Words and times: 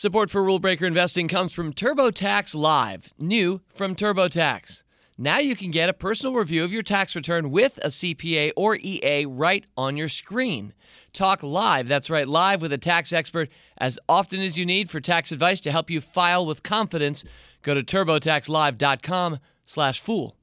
Support 0.00 0.30
for 0.30 0.42
Rule 0.42 0.58
Breaker 0.58 0.86
Investing 0.86 1.28
comes 1.28 1.52
from 1.52 1.74
TurboTax 1.74 2.54
Live, 2.54 3.12
new 3.18 3.60
from 3.68 3.94
TurboTax. 3.94 4.82
Now 5.18 5.40
you 5.40 5.54
can 5.54 5.70
get 5.70 5.90
a 5.90 5.92
personal 5.92 6.34
review 6.34 6.64
of 6.64 6.72
your 6.72 6.82
tax 6.82 7.14
return 7.14 7.50
with 7.50 7.76
a 7.82 7.88
CPA 7.88 8.52
or 8.56 8.78
EA 8.80 9.26
right 9.26 9.62
on 9.76 9.98
your 9.98 10.08
screen. 10.08 10.72
Talk 11.12 11.42
live, 11.42 11.86
that's 11.86 12.08
right, 12.08 12.26
live 12.26 12.62
with 12.62 12.72
a 12.72 12.78
tax 12.78 13.12
expert 13.12 13.50
as 13.76 13.98
often 14.08 14.40
as 14.40 14.56
you 14.56 14.64
need 14.64 14.88
for 14.88 15.00
tax 15.00 15.32
advice 15.32 15.60
to 15.60 15.70
help 15.70 15.90
you 15.90 16.00
file 16.00 16.46
with 16.46 16.62
confidence. 16.62 17.22
Go 17.60 17.74
to 17.74 17.82
turbotaxlive.com 17.82 19.38
slash 19.60 20.00
fool. 20.00 20.34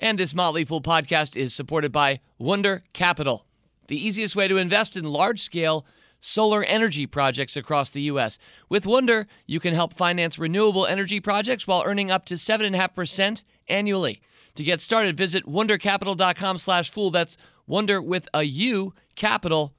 And 0.00 0.18
this 0.18 0.34
Motley 0.34 0.64
Fool 0.64 0.80
podcast 0.80 1.36
is 1.36 1.54
supported 1.54 1.92
by 1.92 2.20
Wonder 2.38 2.84
Capital, 2.94 3.44
the 3.88 4.02
easiest 4.02 4.34
way 4.34 4.48
to 4.48 4.56
invest 4.56 4.96
in 4.96 5.04
large-scale 5.04 5.84
solar 6.20 6.62
energy 6.62 7.06
projects 7.06 7.56
across 7.56 7.90
the 7.90 8.02
U.S. 8.02 8.38
With 8.68 8.86
Wonder, 8.86 9.26
you 9.46 9.58
can 9.58 9.74
help 9.74 9.94
finance 9.94 10.38
renewable 10.38 10.86
energy 10.86 11.18
projects 11.18 11.66
while 11.66 11.82
earning 11.84 12.10
up 12.10 12.24
to 12.26 12.34
7.5% 12.34 13.42
annually. 13.68 14.22
To 14.54 14.64
get 14.64 14.80
started, 14.80 15.16
visit 15.16 15.46
wondercapital.com 15.46 16.58
slash 16.58 16.90
fool. 16.90 17.10
That's 17.10 17.36
wonder 17.66 18.02
with 18.02 18.28
a 18.34 18.42
U, 18.42 18.94
capital, 19.16 19.74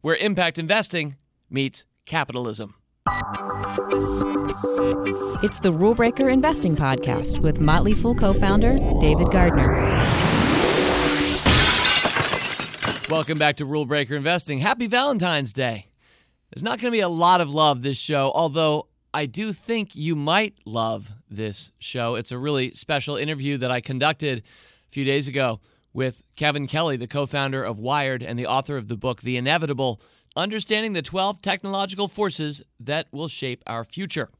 where 0.00 0.16
impact 0.16 0.58
investing 0.58 1.16
meets 1.50 1.84
capitalism. 2.06 2.74
It's 5.42 5.58
the 5.58 5.72
Rule 5.72 5.94
Breaker 5.94 6.30
Investing 6.30 6.74
Podcast 6.74 7.40
with 7.40 7.60
Motley 7.60 7.94
Fool 7.94 8.14
co 8.14 8.32
founder 8.32 8.78
David 8.98 9.30
Gardner. 9.30 10.33
Welcome 13.10 13.36
back 13.36 13.56
to 13.56 13.66
Rule 13.66 13.84
Breaker 13.84 14.16
Investing. 14.16 14.58
Happy 14.58 14.86
Valentine's 14.86 15.52
Day. 15.52 15.88
There's 16.50 16.64
not 16.64 16.80
going 16.80 16.90
to 16.90 16.96
be 16.96 17.00
a 17.00 17.08
lot 17.08 17.42
of 17.42 17.52
love 17.52 17.82
this 17.82 18.00
show, 18.00 18.32
although 18.34 18.88
I 19.12 19.26
do 19.26 19.52
think 19.52 19.94
you 19.94 20.16
might 20.16 20.54
love 20.64 21.12
this 21.28 21.70
show. 21.78 22.14
It's 22.14 22.32
a 22.32 22.38
really 22.38 22.70
special 22.70 23.16
interview 23.16 23.58
that 23.58 23.70
I 23.70 23.82
conducted 23.82 24.38
a 24.38 24.90
few 24.90 25.04
days 25.04 25.28
ago 25.28 25.60
with 25.92 26.22
Kevin 26.34 26.66
Kelly, 26.66 26.96
the 26.96 27.06
co 27.06 27.26
founder 27.26 27.62
of 27.62 27.78
Wired 27.78 28.22
and 28.22 28.38
the 28.38 28.46
author 28.46 28.78
of 28.78 28.88
the 28.88 28.96
book, 28.96 29.20
The 29.20 29.36
Inevitable 29.36 30.00
Understanding 30.34 30.94
the 30.94 31.02
12 31.02 31.42
Technological 31.42 32.08
Forces 32.08 32.62
That 32.80 33.06
Will 33.12 33.28
Shape 33.28 33.62
Our 33.66 33.84
Future. 33.84 34.30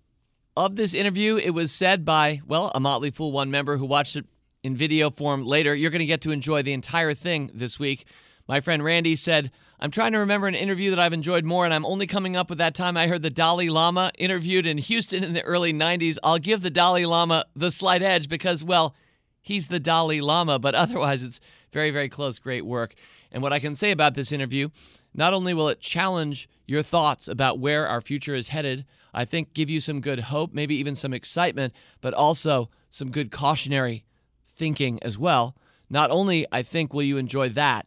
Of 0.57 0.77
this 0.77 0.95
interview, 0.95 1.37
it 1.37 1.51
was 1.51 1.71
said 1.71 2.03
by, 2.05 2.41
well, 2.47 2.73
a 2.75 2.81
Motley 2.81 3.11
Fool 3.11 3.31
One 3.31 3.51
member 3.51 3.77
who 3.77 3.85
watched 3.85 4.17
it 4.17 4.25
in 4.63 4.75
video 4.75 5.11
form 5.11 5.45
later. 5.45 5.75
You're 5.75 5.91
going 5.91 6.01
to 6.01 6.07
get 6.07 6.23
to 6.23 6.31
enjoy 6.31 6.63
the 6.63 6.73
entire 6.73 7.13
thing 7.13 7.51
this 7.53 7.79
week. 7.79 8.07
My 8.47 8.61
friend 8.61 8.85
Randy 8.85 9.17
said, 9.17 9.51
I'm 9.81 9.91
trying 9.91 10.13
to 10.13 10.19
remember 10.19 10.47
an 10.47 10.55
interview 10.55 10.91
that 10.91 10.99
I've 10.99 11.15
enjoyed 11.15 11.47
more, 11.47 11.65
and 11.65 11.73
I'm 11.73 11.87
only 11.87 12.07
coming 12.07 12.37
up 12.37 12.51
with 12.51 12.59
that 12.59 12.75
time 12.75 12.97
I 12.97 13.07
heard 13.07 13.23
the 13.23 13.31
Dalai 13.31 13.71
Lama 13.71 14.13
interviewed 14.19 14.67
in 14.67 14.77
Houston 14.77 15.25
in 15.25 15.33
the 15.33 15.43
early 15.43 15.73
90s. 15.73 16.19
I'll 16.23 16.39
give 16.39 16.61
the 16.61 16.71
Dalai 16.71 17.07
Lama 17.07 17.47
the 17.57 17.71
slight 17.71 18.03
edge 18.03 18.29
because, 18.29 18.63
well, 18.63 18.95
he's 19.41 19.69
the 19.69 19.81
Dalai 19.81 20.21
Lama, 20.21 20.59
but 20.59 20.75
otherwise 20.75 21.23
it's 21.23 21.41
very, 21.73 21.91
very 21.91 22.11
close. 22.11 22.39
Great 22.39 22.67
work. 22.67 22.95
And 23.33 23.43
what 23.43 23.53
I 23.55 23.61
can 23.61 23.75
say 23.75 23.91
about 23.91 24.15
this 24.15 24.31
interview, 24.31 24.69
not 25.15 25.33
only 25.33 25.55
will 25.55 25.69
it 25.69 25.81
challenge 25.81 26.49
your 26.67 26.83
thoughts 26.83 27.27
about 27.27 27.59
where 27.59 27.87
our 27.87 28.03
future 28.03 28.35
is 28.35 28.49
headed, 28.49 28.85
I 29.15 29.25
think 29.25 29.55
give 29.55 29.71
you 29.71 29.81
some 29.81 30.01
good 30.01 30.21
hope, 30.21 30.53
maybe 30.53 30.75
even 30.77 30.97
some 30.97 31.15
excitement, 31.15 31.73
but 32.03 32.13
also 32.13 32.69
some 32.91 33.11
good 33.11 33.31
cautionary 33.31 34.05
thinking 34.49 35.03
as 35.03 35.19
well. 35.19 35.57
Not 35.89 36.11
only, 36.11 36.47
I 36.53 36.63
think, 36.63 36.93
will 36.93 37.03
you 37.03 37.17
enjoy 37.17 37.49
that, 37.51 37.87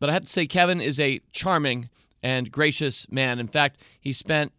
but 0.00 0.10
I 0.10 0.14
have 0.14 0.24
to 0.24 0.28
say, 0.28 0.46
Kevin 0.46 0.80
is 0.80 0.98
a 0.98 1.20
charming 1.30 1.88
and 2.22 2.50
gracious 2.50 3.06
man. 3.10 3.38
In 3.38 3.46
fact, 3.46 3.80
he 4.00 4.12
spent 4.12 4.52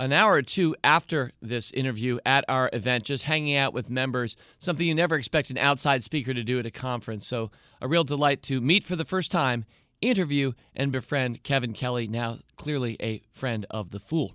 an 0.00 0.12
hour 0.12 0.34
or 0.34 0.42
two 0.42 0.76
after 0.84 1.32
this 1.42 1.72
interview 1.72 2.18
at 2.24 2.44
our 2.48 2.70
event 2.72 3.04
just 3.04 3.24
hanging 3.24 3.56
out 3.56 3.74
with 3.74 3.90
members, 3.90 4.36
something 4.58 4.86
you 4.86 4.94
never 4.94 5.16
expect 5.16 5.50
an 5.50 5.58
outside 5.58 6.04
speaker 6.04 6.32
to 6.32 6.44
do 6.44 6.58
at 6.60 6.66
a 6.66 6.70
conference. 6.70 7.26
So, 7.26 7.50
a 7.80 7.88
real 7.88 8.04
delight 8.04 8.42
to 8.44 8.60
meet 8.60 8.84
for 8.84 8.96
the 8.96 9.04
first 9.04 9.32
time, 9.32 9.64
interview, 10.00 10.52
and 10.74 10.92
befriend 10.92 11.42
Kevin 11.42 11.72
Kelly, 11.72 12.06
now 12.06 12.38
clearly 12.56 12.96
a 13.00 13.22
friend 13.30 13.66
of 13.70 13.90
the 13.90 14.00
Fool. 14.00 14.34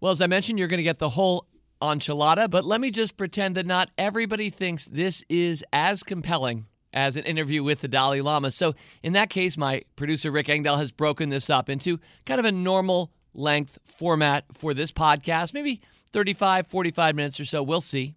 Well, 0.00 0.12
as 0.12 0.20
I 0.20 0.26
mentioned, 0.28 0.58
you're 0.58 0.68
going 0.68 0.78
to 0.78 0.84
get 0.84 0.98
the 0.98 1.10
whole 1.10 1.46
enchilada, 1.80 2.48
but 2.48 2.64
let 2.64 2.80
me 2.80 2.90
just 2.90 3.16
pretend 3.16 3.56
that 3.56 3.66
not 3.66 3.90
everybody 3.98 4.50
thinks 4.50 4.86
this 4.86 5.24
is 5.28 5.64
as 5.72 6.04
compelling 6.04 6.66
as 6.92 7.16
an 7.16 7.24
interview 7.24 7.62
with 7.62 7.80
the 7.80 7.88
Dalai 7.88 8.20
Lama. 8.20 8.50
So, 8.50 8.74
in 9.02 9.12
that 9.14 9.30
case, 9.30 9.56
my 9.56 9.82
producer 9.96 10.30
Rick 10.30 10.48
Engdahl 10.48 10.76
has 10.76 10.92
broken 10.92 11.30
this 11.30 11.50
up 11.50 11.68
into 11.68 11.98
kind 12.26 12.38
of 12.38 12.46
a 12.46 12.52
normal 12.52 13.12
length 13.34 13.78
format 13.84 14.44
for 14.52 14.74
this 14.74 14.92
podcast, 14.92 15.54
maybe 15.54 15.80
35, 16.12 16.66
45 16.66 17.14
minutes 17.14 17.40
or 17.40 17.44
so. 17.44 17.62
We'll 17.62 17.80
see. 17.80 18.14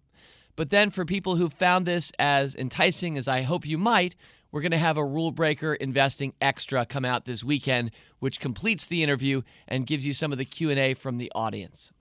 But 0.56 0.70
then, 0.70 0.90
for 0.90 1.04
people 1.04 1.36
who 1.36 1.48
found 1.48 1.86
this 1.86 2.12
as 2.18 2.54
enticing 2.54 3.18
as 3.18 3.28
I 3.28 3.42
hope 3.42 3.66
you 3.66 3.78
might, 3.78 4.16
we're 4.50 4.62
going 4.62 4.72
to 4.72 4.78
have 4.78 4.96
a 4.96 5.04
rule 5.04 5.32
breaker 5.32 5.74
investing 5.74 6.32
extra 6.40 6.86
come 6.86 7.04
out 7.04 7.24
this 7.24 7.44
weekend, 7.44 7.90
which 8.20 8.40
completes 8.40 8.86
the 8.86 9.02
interview 9.02 9.42
and 9.68 9.86
gives 9.86 10.06
you 10.06 10.14
some 10.14 10.32
of 10.32 10.38
the 10.38 10.44
Q&A 10.44 10.94
from 10.94 11.18
the 11.18 11.30
audience. 11.34 11.92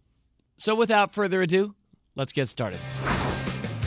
So 0.58 0.74
without 0.76 1.14
further 1.14 1.42
ado, 1.42 1.76
let's 2.16 2.32
get 2.32 2.48
started. 2.48 2.80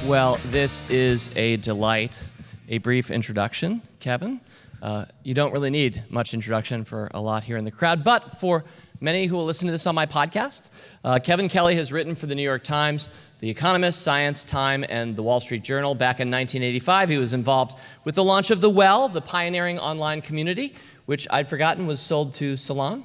Well, 0.05 0.39
this 0.47 0.89
is 0.91 1.35
a 1.35 1.57
delight 1.57 2.23
a 2.69 2.79
brief 2.79 3.11
introduction, 3.11 3.81
Kevin. 3.99 4.41
Uh, 4.83 5.07
you 5.25 5.35
don't 5.35 5.53
really 5.53 5.71
need 5.71 6.05
much 6.11 6.35
introduction 6.35 6.85
for 6.85 7.11
a 7.15 7.21
lot 7.21 7.43
here 7.43 7.57
in 7.57 7.65
the 7.65 7.71
crowd, 7.71 8.05
but 8.05 8.39
for 8.39 8.65
many 9.01 9.27
who 9.27 9.37
will 9.37 9.47
listen 9.47 9.67
to 9.67 9.73
this 9.73 9.87
on 9.87 9.95
my 9.95 10.05
podcast, 10.07 10.71
uh, 11.03 11.19
Kevin 11.19 11.49
Kelly 11.49 11.75
has 11.77 11.91
written 11.91 12.15
for 12.15 12.27
the 12.27 12.35
New 12.35 12.43
York 12.43 12.63
Times, 12.63 13.09
The 13.41 13.49
Economist, 13.49 14.03
Science, 14.03 14.45
Time, 14.45 14.85
and 14.89 15.17
the 15.17 15.23
Wall 15.23 15.41
Street 15.41 15.63
Journal. 15.63 15.95
Back 15.95 16.21
in 16.21 16.29
1985, 16.29 17.09
he 17.09 17.19
was 17.19 17.33
involved 17.33 17.77
with 18.05 18.15
the 18.15 18.25
launch 18.25 18.51
of 18.51 18.61
The 18.61 18.71
Well, 18.71 19.09
the 19.09 19.23
pioneering 19.23 19.79
online 19.79 20.21
community, 20.21 20.75
which 21.07 21.27
I'd 21.31 21.49
forgotten 21.49 21.87
was 21.87 22.01
sold 22.01 22.35
to 22.35 22.57
Salon. 22.57 23.05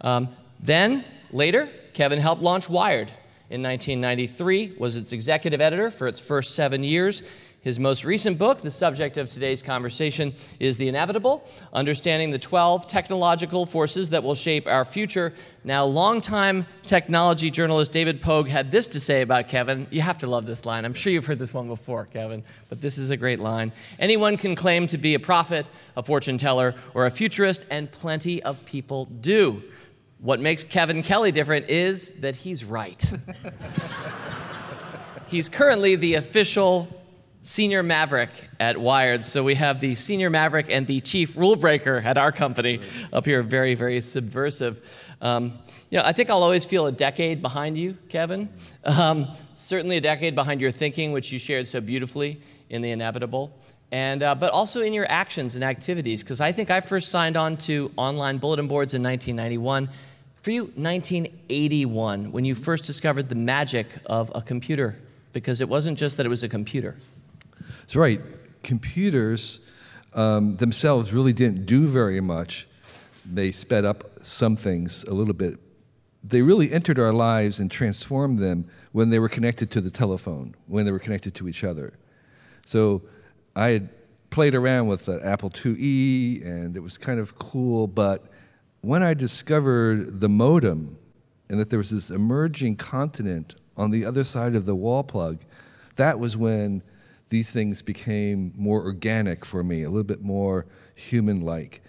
Um, 0.00 0.28
then, 0.58 1.04
later, 1.30 1.68
Kevin 1.92 2.18
helped 2.18 2.42
launch 2.42 2.68
Wired. 2.68 3.12
In 3.50 3.62
1993, 3.62 4.76
was 4.78 4.96
its 4.96 5.12
executive 5.12 5.60
editor 5.60 5.90
for 5.90 6.08
its 6.08 6.18
first 6.18 6.54
seven 6.54 6.82
years. 6.82 7.22
His 7.62 7.78
most 7.78 8.04
recent 8.04 8.38
book, 8.38 8.60
the 8.60 8.72
subject 8.72 9.16
of 9.16 9.30
today's 9.30 9.62
conversation, 9.62 10.34
is 10.58 10.76
The 10.76 10.88
Inevitable 10.88 11.46
Understanding 11.72 12.30
the 12.30 12.38
12 12.38 12.88
Technological 12.88 13.66
Forces 13.66 14.10
That 14.10 14.24
Will 14.24 14.34
Shape 14.34 14.66
Our 14.66 14.84
Future. 14.84 15.32
Now, 15.62 15.84
longtime 15.84 16.66
technology 16.82 17.52
journalist 17.52 17.92
David 17.92 18.20
Pogue 18.20 18.48
had 18.48 18.72
this 18.72 18.88
to 18.88 18.98
say 18.98 19.22
about 19.22 19.46
Kevin. 19.46 19.86
You 19.92 20.00
have 20.00 20.18
to 20.18 20.26
love 20.26 20.44
this 20.44 20.66
line. 20.66 20.84
I'm 20.84 20.92
sure 20.92 21.12
you've 21.12 21.24
heard 21.24 21.38
this 21.38 21.54
one 21.54 21.68
before, 21.68 22.04
Kevin, 22.06 22.42
but 22.68 22.80
this 22.80 22.98
is 22.98 23.10
a 23.10 23.16
great 23.16 23.38
line. 23.38 23.70
Anyone 24.00 24.36
can 24.36 24.56
claim 24.56 24.88
to 24.88 24.98
be 24.98 25.14
a 25.14 25.20
prophet, 25.20 25.68
a 25.96 26.02
fortune 26.02 26.38
teller, 26.38 26.74
or 26.94 27.06
a 27.06 27.12
futurist, 27.12 27.64
and 27.70 27.88
plenty 27.92 28.42
of 28.42 28.64
people 28.66 29.04
do. 29.04 29.62
What 30.18 30.40
makes 30.40 30.64
Kevin 30.64 31.00
Kelly 31.04 31.30
different 31.30 31.68
is 31.68 32.10
that 32.22 32.34
he's 32.34 32.64
right. 32.64 33.00
he's 35.28 35.48
currently 35.48 35.94
the 35.94 36.14
official 36.14 36.98
senior 37.42 37.82
maverick 37.82 38.30
at 38.60 38.78
Wired. 38.78 39.24
So 39.24 39.42
we 39.42 39.56
have 39.56 39.80
the 39.80 39.94
senior 39.96 40.30
maverick 40.30 40.66
and 40.70 40.86
the 40.86 41.00
chief 41.00 41.36
rule 41.36 41.56
breaker 41.56 42.00
at 42.04 42.16
our 42.16 42.32
company 42.32 42.80
up 43.12 43.26
here, 43.26 43.42
very, 43.42 43.74
very 43.74 44.00
subversive. 44.00 44.88
Um, 45.20 45.58
you 45.90 45.98
know, 45.98 46.04
I 46.04 46.12
think 46.12 46.30
I'll 46.30 46.42
always 46.42 46.64
feel 46.64 46.86
a 46.86 46.92
decade 46.92 47.42
behind 47.42 47.76
you, 47.76 47.96
Kevin. 48.08 48.48
Um, 48.84 49.28
certainly 49.56 49.98
a 49.98 50.00
decade 50.00 50.34
behind 50.34 50.60
your 50.60 50.70
thinking, 50.70 51.12
which 51.12 51.30
you 51.32 51.38
shared 51.38 51.68
so 51.68 51.80
beautifully 51.80 52.40
in 52.70 52.80
The 52.80 52.90
Inevitable. 52.90 53.56
And, 53.90 54.22
uh, 54.22 54.34
but 54.34 54.52
also 54.52 54.80
in 54.80 54.94
your 54.94 55.06
actions 55.10 55.54
and 55.54 55.62
activities, 55.62 56.22
because 56.22 56.40
I 56.40 56.50
think 56.50 56.70
I 56.70 56.80
first 56.80 57.10
signed 57.10 57.36
on 57.36 57.58
to 57.58 57.92
online 57.96 58.38
bulletin 58.38 58.66
boards 58.66 58.94
in 58.94 59.02
1991. 59.02 59.90
For 60.40 60.50
you, 60.50 60.62
1981, 60.76 62.32
when 62.32 62.44
you 62.44 62.54
first 62.54 62.84
discovered 62.84 63.28
the 63.28 63.34
magic 63.34 63.86
of 64.06 64.32
a 64.34 64.40
computer, 64.40 64.96
because 65.32 65.60
it 65.60 65.68
wasn't 65.68 65.98
just 65.98 66.16
that 66.16 66.26
it 66.26 66.28
was 66.30 66.42
a 66.42 66.48
computer. 66.48 66.96
That's 67.82 67.96
right. 67.96 68.20
Computers 68.62 69.60
um, 70.14 70.56
themselves 70.56 71.12
really 71.12 71.32
didn't 71.32 71.66
do 71.66 71.86
very 71.86 72.20
much. 72.20 72.66
They 73.30 73.52
sped 73.52 73.84
up 73.84 74.24
some 74.24 74.56
things 74.56 75.04
a 75.04 75.14
little 75.14 75.34
bit. 75.34 75.58
They 76.24 76.42
really 76.42 76.72
entered 76.72 76.98
our 76.98 77.12
lives 77.12 77.60
and 77.60 77.70
transformed 77.70 78.38
them 78.38 78.66
when 78.92 79.10
they 79.10 79.18
were 79.18 79.28
connected 79.28 79.70
to 79.72 79.80
the 79.80 79.90
telephone, 79.90 80.54
when 80.66 80.84
they 80.84 80.92
were 80.92 80.98
connected 80.98 81.34
to 81.36 81.48
each 81.48 81.64
other. 81.64 81.94
So 82.66 83.02
I 83.56 83.70
had 83.70 83.88
played 84.30 84.54
around 84.54 84.88
with 84.88 85.06
the 85.06 85.24
Apple 85.24 85.50
IIe, 85.50 86.44
and 86.44 86.76
it 86.76 86.80
was 86.80 86.96
kind 86.98 87.18
of 87.18 87.38
cool. 87.38 87.86
But 87.86 88.24
when 88.80 89.02
I 89.02 89.14
discovered 89.14 90.20
the 90.20 90.28
modem 90.28 90.96
and 91.48 91.58
that 91.60 91.70
there 91.70 91.78
was 91.78 91.90
this 91.90 92.10
emerging 92.10 92.76
continent 92.76 93.56
on 93.76 93.90
the 93.90 94.04
other 94.04 94.24
side 94.24 94.54
of 94.54 94.66
the 94.66 94.74
wall 94.74 95.02
plug, 95.02 95.40
that 95.96 96.18
was 96.18 96.36
when 96.36 96.82
these 97.32 97.50
things 97.50 97.80
became 97.80 98.52
more 98.54 98.82
organic 98.82 99.42
for 99.42 99.64
me, 99.64 99.84
a 99.84 99.88
little 99.88 100.04
bit 100.04 100.20
more 100.20 100.66
human 100.94 101.40
like. 101.40 101.80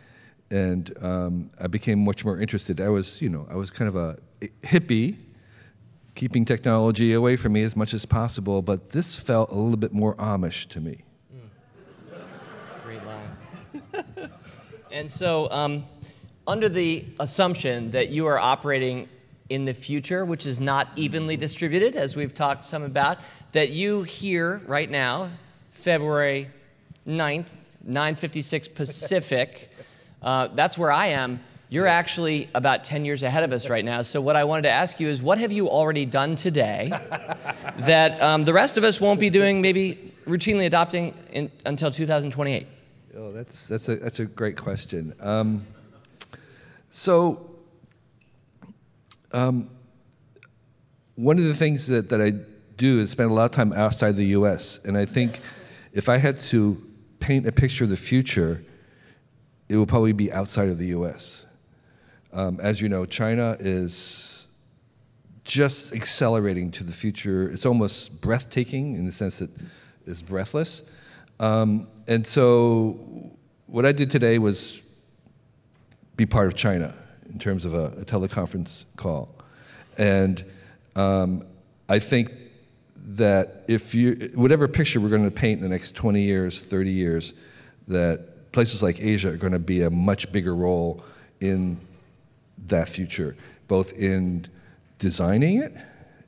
And 0.49 0.89
um, 1.03 1.51
I 1.59 1.67
became 1.67 1.99
much 1.99 2.23
more 2.23 2.39
interested. 2.39 2.79
I 2.79 2.87
was, 2.87 3.21
you 3.21 3.27
know, 3.27 3.45
I 3.51 3.57
was 3.57 3.69
kind 3.69 3.89
of 3.89 3.97
a 3.97 4.17
hippie, 4.63 5.17
keeping 6.15 6.45
technology 6.45 7.11
away 7.11 7.35
from 7.35 7.51
me 7.51 7.63
as 7.63 7.75
much 7.75 7.93
as 7.93 8.05
possible, 8.05 8.61
but 8.61 8.91
this 8.91 9.19
felt 9.19 9.51
a 9.51 9.55
little 9.55 9.75
bit 9.75 9.91
more 9.91 10.15
Amish 10.15 10.69
to 10.69 10.79
me. 10.79 11.03
Great 12.85 13.01
line. 13.05 14.31
and 14.93 15.11
so, 15.11 15.51
um, 15.51 15.83
under 16.47 16.69
the 16.69 17.05
assumption 17.19 17.91
that 17.91 18.09
you 18.09 18.27
are 18.27 18.39
operating 18.39 19.09
in 19.49 19.65
the 19.65 19.73
future, 19.73 20.25
which 20.25 20.45
is 20.45 20.59
not 20.59 20.87
evenly 20.95 21.37
distributed, 21.37 21.95
as 21.95 22.15
we've 22.15 22.33
talked 22.33 22.65
some 22.65 22.83
about, 22.83 23.17
that 23.51 23.69
you 23.69 24.03
here 24.03 24.61
right 24.65 24.89
now, 24.89 25.29
February 25.71 26.49
9th, 27.07 27.47
9:56 27.87 28.73
Pacific, 28.73 29.69
uh, 30.21 30.47
that's 30.55 30.77
where 30.77 30.91
I 30.91 31.07
am. 31.07 31.41
You're 31.69 31.87
actually 31.87 32.49
about 32.53 32.83
10 32.83 33.03
years 33.03 33.23
ahead 33.23 33.43
of 33.43 33.51
us 33.51 33.67
right 33.67 33.83
now. 33.83 34.03
So, 34.03 34.21
what 34.21 34.35
I 34.35 34.43
wanted 34.43 34.63
to 34.63 34.69
ask 34.69 34.99
you 34.99 35.09
is 35.09 35.21
what 35.21 35.39
have 35.39 35.51
you 35.51 35.69
already 35.69 36.05
done 36.05 36.35
today 36.35 36.89
that 37.79 38.21
um, 38.21 38.43
the 38.43 38.53
rest 38.53 38.77
of 38.77 38.83
us 38.83 39.01
won't 39.01 39.19
be 39.19 39.29
doing, 39.29 39.61
maybe 39.61 40.13
routinely 40.25 40.65
adopting 40.65 41.15
in, 41.31 41.51
until 41.65 41.91
2028? 41.91 42.67
Oh, 43.17 43.31
that's, 43.31 43.67
that's, 43.67 43.89
a, 43.89 43.95
that's 43.95 44.19
a 44.19 44.25
great 44.25 44.55
question. 44.55 45.13
Um, 45.19 45.65
so, 46.89 47.52
um, 49.33 49.69
one 51.15 51.37
of 51.37 51.43
the 51.43 51.53
things 51.53 51.87
that, 51.87 52.09
that 52.09 52.21
I 52.21 52.33
do 52.77 52.99
is 52.99 53.11
spend 53.11 53.31
a 53.31 53.33
lot 53.33 53.45
of 53.45 53.51
time 53.51 53.73
outside 53.73 54.15
the 54.15 54.27
US. 54.27 54.79
And 54.85 54.97
I 54.97 55.05
think 55.05 55.41
if 55.91 56.09
I 56.09 56.17
had 56.17 56.39
to 56.39 56.81
paint 57.19 57.47
a 57.47 57.51
picture 57.51 57.83
of 57.83 57.89
the 57.89 57.97
future, 57.97 58.63
it 59.69 59.75
will 59.75 59.85
probably 59.85 60.13
be 60.13 60.31
outside 60.31 60.69
of 60.69 60.77
the 60.77 60.87
US. 60.87 61.45
Um, 62.31 62.59
as 62.59 62.81
you 62.81 62.89
know, 62.89 63.05
China 63.05 63.55
is 63.59 64.47
just 65.43 65.93
accelerating 65.93 66.71
to 66.71 66.83
the 66.83 66.93
future. 66.93 67.49
It's 67.49 67.65
almost 67.65 68.21
breathtaking 68.21 68.95
in 68.95 69.05
the 69.05 69.11
sense 69.11 69.39
that 69.39 69.51
it's 70.05 70.21
breathless. 70.21 70.83
Um, 71.39 71.87
and 72.07 72.25
so, 72.25 73.31
what 73.67 73.85
I 73.85 73.91
did 73.91 74.09
today 74.09 74.39
was 74.39 74.81
be 76.15 76.25
part 76.25 76.47
of 76.47 76.55
China 76.55 76.93
in 77.33 77.39
terms 77.39 77.65
of 77.65 77.73
a, 77.73 77.85
a 77.85 78.05
teleconference 78.05 78.85
call. 78.95 79.35
And 79.97 80.43
um, 80.95 81.45
I 81.89 81.99
think 81.99 82.31
that 82.95 83.65
if 83.67 83.93
you, 83.93 84.31
whatever 84.35 84.67
picture 84.67 85.01
we're 85.01 85.09
going 85.09 85.25
to 85.25 85.31
paint 85.31 85.57
in 85.57 85.63
the 85.63 85.69
next 85.69 85.95
20 85.95 86.21
years, 86.21 86.63
30 86.63 86.91
years, 86.91 87.33
that 87.87 88.51
places 88.51 88.81
like 88.81 89.01
Asia 89.01 89.33
are 89.33 89.37
going 89.37 89.53
to 89.53 89.59
be 89.59 89.81
a 89.81 89.89
much 89.89 90.31
bigger 90.31 90.55
role 90.55 91.03
in 91.41 91.77
that 92.67 92.87
future, 92.87 93.35
both 93.67 93.93
in 93.93 94.47
designing 94.99 95.61
it 95.61 95.75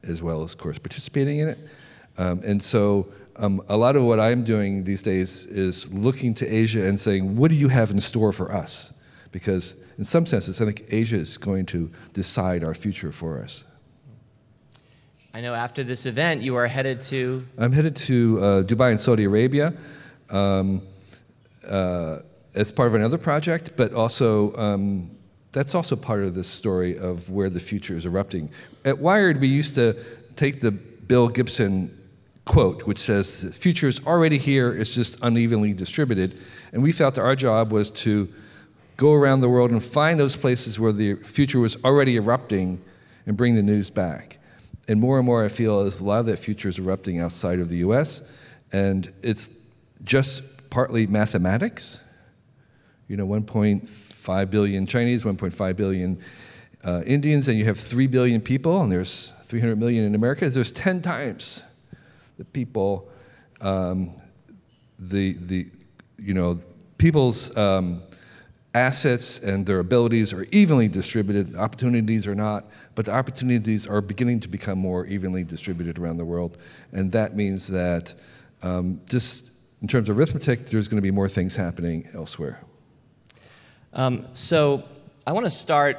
as 0.04 0.22
well 0.22 0.44
as, 0.44 0.52
of 0.54 0.58
course, 0.58 0.78
participating 0.78 1.40
in 1.40 1.50
it. 1.50 1.60
Um, 2.18 2.42
and 2.44 2.62
so 2.62 3.08
um, 3.38 3.62
a 3.70 3.78
lot 3.78 3.96
of 3.96 4.04
what 4.04 4.20
I'm 4.20 4.44
doing 4.44 4.84
these 4.84 5.04
days 5.04 5.46
is 5.46 5.92
looking 5.94 6.34
to 6.36 6.48
Asia 6.48 6.86
and 6.86 7.00
saying, 7.00 7.36
what 7.36 7.50
do 7.50 7.56
you 7.56 7.68
have 7.70 7.92
in 7.92 8.00
store 8.00 8.32
for 8.32 8.54
us? 8.54 8.95
Because 9.36 9.76
in 9.98 10.06
some 10.06 10.26
senses, 10.26 10.62
I 10.62 10.66
think 10.66 10.86
Asia 10.88 11.18
is 11.18 11.36
going 11.36 11.66
to 11.66 11.92
decide 12.14 12.64
our 12.64 12.74
future 12.74 13.12
for 13.12 13.42
us. 13.42 13.66
I 15.34 15.42
know 15.42 15.54
after 15.54 15.84
this 15.84 16.06
event, 16.06 16.42
you 16.42 16.56
are 16.56 16.68
headed 16.68 17.02
to. 17.12 17.46
I'm 17.58 17.74
headed 17.74 17.98
to 17.98 18.40
uh, 18.40 18.64
Dubai 18.64 18.92
and 18.92 19.00
Saudi 19.00 19.26
Arabia 19.26 19.74
um, 20.30 20.82
uh, 21.68 22.20
as 22.54 22.72
part 22.72 22.88
of 22.88 22.96
another 22.96 23.18
project, 23.18 23.74
but 23.76 23.92
also 23.92 24.56
um, 24.56 25.12
that's 25.52 25.76
also 25.76 25.98
part 25.98 26.24
of 26.24 26.34
this 26.34 26.48
story 26.48 26.98
of 26.98 27.30
where 27.30 27.50
the 27.50 27.60
future 27.60 27.98
is 27.98 28.06
erupting. 28.06 28.50
At 28.86 29.00
Wired, 29.00 29.42
we 29.42 29.50
used 29.50 29.76
to 29.76 30.02
take 30.38 30.62
the 30.62 30.72
Bill 30.72 31.28
Gibson 31.28 31.92
quote, 32.46 32.88
which 32.88 33.00
says, 33.00 33.42
The 33.42 33.52
future 33.52 33.90
is 33.90 34.00
already 34.08 34.38
here, 34.38 34.74
it's 34.74 34.96
just 34.96 35.18
unevenly 35.22 35.74
distributed. 35.74 36.40
And 36.72 36.82
we 36.82 36.94
felt 36.94 37.16
that 37.16 37.22
our 37.24 37.36
job 37.36 37.74
was 37.74 37.92
to 38.06 38.34
go 38.98 39.14
around 39.14 39.42
the 39.42 39.50
world 39.50 39.72
and 39.72 39.84
find 39.84 40.20
those 40.20 40.36
places 40.36 40.80
where 40.80 40.92
the 40.92 41.16
future 41.16 41.60
was 41.60 41.78
already 41.84 42.16
erupting 42.16 42.82
and 43.26 43.36
bring 43.36 43.56
the 43.56 43.64
news 43.64 43.90
back. 43.90 44.40
And 44.88 45.00
more 45.00 45.18
and 45.18 45.26
more, 45.26 45.44
I 45.44 45.50
feel 45.50 45.82
as 45.82 46.00
a 46.00 46.04
lot 46.04 46.20
of 46.20 46.26
that 46.28 46.38
future 46.38 46.70
is 46.70 46.78
erupting 46.80 47.20
outside 47.20 47.60
of 47.60 47.70
the 47.70 47.78
US, 47.78 48.22
and 48.72 49.12
it's 49.22 49.50
just 50.04 50.70
partly 50.70 51.08
mathematics. 51.08 52.00
You 53.08 53.18
know, 53.18 53.28
1.5 53.28 54.52
billion 54.52 54.86
Chinese, 54.86 55.24
1.5 55.24 55.76
billion 55.76 56.20
uh, 56.84 57.02
Indians, 57.06 57.48
and 57.48 57.58
you 57.58 57.66
have 57.66 57.80
3 57.80 58.08
billion 58.08 58.42
people, 58.42 58.82
and 58.82 58.92
there's 58.92 59.34
300 59.46 59.78
million 59.78 60.04
in 60.06 60.16
America. 60.16 60.50
There's 60.50 60.72
10 60.72 61.02
times 61.02 61.64
the 62.38 62.46
people, 62.46 63.10
um, 63.62 64.12
the, 65.00 65.34
the, 65.34 65.68
you 66.18 66.34
know, 66.34 66.60
people's 66.98 67.56
um, 67.58 68.02
assets 68.76 69.40
and 69.40 69.66
their 69.66 69.80
abilities 69.80 70.34
are 70.34 70.46
evenly 70.52 70.90
distributed, 70.90 71.56
opportunities 71.56 72.28
are 72.28 72.36
not, 72.36 72.66
but 72.94 73.06
the 73.06 73.14
opportunities 73.14 73.88
are 73.88 74.02
beginning 74.02 74.42
to 74.42 74.50
become 74.50 74.78
more 74.78 75.06
evenly 75.06 75.46
distributed 75.46 75.98
around 75.98 76.18
the 76.18 76.26
world. 76.26 76.58
And 76.92 77.12
that 77.14 77.36
means 77.36 77.68
that 77.70 78.14
um, 78.62 79.00
just 79.10 79.52
in 79.82 79.88
terms 79.88 80.10
of 80.10 80.18
arithmetic, 80.20 80.66
there's 80.66 80.90
going 80.90 80.98
to 80.98 81.02
be 81.02 81.12
more 81.12 81.30
things 81.30 81.56
happening 81.56 82.10
elsewhere. 82.14 82.60
Um, 83.94 84.28
so 84.34 84.84
I 85.26 85.32
want 85.32 85.46
to 85.46 85.50
start 85.50 85.98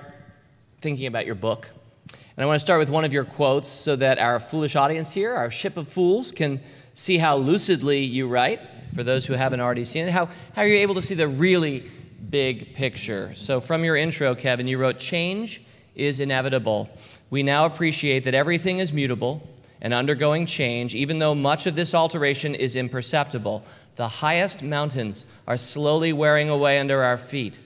thinking 0.81 1.07
about 1.07 1.25
your 1.25 1.35
book. 1.35 1.71
And 2.13 2.45
I 2.45 2.47
want 2.47 2.57
to 2.57 2.65
start 2.65 2.79
with 2.79 2.91
one 2.91 3.07
of 3.07 3.13
your 3.13 3.25
quotes 3.25 3.71
so 3.71 3.97
that 3.97 4.19
our 4.19 4.39
foolish 4.39 4.77
audience 4.77 5.13
here, 5.13 5.33
our 5.33 5.51
ship 5.51 5.79
of 5.79 5.89
fools, 5.89 6.31
can 6.31 6.61
see 6.93 7.17
how 7.17 7.37
lucidly 7.37 8.01
you 8.01 8.29
write. 8.29 8.61
For 8.95 9.03
those 9.03 9.25
who 9.27 9.33
haven't 9.33 9.61
already 9.61 9.85
seen 9.85 10.07
it, 10.07 10.13
how, 10.13 10.27
how 10.55 10.63
are 10.63 10.67
you're 10.67 10.79
able 10.79 10.95
to 10.95 11.03
see 11.03 11.15
the 11.15 11.29
really 11.29 11.91
big 12.31 12.75
picture. 12.75 13.35
So, 13.35 13.61
from 13.61 13.85
your 13.85 13.97
intro, 13.97 14.35
Kevin, 14.35 14.67
you 14.67 14.79
wrote, 14.79 14.99
Change 14.99 15.63
is 15.95 16.21
inevitable. 16.21 16.89
We 17.31 17.43
now 17.43 17.67
appreciate 17.67 18.25
that 18.25 18.35
everything 18.35 18.79
is 18.79 18.93
mutable 18.93 19.49
and 19.81 19.93
undergoing 19.93 20.47
change, 20.47 20.95
even 20.95 21.19
though 21.19 21.35
much 21.35 21.67
of 21.67 21.75
this 21.75 21.95
alteration 21.95 22.55
is 22.55 22.77
imperceptible. 22.77 23.65
The 23.97 24.09
highest 24.09 24.63
mountains 24.63 25.25
are 25.47 25.57
slowly 25.57 26.13
wearing 26.13 26.49
away 26.49 26.79
under 26.79 27.03
our 27.03 27.19
feet, 27.19 27.59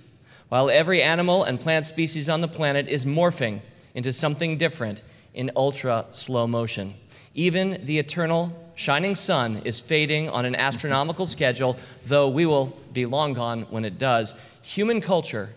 while 0.48 0.70
every 0.70 1.02
animal 1.02 1.44
and 1.44 1.60
plant 1.60 1.86
species 1.86 2.28
on 2.28 2.40
the 2.40 2.48
planet 2.48 2.88
is 2.88 3.04
morphing 3.04 3.60
into 3.94 4.12
something 4.12 4.56
different 4.56 5.02
in 5.34 5.50
ultra 5.56 6.06
slow 6.10 6.46
motion. 6.46 6.94
Even 7.34 7.80
the 7.84 7.98
eternal 7.98 8.52
shining 8.74 9.14
sun 9.14 9.62
is 9.64 9.80
fading 9.80 10.28
on 10.28 10.44
an 10.44 10.54
astronomical 10.56 11.26
schedule, 11.36 11.76
though 12.06 12.28
we 12.28 12.46
will 12.46 12.76
be 12.92 13.06
long 13.06 13.32
gone 13.32 13.62
when 13.70 13.84
it 13.84 13.98
does. 13.98 14.34
Human 14.62 15.00
culture 15.00 15.50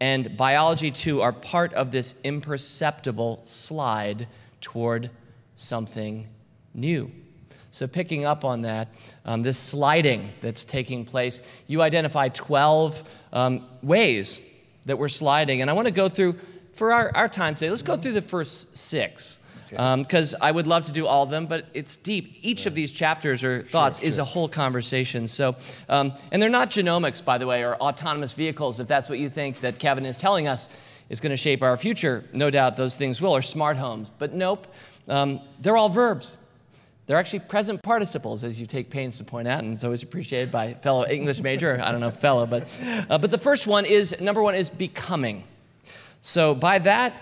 and 0.00 0.36
biology, 0.36 0.90
too, 0.90 1.20
are 1.20 1.32
part 1.32 1.74
of 1.74 1.90
this 1.90 2.14
imperceptible 2.24 3.42
slide 3.44 4.26
toward 4.60 5.10
something 5.56 6.26
new. 6.72 7.10
So, 7.70 7.86
picking 7.86 8.24
up 8.24 8.44
on 8.44 8.62
that, 8.62 8.88
um, 9.24 9.42
this 9.42 9.58
sliding 9.58 10.30
that's 10.40 10.64
taking 10.64 11.04
place, 11.04 11.40
you 11.66 11.82
identify 11.82 12.30
12 12.30 13.04
um, 13.32 13.66
ways 13.82 14.40
that 14.86 14.98
we're 14.98 15.08
sliding. 15.08 15.60
And 15.60 15.70
I 15.70 15.74
want 15.74 15.86
to 15.86 15.92
go 15.92 16.08
through, 16.08 16.36
for 16.72 16.92
our, 16.92 17.14
our 17.14 17.28
time 17.28 17.54
today, 17.54 17.70
let's 17.70 17.82
go 17.82 17.96
through 17.96 18.12
the 18.12 18.22
first 18.22 18.76
six 18.76 19.38
because 19.70 20.34
um, 20.34 20.40
I 20.42 20.50
would 20.50 20.66
love 20.66 20.84
to 20.84 20.92
do 20.92 21.06
all 21.06 21.22
of 21.22 21.30
them, 21.30 21.46
but 21.46 21.66
it's 21.74 21.96
deep. 21.96 22.38
Each 22.42 22.66
of 22.66 22.74
these 22.74 22.92
chapters 22.92 23.42
or 23.44 23.62
thoughts 23.62 23.98
sure, 23.98 24.08
is 24.08 24.14
sure. 24.16 24.22
a 24.22 24.24
whole 24.24 24.48
conversation. 24.48 25.26
So, 25.28 25.56
um, 25.88 26.12
and 26.32 26.42
they're 26.42 26.50
not 26.50 26.70
genomics, 26.70 27.24
by 27.24 27.38
the 27.38 27.46
way, 27.46 27.64
or 27.64 27.76
autonomous 27.76 28.34
vehicles, 28.34 28.80
if 28.80 28.88
that's 28.88 29.08
what 29.08 29.18
you 29.18 29.30
think 29.30 29.60
that 29.60 29.78
Kevin 29.78 30.04
is 30.04 30.16
telling 30.16 30.48
us 30.48 30.68
is 31.08 31.20
going 31.20 31.30
to 31.30 31.36
shape 31.36 31.62
our 31.62 31.76
future. 31.76 32.24
No 32.32 32.50
doubt 32.50 32.76
those 32.76 32.96
things 32.96 33.20
will, 33.20 33.34
or 33.34 33.42
smart 33.42 33.76
homes. 33.76 34.10
But 34.18 34.32
nope, 34.32 34.66
um, 35.08 35.40
they're 35.60 35.76
all 35.76 35.88
verbs. 35.88 36.38
They're 37.06 37.18
actually 37.18 37.40
present 37.40 37.82
participles, 37.82 38.44
as 38.44 38.60
you 38.60 38.68
take 38.68 38.88
pains 38.88 39.18
to 39.18 39.24
point 39.24 39.48
out, 39.48 39.64
and 39.64 39.72
it's 39.72 39.82
always 39.82 40.04
appreciated 40.04 40.52
by 40.52 40.74
fellow 40.74 41.04
English 41.06 41.40
major. 41.40 41.80
I 41.82 41.90
don't 41.90 42.00
know, 42.00 42.12
fellow, 42.12 42.46
but 42.46 42.68
uh, 43.10 43.18
but 43.18 43.32
the 43.32 43.38
first 43.38 43.66
one 43.66 43.84
is 43.84 44.14
number 44.20 44.42
one 44.42 44.54
is 44.54 44.70
becoming. 44.70 45.42
So 46.20 46.54
by 46.54 46.78
that 46.80 47.14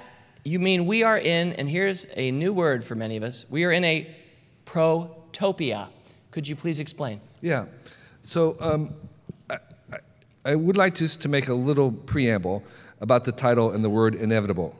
you 0.49 0.59
mean 0.59 0.87
we 0.87 1.03
are 1.03 1.19
in, 1.19 1.53
and 1.55 1.69
here's 1.69 2.07
a 2.17 2.31
new 2.31 2.53
word 2.53 2.83
for 2.83 2.95
many 2.95 3.17
of 3.17 3.23
us, 3.23 3.45
we 3.51 3.65
are 3.65 3.73
in 3.73 3.85
a 3.85 4.17
protopia. 4.65 5.89
Could 6.31 6.49
you 6.49 6.57
please 6.57 6.81
explain? 6.81 7.21
Yeah. 7.43 7.67
So 8.23 8.57
um, 8.61 8.95
I, 9.51 9.59
I, 10.45 10.55
would 10.55 10.77
like 10.77 10.95
just 10.95 11.21
to 11.23 11.29
make 11.29 11.49
a 11.49 11.55
little 11.55 11.93
preamble 11.93 12.65
about 13.01 13.25
the 13.25 13.33
title 13.33 13.73
and 13.73 13.85
the 13.85 13.91
word 13.91 14.15
inevitable, 14.15 14.75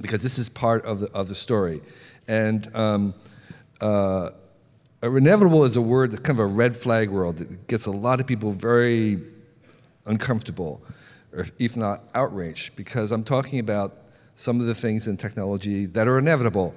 because 0.00 0.22
this 0.22 0.38
is 0.38 0.48
part 0.48 0.84
of 0.84 1.00
the, 1.00 1.12
of 1.12 1.28
the 1.28 1.34
story. 1.34 1.82
And 2.26 2.74
um, 2.74 3.14
uh, 3.80 4.30
inevitable 5.02 5.64
is 5.64 5.76
a 5.76 5.82
word 5.82 6.12
that's 6.12 6.22
kind 6.22 6.38
of 6.38 6.44
a 6.44 6.48
red 6.48 6.74
flag 6.74 7.10
word. 7.10 7.40
It 7.40 7.66
gets 7.66 7.86
a 7.86 7.90
lot 7.90 8.20
of 8.20 8.26
people 8.26 8.52
very 8.52 9.20
uncomfortable, 10.06 10.82
or 11.34 11.46
if 11.58 11.76
not 11.76 12.04
outraged, 12.14 12.76
because 12.76 13.12
I'm 13.12 13.24
talking 13.24 13.58
about 13.58 13.99
some 14.40 14.58
of 14.58 14.66
the 14.66 14.74
things 14.74 15.06
in 15.06 15.18
technology 15.18 15.84
that 15.84 16.08
are 16.08 16.18
inevitable. 16.18 16.74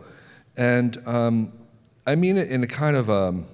And 0.58 1.01
um, 1.08 1.53
I 2.05 2.15
mean 2.15 2.38
it 2.38 2.50
in 2.50 2.62
a 2.62 2.67
kind 2.67 2.98
of 2.98 3.10
um, 3.10 3.46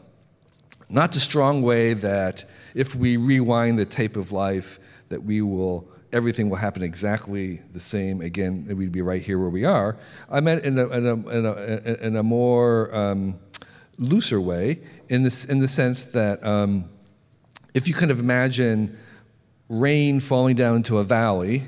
not 0.90 1.12
the 1.12 1.20
strong 1.20 1.62
way 1.62 1.94
that 1.94 2.44
if 2.74 2.96
we 2.96 3.18
rewind 3.18 3.78
the 3.78 3.86
tape 3.86 4.18
of 4.18 4.32
life, 4.32 4.80
that 5.10 5.24
we 5.24 5.44
will 5.44 5.88
everything 6.12 6.50
will 6.50 6.58
happen 6.58 6.82
exactly 6.82 7.62
the 7.72 7.80
same 7.80 8.20
again, 8.22 8.66
and 8.68 8.76
we'd 8.80 8.92
be 8.92 9.04
right 9.04 9.22
here 9.22 9.38
where 9.38 9.50
we 9.50 9.64
are. 9.64 9.96
I 10.28 10.40
meant 10.40 10.66
in 10.66 10.80
a, 10.80 10.88
in 10.88 11.06
a, 11.06 11.30
in 11.30 11.46
a, 11.46 12.08
in 12.08 12.16
a 12.16 12.24
more 12.24 12.96
um, 12.96 13.40
looser 14.00 14.42
way, 14.42 14.80
in, 15.10 15.22
this, 15.22 15.46
in 15.46 15.60
the 15.60 15.68
sense 15.68 16.06
that 16.06 16.44
um, 16.44 16.90
if 17.76 17.88
you 17.88 17.94
kind 17.94 18.10
of 18.10 18.20
imagine 18.20 18.98
rain 19.70 20.20
falling 20.20 20.56
down 20.56 20.78
into 20.78 20.98
a 20.98 21.04
valley, 21.04 21.68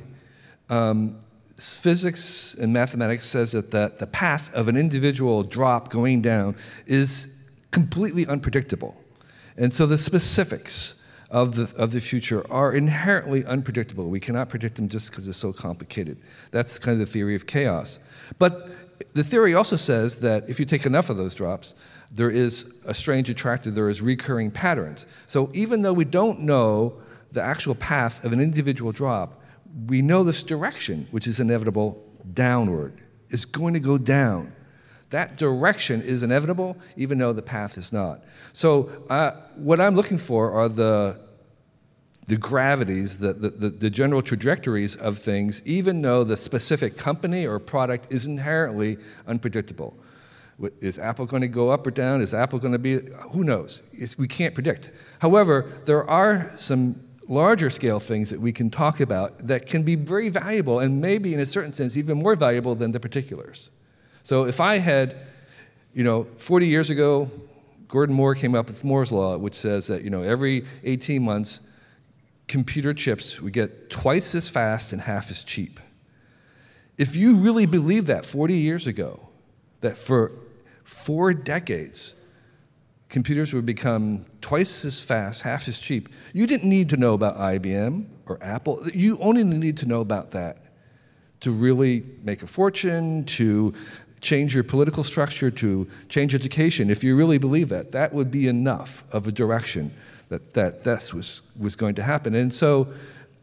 um, 0.71 1.20
physics 1.61 2.53
and 2.55 2.73
mathematics 2.73 3.25
says 3.25 3.51
that 3.51 3.71
the, 3.71 3.93
the 3.99 4.07
path 4.07 4.53
of 4.53 4.67
an 4.67 4.77
individual 4.77 5.43
drop 5.43 5.89
going 5.89 6.21
down 6.21 6.55
is 6.85 7.47
completely 7.71 8.25
unpredictable. 8.27 8.95
And 9.57 9.73
so 9.73 9.85
the 9.85 9.97
specifics 9.97 11.05
of 11.29 11.55
the, 11.55 11.73
of 11.81 11.91
the 11.91 12.01
future 12.01 12.45
are 12.51 12.73
inherently 12.73 13.45
unpredictable. 13.45 14.07
We 14.07 14.19
cannot 14.19 14.49
predict 14.49 14.75
them 14.75 14.89
just 14.89 15.09
because 15.09 15.25
they're 15.25 15.33
so 15.33 15.53
complicated. 15.53 16.17
That's 16.51 16.77
kind 16.77 16.93
of 16.93 16.99
the 16.99 17.11
theory 17.11 17.35
of 17.35 17.47
chaos. 17.47 17.99
But 18.37 18.69
the 19.13 19.23
theory 19.23 19.53
also 19.55 19.77
says 19.77 20.19
that 20.19 20.49
if 20.49 20.59
you 20.59 20.65
take 20.65 20.85
enough 20.85 21.09
of 21.09 21.17
those 21.17 21.33
drops, 21.33 21.75
there 22.11 22.29
is 22.29 22.73
a 22.85 22.93
strange 22.93 23.29
attractor, 23.29 23.71
there 23.71 23.89
is 23.89 24.01
recurring 24.01 24.51
patterns. 24.51 25.07
So 25.27 25.49
even 25.53 25.81
though 25.81 25.93
we 25.93 26.05
don't 26.05 26.41
know 26.41 27.01
the 27.31 27.41
actual 27.41 27.75
path 27.75 28.25
of 28.25 28.33
an 28.33 28.41
individual 28.41 28.91
drop, 28.91 29.40
we 29.87 30.01
know 30.01 30.23
this 30.23 30.43
direction, 30.43 31.07
which 31.11 31.27
is 31.27 31.39
inevitable, 31.39 32.03
downward. 32.33 33.01
It's 33.29 33.45
going 33.45 33.73
to 33.73 33.79
go 33.79 33.97
down. 33.97 34.53
That 35.09 35.37
direction 35.37 36.01
is 36.01 36.23
inevitable, 36.23 36.77
even 36.95 37.17
though 37.17 37.33
the 37.33 37.41
path 37.41 37.77
is 37.77 37.91
not. 37.91 38.23
So, 38.53 38.89
uh, 39.09 39.31
what 39.55 39.81
I'm 39.81 39.95
looking 39.95 40.17
for 40.17 40.51
are 40.53 40.69
the, 40.69 41.19
the 42.27 42.37
gravities, 42.37 43.17
the, 43.17 43.33
the, 43.33 43.69
the, 43.69 43.89
general 43.89 44.21
trajectories 44.21 44.95
of 44.95 45.17
things, 45.17 45.61
even 45.65 46.01
though 46.01 46.23
the 46.23 46.37
specific 46.37 46.95
company 46.95 47.45
or 47.45 47.59
product 47.59 48.07
is 48.09 48.25
inherently 48.25 48.97
unpredictable. 49.27 49.97
Is 50.79 50.97
Apple 50.97 51.25
going 51.25 51.41
to 51.41 51.49
go 51.49 51.71
up 51.71 51.85
or 51.85 51.91
down? 51.91 52.21
Is 52.21 52.33
Apple 52.33 52.59
going 52.59 52.71
to 52.71 52.79
be, 52.79 52.99
who 53.31 53.43
knows? 53.43 53.81
It's, 53.91 54.17
we 54.17 54.29
can't 54.29 54.53
predict. 54.53 54.91
However, 55.19 55.69
there 55.85 56.09
are 56.09 56.53
some 56.55 57.01
larger 57.31 57.69
scale 57.69 57.99
things 57.99 58.29
that 58.29 58.41
we 58.41 58.51
can 58.51 58.69
talk 58.69 58.99
about 58.99 59.47
that 59.47 59.65
can 59.65 59.83
be 59.83 59.95
very 59.95 60.27
valuable 60.27 60.79
and 60.79 60.99
maybe, 60.99 61.33
in 61.33 61.39
a 61.39 61.45
certain 61.45 61.71
sense, 61.71 61.95
even 61.95 62.17
more 62.17 62.35
valuable 62.35 62.75
than 62.75 62.91
the 62.91 62.99
particulars. 62.99 63.69
So 64.21 64.43
if 64.43 64.59
I 64.59 64.79
had, 64.79 65.15
you 65.93 66.03
know, 66.03 66.27
40 66.37 66.67
years 66.67 66.89
ago, 66.89 67.31
Gordon 67.87 68.15
Moore 68.15 68.35
came 68.35 68.53
up 68.53 68.67
with 68.67 68.83
Moore's 68.83 69.13
Law, 69.13 69.37
which 69.37 69.55
says 69.55 69.87
that, 69.87 70.03
you 70.03 70.09
know, 70.09 70.23
every 70.23 70.65
18 70.83 71.23
months, 71.23 71.61
computer 72.49 72.93
chips 72.93 73.41
would 73.41 73.53
get 73.53 73.89
twice 73.89 74.35
as 74.35 74.49
fast 74.49 74.91
and 74.91 75.01
half 75.01 75.31
as 75.31 75.45
cheap. 75.45 75.79
If 76.97 77.15
you 77.15 77.37
really 77.37 77.65
believed 77.65 78.07
that 78.07 78.25
40 78.25 78.55
years 78.55 78.87
ago, 78.87 79.29
that 79.79 79.97
for 79.97 80.33
four 80.83 81.33
decades, 81.33 82.13
computers 83.11 83.53
would 83.53 83.65
become 83.65 84.23
twice 84.39 84.85
as 84.85 85.03
fast, 85.03 85.43
half 85.43 85.67
as 85.67 85.79
cheap, 85.79 86.09
you 86.33 86.47
didn't 86.47 86.67
need 86.67 86.89
to 86.89 86.97
know 86.97 87.13
about 87.13 87.37
IBM 87.37 88.05
or 88.25 88.39
Apple. 88.41 88.81
You 88.93 89.19
only 89.19 89.43
need 89.43 89.77
to 89.77 89.85
know 89.85 89.99
about 89.99 90.31
that 90.31 90.57
to 91.41 91.51
really 91.51 92.03
make 92.23 92.41
a 92.41 92.47
fortune, 92.47 93.25
to 93.25 93.73
change 94.21 94.55
your 94.55 94.63
political 94.63 95.03
structure, 95.03 95.51
to 95.51 95.87
change 96.07 96.33
education, 96.33 96.89
if 96.89 97.03
you 97.03 97.15
really 97.17 97.37
believe 97.37 97.69
that, 97.69 97.91
that 97.91 98.13
would 98.13 98.31
be 98.31 98.47
enough 98.47 99.03
of 99.11 99.27
a 99.27 99.31
direction 99.31 99.91
that 100.29 100.53
that 100.53 100.83
this 100.83 101.13
was, 101.13 101.41
was 101.59 101.75
going 101.75 101.95
to 101.95 102.03
happen. 102.03 102.33
And 102.33 102.53
so 102.53 102.87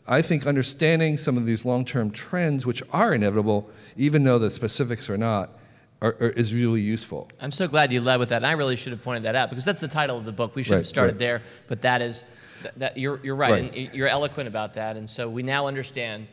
I 0.06 0.22
think 0.22 0.46
understanding 0.46 1.18
some 1.18 1.36
of 1.36 1.44
these 1.44 1.66
long 1.66 1.84
term 1.84 2.10
trends, 2.10 2.64
which 2.64 2.82
are 2.92 3.12
inevitable, 3.12 3.68
even 3.96 4.24
though 4.24 4.38
the 4.38 4.48
specifics 4.48 5.10
are 5.10 5.18
not, 5.18 5.50
are, 6.00 6.16
are, 6.20 6.30
is 6.30 6.54
really 6.54 6.80
useful. 6.80 7.30
I'm 7.40 7.52
so 7.52 7.68
glad 7.68 7.92
you 7.92 8.00
led 8.00 8.18
with 8.18 8.28
that. 8.30 8.36
And 8.36 8.46
I 8.46 8.52
really 8.52 8.76
should 8.76 8.92
have 8.92 9.02
pointed 9.02 9.24
that 9.24 9.34
out 9.34 9.50
because 9.50 9.64
that's 9.64 9.80
the 9.80 9.88
title 9.88 10.16
of 10.16 10.24
the 10.24 10.32
book. 10.32 10.54
We 10.54 10.62
should 10.62 10.72
right, 10.72 10.78
have 10.78 10.86
started 10.86 11.12
right. 11.12 11.18
there, 11.18 11.42
but 11.66 11.82
that 11.82 12.02
is, 12.02 12.24
that, 12.62 12.78
that 12.78 12.98
you're, 12.98 13.20
you're 13.22 13.36
right, 13.36 13.50
right. 13.50 13.74
And 13.74 13.94
you're 13.94 14.08
eloquent 14.08 14.48
about 14.48 14.74
that. 14.74 14.96
And 14.96 15.08
so 15.08 15.28
we 15.28 15.42
now 15.42 15.66
understand 15.66 16.28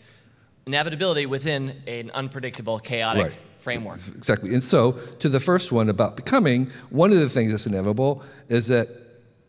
inevitability 0.66 1.26
within 1.26 1.82
an 1.88 2.12
unpredictable, 2.12 2.80
chaotic 2.80 3.34
framework. 3.58 4.00
Exactly. 4.16 4.54
And 4.54 4.64
so, 4.64 4.94
to 5.20 5.30
the 5.30 5.40
first 5.40 5.72
one 5.72 5.90
about 5.90 6.16
becoming, 6.16 6.70
one 6.90 7.12
of 7.12 7.20
the 7.20 7.30
things 7.30 7.52
that's 7.52 7.68
inevitable 7.68 8.24
is 8.50 8.68
that 8.68 8.88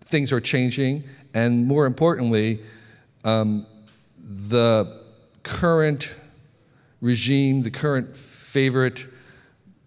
things 0.00 0.32
are 0.32 0.40
changing, 0.40 1.04
and 1.34 1.66
more 1.66 1.86
importantly, 1.86 2.60
um, 3.24 3.66
the 4.18 5.02
current 5.42 6.16
regime, 7.00 7.62
the 7.62 7.70
current 7.70 8.16
favorite 8.16 9.06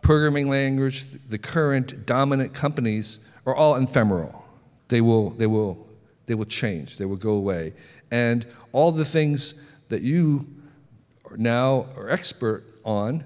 programming 0.01 0.50
language, 0.50 1.10
the 1.29 1.38
current 1.38 2.06
dominant 2.06 2.53
companies 2.53 3.20
are 3.46 3.56
all 3.56 3.75
ephemeral. 3.75 4.46
They 4.88 5.01
will, 5.01 5.32
they 5.32 5.48
will, 5.48 5.88
they 6.25 6.36
will 6.36 6.46
change. 6.46 6.98
They 6.98 7.06
will 7.06 7.18
go 7.18 7.32
away, 7.32 7.74
and 8.12 8.46
all 8.72 8.91
the 8.91 9.06
things 9.06 9.56
that 9.89 10.01
you 10.01 10.48
now 11.38 11.88
are 11.96 12.10
expert 12.10 12.63
on 12.84 13.24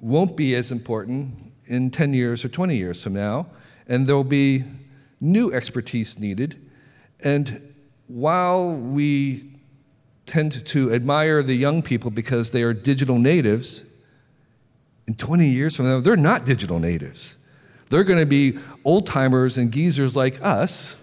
won't 0.00 0.36
be 0.36 0.54
as 0.54 0.70
important 0.70 1.52
in 1.66 1.90
10 1.90 2.14
years 2.14 2.44
or 2.44 2.48
20 2.48 2.76
years 2.76 3.02
from 3.02 3.14
now, 3.14 3.46
and 3.88 4.06
there'll 4.06 4.22
be 4.24 4.64
new 5.20 5.52
expertise 5.52 6.18
needed. 6.18 6.60
And 7.22 7.74
while 8.06 8.70
we 8.70 9.50
tend 10.26 10.64
to 10.66 10.92
admire 10.92 11.42
the 11.42 11.54
young 11.54 11.82
people 11.82 12.10
because 12.10 12.50
they 12.50 12.62
are 12.62 12.72
digital 12.72 13.18
natives, 13.18 13.84
in 15.06 15.14
20 15.14 15.46
years 15.46 15.76
from 15.76 15.86
now, 15.86 16.00
they're 16.00 16.16
not 16.16 16.44
digital 16.44 16.78
natives. 16.78 17.36
They're 17.90 18.04
going 18.04 18.18
to 18.18 18.26
be 18.26 18.58
old 18.84 19.06
timers 19.06 19.58
and 19.58 19.70
geezers 19.70 20.16
like 20.16 20.42
us, 20.42 20.96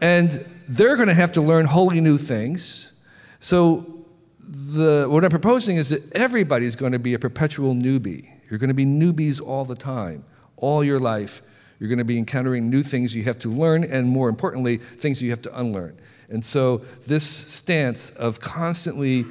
and 0.00 0.44
they're 0.68 0.96
going 0.96 1.08
to 1.08 1.14
have 1.14 1.32
to 1.32 1.40
learn 1.40 1.66
wholly 1.66 2.00
new 2.00 2.18
things. 2.18 2.92
So 3.40 4.04
the, 4.40 5.06
what 5.08 5.24
I'm 5.24 5.30
proposing 5.30 5.76
is 5.76 5.90
that 5.90 6.12
everybody's 6.12 6.76
going 6.76 6.92
to 6.92 6.98
be 6.98 7.14
a 7.14 7.18
perpetual 7.18 7.74
newbie. 7.74 8.28
You're 8.50 8.58
going 8.58 8.68
to 8.68 8.74
be 8.74 8.84
newbies 8.84 9.40
all 9.40 9.64
the 9.64 9.74
time, 9.74 10.24
all 10.56 10.82
your 10.84 11.00
life. 11.00 11.42
You're 11.78 11.88
going 11.88 11.98
to 11.98 12.04
be 12.04 12.18
encountering 12.18 12.68
new 12.68 12.82
things 12.82 13.14
you 13.14 13.24
have 13.24 13.38
to 13.40 13.48
learn, 13.48 13.82
and 13.82 14.08
more 14.08 14.28
importantly, 14.28 14.76
things 14.76 15.22
you 15.22 15.30
have 15.30 15.42
to 15.42 15.58
unlearn. 15.58 15.98
And 16.28 16.44
so, 16.44 16.82
this 17.06 17.24
stance 17.24 18.10
of 18.10 18.40
constantly 18.40 19.26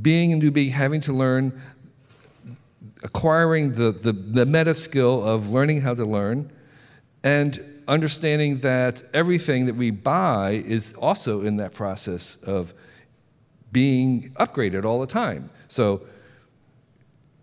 being 0.00 0.32
a 0.32 0.36
newbie, 0.36 0.70
having 0.70 1.00
to 1.02 1.12
learn, 1.12 1.60
acquiring 3.02 3.72
the, 3.72 3.92
the, 3.92 4.12
the 4.12 4.46
meta 4.46 4.74
skill 4.74 5.24
of 5.24 5.50
learning 5.50 5.80
how 5.80 5.94
to 5.94 6.04
learn, 6.04 6.50
and 7.22 7.64
understanding 7.86 8.58
that 8.58 9.02
everything 9.14 9.66
that 9.66 9.74
we 9.74 9.90
buy 9.90 10.62
is 10.66 10.92
also 10.94 11.42
in 11.42 11.56
that 11.56 11.72
process 11.72 12.36
of 12.42 12.74
being 13.72 14.30
upgraded 14.38 14.84
all 14.84 15.00
the 15.00 15.06
time. 15.06 15.50
So 15.68 16.02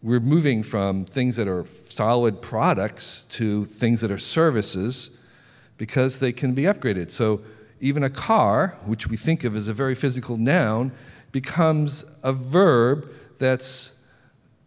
we're 0.04 0.20
moving 0.20 0.62
from 0.62 1.06
things 1.06 1.36
that 1.38 1.48
are 1.48 1.66
solid 1.88 2.42
products 2.42 3.24
to 3.32 3.66
things 3.66 4.02
that 4.02 4.12
are 4.12 4.20
services 4.20 5.18
because 5.78 6.20
they 6.20 6.32
can 6.32 6.54
be 6.54 6.64
upgraded. 6.64 7.10
So 7.12 7.42
even 7.82 8.04
a 8.04 8.10
car, 8.10 8.78
which 8.86 9.08
we 9.08 9.18
think 9.18 9.44
of 9.44 9.56
as 9.56 9.68
a 9.68 9.74
very 9.74 9.96
physical 9.96 10.38
noun, 10.38 10.92
becomes 11.32 12.06
a 12.24 12.32
verb 12.32 13.10
that's 13.40 13.95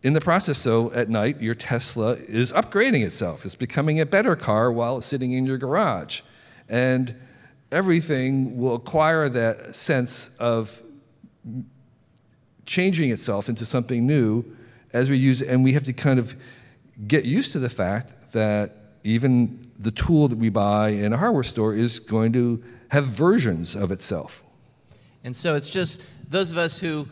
in 0.03 0.13
the 0.13 0.21
process. 0.21 0.59
So 0.59 0.93
at 0.93 1.09
night, 1.09 1.41
your 1.41 1.55
Tesla 1.55 2.13
is 2.13 2.53
upgrading 2.53 3.05
itself. 3.05 3.45
It's 3.45 3.57
becoming 3.57 4.01
a 4.01 4.07
better 4.07 4.37
car 4.37 4.71
while 4.71 4.99
it's 4.99 5.07
sitting 5.07 5.33
in 5.33 5.47
your 5.47 5.59
garage. 5.59 6.23
And 6.69 7.15
everything 7.73 8.59
will 8.59 8.75
acquire 8.75 9.29
that 9.29 9.75
sense 9.75 10.31
of 10.39 10.83
changing 12.67 13.11
itself 13.11 13.49
into 13.49 13.65
something 13.65 14.07
new 14.07 14.45
as 14.93 15.11
we 15.11 15.17
use 15.17 15.43
it. 15.43 15.49
And 15.49 15.65
we 15.65 15.73
have 15.73 15.85
to 15.85 15.93
kind 15.93 16.19
of 16.19 16.37
get 17.07 17.25
used 17.25 17.53
to 17.53 17.59
the 17.59 17.69
fact 17.69 18.33
that 18.33 18.73
even 19.05 19.71
the 19.79 19.91
tool 19.91 20.29
that 20.29 20.39
we 20.39 20.49
buy 20.49 20.91
in 20.91 21.13
a 21.13 21.17
hardware 21.17 21.43
store 21.43 21.75
is 21.75 21.99
going 21.99 22.33
to 22.33 22.63
have 22.89 23.05
versions 23.05 23.75
of 23.75 23.93
itself. 23.93 24.43
And 25.25 25.37
so 25.37 25.55
it's 25.55 25.71
just 25.71 26.03
those 26.31 26.51
of 26.51 26.59
us 26.59 26.79
who 26.79 27.07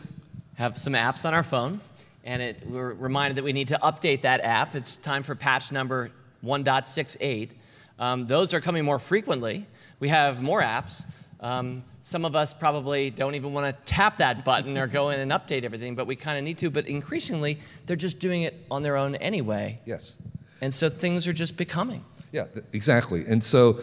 have 0.55 0.77
some 0.77 0.93
apps 0.93 1.25
on 1.25 1.33
our 1.33 1.43
phone, 1.43 1.79
and 2.27 2.41
it, 2.41 2.61
we're 2.67 2.93
reminded 2.93 3.37
that 3.37 3.43
we 3.43 3.53
need 3.53 3.69
to 3.69 3.79
update 3.81 4.21
that 4.23 4.41
app. 4.41 4.75
It's 4.75 4.97
time 4.97 5.23
for 5.23 5.33
patch 5.33 5.71
number 5.71 6.11
1.68. 6.43 7.51
Um, 7.97 8.25
those 8.25 8.53
are 8.53 8.59
coming 8.59 8.83
more 8.83 8.99
frequently. 8.99 9.65
We 9.99 10.09
have 10.09 10.41
more 10.41 10.61
apps 10.61 11.05
Um, 11.39 11.83
some 12.01 12.25
of 12.25 12.35
us 12.35 12.53
probably 12.53 13.09
don't 13.11 13.35
even 13.35 13.53
want 13.53 13.73
to 13.73 13.81
tap 13.83 14.17
that 14.17 14.43
button 14.43 14.77
or 14.77 14.87
go 14.87 15.09
in 15.09 15.19
and 15.19 15.31
update 15.31 15.63
everything, 15.63 15.95
but 15.95 16.05
we 16.07 16.15
kind 16.15 16.37
of 16.37 16.43
need 16.43 16.57
to. 16.57 16.69
But 16.69 16.87
increasingly, 16.87 17.59
they're 17.85 17.95
just 17.95 18.19
doing 18.19 18.41
it 18.41 18.55
on 18.69 18.83
their 18.83 18.97
own 18.97 19.15
anyway. 19.15 19.79
Yes. 19.85 20.19
And 20.61 20.73
so 20.73 20.89
things 20.89 21.27
are 21.27 21.33
just 21.33 21.55
becoming. 21.55 22.03
Yeah, 22.31 22.45
exactly. 22.73 23.25
And 23.25 23.43
so 23.43 23.79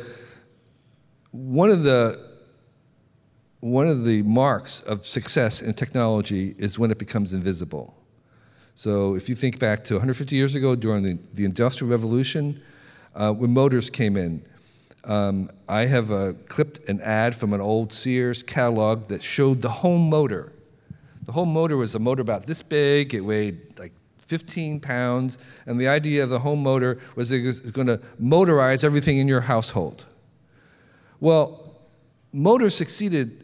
one 1.30 1.70
of 1.70 1.82
the 1.82 2.34
one 3.60 3.86
of 3.86 4.04
the 4.04 4.22
marks 4.22 4.80
of 4.80 5.06
success 5.06 5.62
in 5.62 5.72
technology 5.72 6.54
is 6.58 6.78
when 6.78 6.90
it 6.90 6.98
becomes 6.98 7.32
invisible. 7.32 7.94
So 8.74 9.14
if 9.14 9.28
you 9.28 9.34
think 9.34 9.58
back 9.58 9.84
to 9.84 9.94
150 9.94 10.34
years 10.34 10.54
ago 10.54 10.74
during 10.74 11.02
the, 11.02 11.18
the 11.32 11.44
Industrial 11.44 11.90
Revolution, 11.90 12.60
uh, 13.14 13.32
when 13.32 13.52
motors 13.52 13.88
came 13.88 14.16
in, 14.16 14.44
um, 15.04 15.50
I 15.68 15.86
have 15.86 16.10
uh, 16.10 16.32
clipped 16.48 16.88
an 16.88 17.00
ad 17.00 17.36
from 17.36 17.52
an 17.52 17.60
old 17.60 17.92
Sears 17.92 18.42
catalog 18.42 19.08
that 19.08 19.22
showed 19.22 19.62
the 19.62 19.68
home 19.68 20.08
motor. 20.08 20.52
The 21.22 21.32
home 21.32 21.52
motor 21.52 21.76
was 21.76 21.94
a 21.94 21.98
motor 21.98 22.22
about 22.22 22.46
this 22.46 22.62
big, 22.62 23.14
it 23.14 23.20
weighed 23.20 23.78
like 23.78 23.92
15 24.18 24.80
pounds, 24.80 25.38
and 25.66 25.80
the 25.80 25.88
idea 25.88 26.24
of 26.24 26.30
the 26.30 26.38
home 26.40 26.62
motor 26.62 26.98
was 27.14 27.30
it 27.30 27.44
was 27.44 27.60
going 27.60 27.86
to 27.86 27.98
motorize 28.20 28.82
everything 28.82 29.18
in 29.18 29.28
your 29.28 29.42
household. 29.42 30.04
Well, 31.20 31.76
motors 32.32 32.74
succeeded 32.74 33.43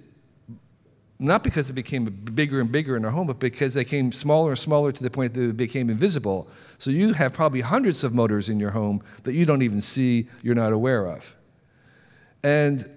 not 1.21 1.45
because 1.45 1.69
it 1.69 1.75
became 1.75 2.07
bigger 2.07 2.61
and 2.61 2.73
bigger 2.73 2.97
in 2.97 3.05
our 3.05 3.11
home, 3.11 3.27
but 3.27 3.39
because 3.39 3.75
they 3.75 3.85
came 3.85 4.11
smaller 4.11 4.51
and 4.51 4.59
smaller 4.59 4.91
to 4.91 5.03
the 5.03 5.11
point 5.11 5.35
that 5.35 5.41
they 5.41 5.53
became 5.53 5.91
invisible. 5.91 6.49
So 6.79 6.91
you 6.91 7.13
have 7.13 7.35
probably 7.35 7.61
hundreds 7.61 8.03
of 8.05 8.15
motors 8.15 8.49
in 8.49 8.59
your 8.59 8.71
home 8.71 9.03
that 9.25 9.35
you 9.35 9.45
don't 9.45 9.61
even 9.61 9.83
see, 9.83 10.29
you're 10.43 10.55
not 10.55 10.73
aware 10.73 11.07
of. 11.07 11.37
And 12.43 12.91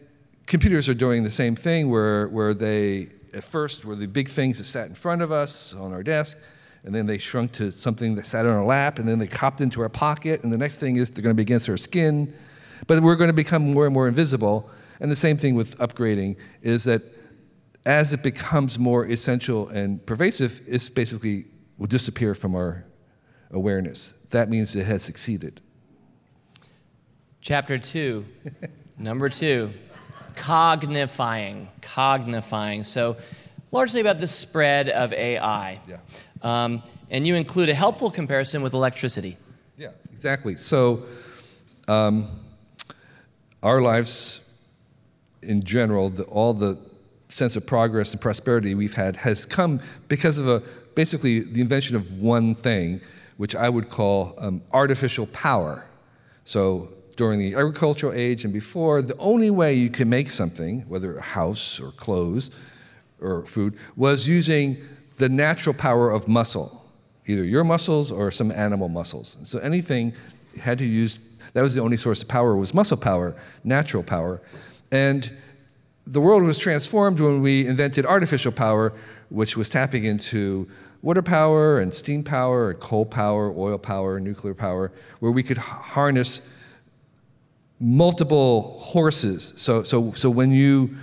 computers 0.47 0.87
are 0.87 0.93
doing 0.93 1.23
the 1.23 1.31
same 1.31 1.53
thing 1.55 1.89
where, 1.89 2.29
where 2.29 2.53
they, 2.53 3.09
at 3.33 3.43
first, 3.43 3.83
were 3.83 3.95
the 3.95 4.07
big 4.07 4.29
things 4.29 4.57
that 4.57 4.63
sat 4.63 4.87
in 4.87 4.95
front 4.95 5.21
of 5.21 5.33
us 5.33 5.73
on 5.73 5.91
our 5.91 6.01
desk, 6.01 6.39
and 6.85 6.95
then 6.95 7.05
they 7.05 7.17
shrunk 7.17 7.51
to 7.53 7.71
something 7.71 8.15
that 8.15 8.25
sat 8.25 8.45
on 8.45 8.53
our 8.53 8.63
lap, 8.63 8.99
and 8.99 9.07
then 9.07 9.19
they 9.19 9.27
copped 9.27 9.59
into 9.59 9.81
our 9.81 9.89
pocket, 9.89 10.43
and 10.43 10.53
the 10.53 10.57
next 10.57 10.77
thing 10.77 10.95
is 10.95 11.09
they're 11.09 11.23
going 11.23 11.35
to 11.35 11.37
be 11.37 11.43
against 11.43 11.67
our 11.67 11.77
skin. 11.77 12.33
But 12.87 13.01
we're 13.01 13.15
going 13.15 13.29
to 13.29 13.33
become 13.33 13.73
more 13.73 13.85
and 13.85 13.93
more 13.93 14.07
invisible. 14.07 14.69
And 15.01 15.11
the 15.11 15.15
same 15.17 15.35
thing 15.35 15.55
with 15.55 15.77
upgrading 15.79 16.37
is 16.61 16.85
that 16.85 17.01
as 17.85 18.13
it 18.13 18.23
becomes 18.23 18.79
more 18.79 19.05
essential 19.05 19.67
and 19.69 20.05
pervasive, 20.05 20.61
it 20.67 20.89
basically 20.95 21.45
will 21.77 21.87
disappear 21.87 22.33
from 22.33 22.55
our 22.55 22.85
awareness. 23.51 24.13
That 24.31 24.49
means 24.49 24.75
it 24.75 24.85
has 24.85 25.03
succeeded. 25.03 25.61
Chapter 27.41 27.77
two, 27.77 28.25
number 28.97 29.27
two, 29.29 29.73
cognifying. 30.35 31.67
Cognifying. 31.81 32.85
So, 32.85 33.17
largely 33.71 34.01
about 34.01 34.19
the 34.19 34.27
spread 34.27 34.89
of 34.89 35.11
AI. 35.13 35.79
Yeah. 35.87 35.97
Um, 36.41 36.83
and 37.09 37.27
you 37.27 37.35
include 37.35 37.69
a 37.69 37.73
helpful 37.73 38.09
comparison 38.09 38.61
with 38.61 38.73
electricity. 38.73 39.37
Yeah, 39.77 39.89
exactly. 40.11 40.55
So, 40.55 41.03
um, 41.87 42.39
our 43.61 43.81
lives 43.81 44.39
in 45.41 45.63
general, 45.63 46.09
the, 46.09 46.23
all 46.23 46.53
the 46.53 46.77
sense 47.33 47.55
of 47.55 47.65
progress 47.65 48.11
and 48.11 48.21
prosperity 48.21 48.75
we've 48.75 48.93
had 48.93 49.15
has 49.17 49.45
come 49.45 49.79
because 50.07 50.37
of 50.37 50.47
a, 50.47 50.61
basically 50.95 51.39
the 51.39 51.61
invention 51.61 51.95
of 51.95 52.19
one 52.19 52.55
thing, 52.55 53.01
which 53.37 53.55
I 53.55 53.69
would 53.69 53.89
call 53.89 54.35
um, 54.37 54.61
artificial 54.71 55.27
power. 55.27 55.85
So 56.45 56.89
during 57.15 57.39
the 57.39 57.55
agricultural 57.55 58.13
age 58.13 58.43
and 58.43 58.53
before, 58.53 59.01
the 59.01 59.17
only 59.17 59.49
way 59.49 59.73
you 59.73 59.89
could 59.89 60.07
make 60.07 60.29
something, 60.29 60.81
whether 60.87 61.17
a 61.17 61.21
house 61.21 61.79
or 61.79 61.91
clothes 61.91 62.51
or 63.21 63.45
food, 63.45 63.77
was 63.95 64.27
using 64.27 64.77
the 65.17 65.29
natural 65.29 65.73
power 65.73 66.11
of 66.11 66.27
muscle, 66.27 66.83
either 67.27 67.43
your 67.43 67.63
muscles 67.63 68.11
or 68.11 68.31
some 68.31 68.51
animal 68.51 68.89
muscles. 68.89 69.37
So 69.43 69.59
anything 69.59 70.13
had 70.59 70.77
to 70.79 70.85
use, 70.85 71.21
that 71.53 71.61
was 71.61 71.75
the 71.75 71.81
only 71.81 71.97
source 71.97 72.21
of 72.21 72.27
power, 72.27 72.55
was 72.55 72.73
muscle 72.73 72.97
power, 72.97 73.36
natural 73.63 74.03
power. 74.03 74.41
And 74.91 75.31
the 76.05 76.19
world 76.19 76.43
was 76.43 76.59
transformed 76.59 77.19
when 77.19 77.41
we 77.41 77.67
invented 77.67 78.05
artificial 78.05 78.51
power, 78.51 78.93
which 79.29 79.55
was 79.55 79.69
tapping 79.69 80.03
into 80.03 80.67
water 81.01 81.21
power 81.21 81.79
and 81.79 81.93
steam 81.93 82.23
power 82.23 82.71
and 82.71 82.79
coal 82.79 83.05
power, 83.05 83.53
oil 83.55 83.77
power, 83.77 84.19
nuclear 84.19 84.53
power, 84.53 84.91
where 85.19 85.31
we 85.31 85.43
could 85.43 85.57
harness 85.57 86.41
multiple 87.79 88.77
horses. 88.79 89.53
So, 89.57 89.83
so, 89.83 90.11
so 90.11 90.29
when 90.29 90.51
you 90.51 90.95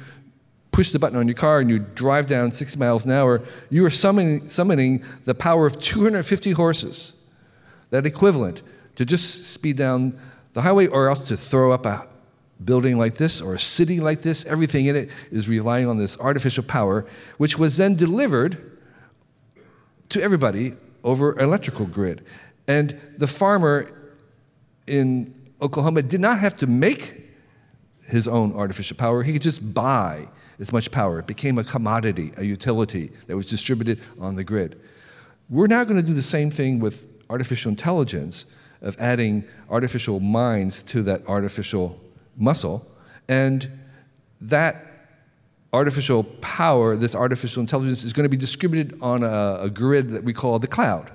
push 0.72 0.90
the 0.90 0.98
button 0.98 1.18
on 1.18 1.28
your 1.28 1.34
car 1.34 1.60
and 1.60 1.68
you 1.68 1.78
drive 1.78 2.26
down 2.26 2.52
60 2.52 2.78
miles 2.78 3.04
an 3.04 3.10
hour, 3.10 3.42
you 3.68 3.84
are 3.84 3.90
summoning, 3.90 4.48
summoning 4.48 5.04
the 5.24 5.34
power 5.34 5.66
of 5.66 5.78
250 5.78 6.52
horses, 6.52 7.14
that 7.90 8.06
equivalent, 8.06 8.62
to 8.96 9.04
just 9.04 9.44
speed 9.44 9.76
down 9.76 10.18
the 10.52 10.62
highway 10.62 10.86
or 10.86 11.08
else 11.08 11.26
to 11.28 11.36
throw 11.36 11.72
up 11.72 11.86
a 11.86 12.06
building 12.64 12.98
like 12.98 13.14
this 13.14 13.40
or 13.40 13.54
a 13.54 13.58
city 13.58 14.00
like 14.00 14.22
this, 14.22 14.44
everything 14.46 14.86
in 14.86 14.96
it 14.96 15.10
is 15.30 15.48
relying 15.48 15.88
on 15.88 15.96
this 15.96 16.18
artificial 16.18 16.64
power, 16.64 17.06
which 17.38 17.58
was 17.58 17.76
then 17.76 17.94
delivered 17.94 18.78
to 20.10 20.22
everybody 20.22 20.74
over 21.02 21.38
electrical 21.38 21.86
grid. 21.86 22.24
And 22.68 22.98
the 23.16 23.26
farmer 23.26 23.90
in 24.86 25.34
Oklahoma 25.62 26.02
did 26.02 26.20
not 26.20 26.38
have 26.38 26.54
to 26.56 26.66
make 26.66 27.28
his 28.06 28.26
own 28.26 28.52
artificial 28.54 28.96
power, 28.96 29.22
he 29.22 29.32
could 29.32 29.42
just 29.42 29.72
buy 29.72 30.28
as 30.58 30.72
much 30.72 30.90
power. 30.90 31.20
It 31.20 31.26
became 31.26 31.58
a 31.58 31.64
commodity, 31.64 32.32
a 32.36 32.44
utility 32.44 33.12
that 33.26 33.36
was 33.36 33.46
distributed 33.46 34.00
on 34.18 34.34
the 34.34 34.44
grid. 34.44 34.80
We're 35.48 35.68
now 35.68 35.84
going 35.84 36.00
to 36.00 36.06
do 36.06 36.12
the 36.12 36.22
same 36.22 36.50
thing 36.50 36.80
with 36.80 37.06
artificial 37.30 37.70
intelligence 37.70 38.46
of 38.82 38.96
adding 38.98 39.44
artificial 39.70 40.20
minds 40.20 40.82
to 40.84 41.02
that 41.04 41.26
artificial 41.28 42.00
muscle. 42.40 42.86
And 43.28 43.68
that 44.40 44.86
artificial 45.72 46.24
power, 46.24 46.96
this 46.96 47.14
artificial 47.14 47.60
intelligence, 47.60 48.04
is 48.04 48.12
going 48.12 48.24
to 48.24 48.28
be 48.30 48.36
distributed 48.36 48.98
on 49.00 49.22
a, 49.22 49.58
a 49.62 49.70
grid 49.70 50.10
that 50.10 50.24
we 50.24 50.32
call 50.32 50.58
the 50.58 50.66
cloud, 50.66 51.12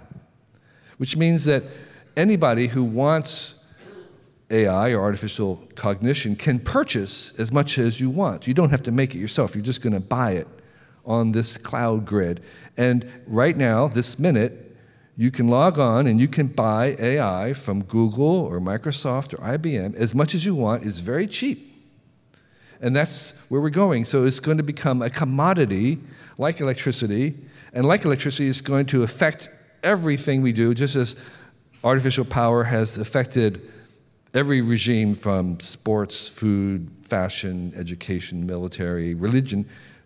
which 0.97 1.17
means 1.17 1.45
that 1.45 1.63
anybody 2.15 2.67
who 2.67 2.83
wants 2.83 3.65
AI 4.49 4.91
or 4.91 5.01
artificial 5.01 5.61
cognition 5.75 6.35
can 6.35 6.59
purchase 6.59 7.37
as 7.39 7.51
much 7.51 7.77
as 7.77 7.99
you 7.99 8.09
want. 8.09 8.47
You 8.47 8.53
don't 8.53 8.69
have 8.69 8.83
to 8.83 8.91
make 8.91 9.15
it 9.15 9.19
yourself, 9.19 9.55
you're 9.55 9.63
just 9.63 9.81
going 9.81 9.93
to 9.93 9.99
buy 9.99 10.33
it 10.33 10.47
on 11.05 11.31
this 11.31 11.57
cloud 11.57 12.05
grid. 12.05 12.41
And 12.77 13.07
right 13.27 13.55
now, 13.55 13.87
this 13.87 14.17
minute, 14.17 14.64
you 15.17 15.31
can 15.31 15.47
log 15.47 15.79
on 15.79 16.07
and 16.07 16.19
you 16.19 16.27
can 16.27 16.47
buy 16.47 16.95
AI 16.99 17.53
from 17.53 17.83
Google 17.83 18.41
or 18.41 18.59
Microsoft 18.59 19.33
or 19.33 19.37
IBM 19.37 19.95
as 19.95 20.13
much 20.13 20.35
as 20.35 20.45
you 20.45 20.55
want. 20.55 20.85
It's 20.85 20.99
very 20.99 21.25
cheap. 21.25 21.71
And 22.81 22.95
that's 22.95 23.31
where 23.47 23.61
we're 23.61 23.69
going. 23.69 24.03
So 24.03 24.25
it's 24.25 24.41
going 24.41 24.57
to 24.57 24.63
become 24.63 25.01
a 25.01 25.09
commodity 25.09 25.99
like 26.37 26.59
electricity. 26.59 27.33
And 27.73 27.85
like 27.85 28.03
electricity, 28.03 28.49
it's 28.49 28.61
going 28.61 28.87
to 28.87 29.03
affect 29.03 29.49
everything 29.83 30.41
we 30.41 30.51
do, 30.51 30.73
just 30.73 30.95
as 30.95 31.15
artificial 31.83 32.25
power 32.25 32.63
has 32.63 32.97
affected 32.97 33.61
every 34.33 34.59
regime 34.59 35.13
from 35.13 35.59
sports, 35.61 36.27
food, 36.27 36.91
fashion, 37.03 37.71
education, 37.75 38.45
military, 38.45 39.13
religion. 39.13 39.65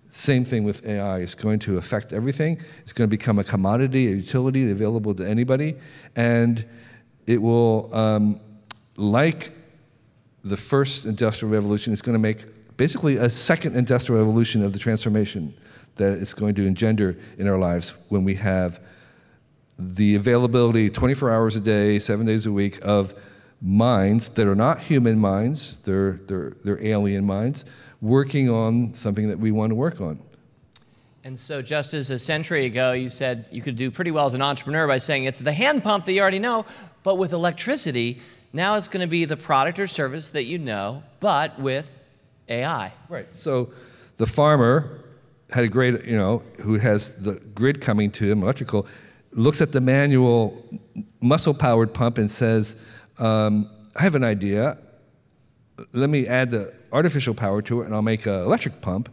Same 0.09 0.43
thing 0.43 0.63
with 0.63 0.85
AI. 0.85 1.19
It's 1.19 1.35
going 1.35 1.59
to 1.59 1.77
affect 1.77 2.13
everything. 2.13 2.59
It's 2.81 2.93
going 2.93 3.07
to 3.07 3.15
become 3.15 3.37
a 3.37 3.43
commodity, 3.43 4.07
a 4.07 4.15
utility 4.15 4.69
available 4.71 5.13
to 5.15 5.27
anybody. 5.27 5.75
And 6.15 6.65
it 7.27 7.39
will, 7.39 7.93
um, 7.95 8.39
like 8.97 9.51
the 10.43 10.57
first 10.57 11.05
industrial 11.05 11.53
revolution, 11.53 11.93
it's 11.93 12.01
going 12.01 12.13
to 12.13 12.19
make 12.19 12.75
basically 12.75 13.17
a 13.17 13.29
second 13.29 13.75
industrial 13.75 14.19
revolution 14.19 14.63
of 14.63 14.73
the 14.73 14.79
transformation 14.79 15.53
that 15.97 16.13
it's 16.13 16.33
going 16.33 16.55
to 16.55 16.65
engender 16.65 17.15
in 17.37 17.47
our 17.47 17.57
lives 17.57 17.93
when 18.09 18.23
we 18.23 18.33
have 18.33 18.79
the 19.77 20.15
availability 20.15 20.89
24 20.89 21.31
hours 21.31 21.55
a 21.55 21.59
day, 21.59 21.99
seven 21.99 22.25
days 22.25 22.47
a 22.47 22.51
week 22.51 22.79
of 22.81 23.13
minds 23.61 24.29
that 24.29 24.47
are 24.47 24.55
not 24.55 24.79
human 24.79 25.19
minds, 25.19 25.79
they're, 25.79 26.13
they're, 26.25 26.51
they're 26.63 26.83
alien 26.83 27.25
minds 27.25 27.65
working 28.01 28.49
on 28.49 28.93
something 28.93 29.27
that 29.27 29.39
we 29.39 29.51
want 29.51 29.71
to 29.71 29.75
work 29.75 30.01
on. 30.01 30.19
And 31.23 31.37
so, 31.37 31.61
just 31.61 31.93
as 31.93 32.09
a 32.09 32.19
century 32.19 32.65
ago, 32.65 32.93
you 32.93 33.09
said 33.09 33.49
you 33.51 33.61
could 33.61 33.75
do 33.75 33.91
pretty 33.91 34.11
well 34.11 34.25
as 34.25 34.33
an 34.33 34.41
entrepreneur 34.41 34.87
by 34.87 34.97
saying 34.97 35.25
it's 35.25 35.39
the 35.39 35.51
hand 35.51 35.83
pump 35.83 36.05
that 36.05 36.13
you 36.13 36.21
already 36.21 36.39
know, 36.39 36.65
but 37.03 37.15
with 37.15 37.33
electricity, 37.33 38.21
now 38.53 38.75
it's 38.75 38.87
going 38.87 39.01
to 39.01 39.09
be 39.09 39.25
the 39.25 39.37
product 39.37 39.79
or 39.79 39.87
service 39.87 40.29
that 40.31 40.45
you 40.45 40.57
know, 40.57 41.03
but 41.19 41.59
with 41.59 41.99
AI. 42.47 42.93
Right. 43.09 43.33
So, 43.35 43.69
the 44.17 44.25
farmer 44.25 45.01
had 45.51 45.65
a 45.65 45.67
great, 45.67 46.05
you 46.05 46.15
know, 46.15 46.41
who 46.61 46.75
has 46.75 47.15
the 47.15 47.33
grid 47.53 47.81
coming 47.81 48.11
to 48.11 48.31
him, 48.31 48.41
electrical, 48.41 48.87
looks 49.31 49.61
at 49.61 49.71
the 49.71 49.81
manual 49.81 50.63
muscle 51.21 51.53
powered 51.53 51.93
pump 51.93 52.17
and 52.17 52.31
says, 52.31 52.77
um, 53.17 53.69
I 53.95 54.03
have 54.03 54.15
an 54.15 54.23
idea. 54.23 54.77
Let 55.93 56.09
me 56.09 56.27
add 56.27 56.51
the 56.51 56.73
artificial 56.91 57.33
power 57.33 57.61
to 57.63 57.81
it 57.81 57.85
and 57.85 57.93
I'll 57.93 58.01
make 58.01 58.25
an 58.25 58.43
electric 58.43 58.81
pump. 58.81 59.09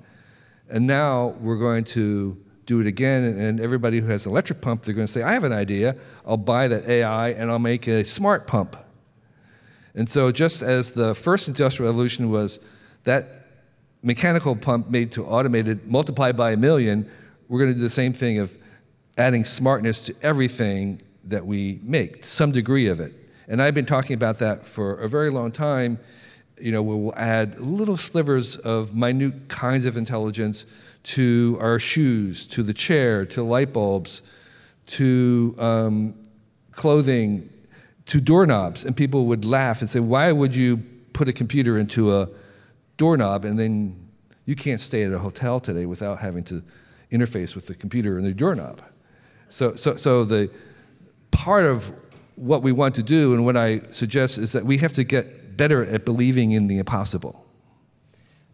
And 0.68 0.86
now 0.86 1.34
we're 1.40 1.58
going 1.58 1.84
to 1.84 2.36
do 2.66 2.80
it 2.80 2.86
again. 2.86 3.24
And 3.24 3.60
everybody 3.60 4.00
who 4.00 4.08
has 4.08 4.26
an 4.26 4.32
electric 4.32 4.60
pump, 4.60 4.82
they're 4.82 4.94
going 4.94 5.06
to 5.06 5.12
say, 5.12 5.22
I 5.22 5.32
have 5.32 5.44
an 5.44 5.52
idea. 5.52 5.96
I'll 6.26 6.36
buy 6.36 6.68
that 6.68 6.88
AI 6.88 7.30
and 7.30 7.50
I'll 7.50 7.58
make 7.58 7.86
a 7.86 8.04
smart 8.04 8.46
pump. 8.46 8.76
And 9.94 10.08
so, 10.08 10.30
just 10.30 10.62
as 10.62 10.92
the 10.92 11.14
first 11.14 11.48
industrial 11.48 11.90
revolution 11.90 12.30
was 12.30 12.60
that 13.04 13.46
mechanical 14.02 14.54
pump 14.54 14.90
made 14.90 15.10
to 15.12 15.24
automated 15.24 15.86
multiplied 15.86 16.36
by 16.36 16.52
a 16.52 16.56
million, 16.56 17.10
we're 17.48 17.60
going 17.60 17.70
to 17.70 17.74
do 17.74 17.80
the 17.80 17.88
same 17.88 18.12
thing 18.12 18.38
of 18.38 18.56
adding 19.16 19.44
smartness 19.44 20.04
to 20.04 20.14
everything 20.22 21.00
that 21.24 21.46
we 21.46 21.80
make, 21.82 22.24
some 22.24 22.52
degree 22.52 22.88
of 22.88 23.00
it. 23.00 23.14
And 23.48 23.62
I've 23.62 23.74
been 23.74 23.86
talking 23.86 24.14
about 24.14 24.38
that 24.40 24.66
for 24.66 24.96
a 24.96 25.08
very 25.08 25.30
long 25.30 25.50
time. 25.50 25.98
You 26.60 26.72
know, 26.72 26.82
we'll 26.82 27.14
add 27.16 27.60
little 27.60 27.96
slivers 27.96 28.56
of 28.56 28.94
minute 28.94 29.48
kinds 29.48 29.84
of 29.84 29.96
intelligence 29.96 30.66
to 31.04 31.58
our 31.60 31.78
shoes, 31.78 32.46
to 32.48 32.62
the 32.62 32.72
chair, 32.72 33.24
to 33.26 33.42
light 33.42 33.72
bulbs, 33.72 34.22
to 34.86 35.54
um, 35.58 36.14
clothing, 36.72 37.48
to 38.06 38.20
doorknobs. 38.20 38.84
And 38.84 38.96
people 38.96 39.26
would 39.26 39.44
laugh 39.44 39.80
and 39.80 39.90
say, 39.90 40.00
Why 40.00 40.32
would 40.32 40.54
you 40.54 40.78
put 41.12 41.28
a 41.28 41.32
computer 41.32 41.78
into 41.78 42.16
a 42.16 42.28
doorknob 42.96 43.44
and 43.44 43.58
then 43.58 44.08
you 44.46 44.56
can't 44.56 44.80
stay 44.80 45.04
at 45.04 45.12
a 45.12 45.18
hotel 45.18 45.60
today 45.60 45.86
without 45.86 46.18
having 46.18 46.44
to 46.44 46.62
interface 47.12 47.54
with 47.54 47.66
the 47.66 47.74
computer 47.74 48.16
and 48.16 48.26
the 48.26 48.32
doorknob? 48.32 48.82
So, 49.48 49.76
so, 49.76 49.96
so 49.96 50.24
the 50.24 50.50
part 51.30 51.66
of 51.66 51.92
what 52.36 52.62
we 52.62 52.72
want 52.72 52.94
to 52.94 53.02
do 53.02 53.34
and 53.34 53.44
what 53.44 53.56
I 53.56 53.80
suggest 53.90 54.38
is 54.38 54.52
that 54.52 54.64
we 54.64 54.78
have 54.78 54.92
to 54.94 55.04
get 55.04 55.35
better 55.56 55.84
at 55.84 56.04
believing 56.04 56.52
in 56.52 56.66
the 56.68 56.78
impossible. 56.78 57.46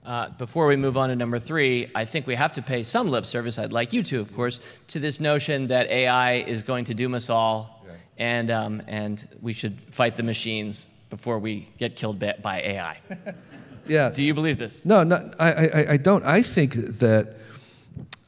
Uh, 0.04 0.28
before 0.30 0.66
we 0.66 0.74
move 0.74 0.96
on 0.96 1.10
to 1.10 1.16
number 1.16 1.38
three, 1.38 1.90
I 1.94 2.04
think 2.04 2.26
we 2.26 2.34
have 2.34 2.52
to 2.54 2.62
pay 2.62 2.82
some 2.82 3.08
lip 3.08 3.24
service, 3.24 3.56
I'd 3.58 3.72
like 3.72 3.92
you 3.92 4.02
to, 4.04 4.20
of 4.20 4.34
course, 4.34 4.60
to 4.88 4.98
this 4.98 5.20
notion 5.20 5.68
that 5.68 5.86
AI 5.90 6.34
is 6.34 6.64
going 6.64 6.84
to 6.86 6.94
doom 6.94 7.14
us 7.14 7.30
all 7.30 7.84
yeah. 7.86 7.92
and, 8.18 8.50
um, 8.50 8.82
and 8.88 9.28
we 9.40 9.52
should 9.52 9.80
fight 9.90 10.16
the 10.16 10.24
machines 10.24 10.88
before 11.08 11.38
we 11.38 11.68
get 11.78 11.94
killed 11.94 12.18
by 12.18 12.62
AI. 12.62 12.98
yes. 13.86 14.16
Do 14.16 14.22
you 14.22 14.34
believe 14.34 14.58
this? 14.58 14.84
No, 14.84 15.04
no 15.04 15.32
I, 15.38 15.52
I, 15.52 15.90
I 15.90 15.96
don't. 15.98 16.24
I 16.24 16.42
think 16.42 16.72
that 16.74 17.36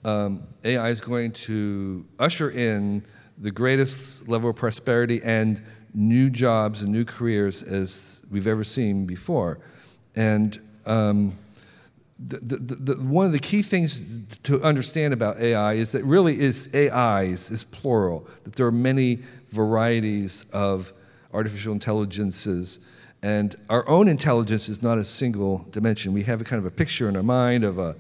um, 0.04 0.46
AI 0.62 0.90
is 0.90 1.00
going 1.00 1.32
to 1.32 2.06
usher 2.20 2.50
in 2.50 3.02
the 3.38 3.50
greatest 3.50 4.28
level 4.28 4.50
of 4.50 4.56
prosperity 4.56 5.20
and 5.24 5.60
new 5.94 6.28
jobs 6.28 6.82
and 6.82 6.92
new 6.92 7.04
careers 7.04 7.62
as 7.62 8.22
we've 8.30 8.46
ever 8.46 8.64
seen 8.64 9.06
before. 9.06 9.58
And 10.16 10.58
um, 10.86 11.38
the, 12.18 12.38
the, 12.38 12.94
the, 12.94 13.02
one 13.02 13.26
of 13.26 13.32
the 13.32 13.38
key 13.38 13.62
things 13.62 14.26
to 14.44 14.62
understand 14.62 15.12
about 15.12 15.40
AI 15.40 15.74
is 15.74 15.92
that 15.92 16.04
really 16.04 16.38
is 16.40 16.68
AIs 16.74 17.50
is 17.50 17.64
plural, 17.64 18.26
that 18.44 18.54
there 18.54 18.66
are 18.66 18.72
many 18.72 19.20
varieties 19.50 20.46
of 20.52 20.92
artificial 21.32 21.72
intelligences. 21.72 22.80
And 23.22 23.56
our 23.70 23.88
own 23.88 24.08
intelligence 24.08 24.68
is 24.68 24.82
not 24.82 24.98
a 24.98 25.04
single 25.04 25.66
dimension. 25.70 26.12
We 26.12 26.24
have 26.24 26.40
a 26.40 26.44
kind 26.44 26.58
of 26.58 26.66
a 26.66 26.70
picture 26.70 27.08
in 27.08 27.16
our 27.16 27.22
mind 27.22 27.64
of 27.64 27.78
a 27.78 27.96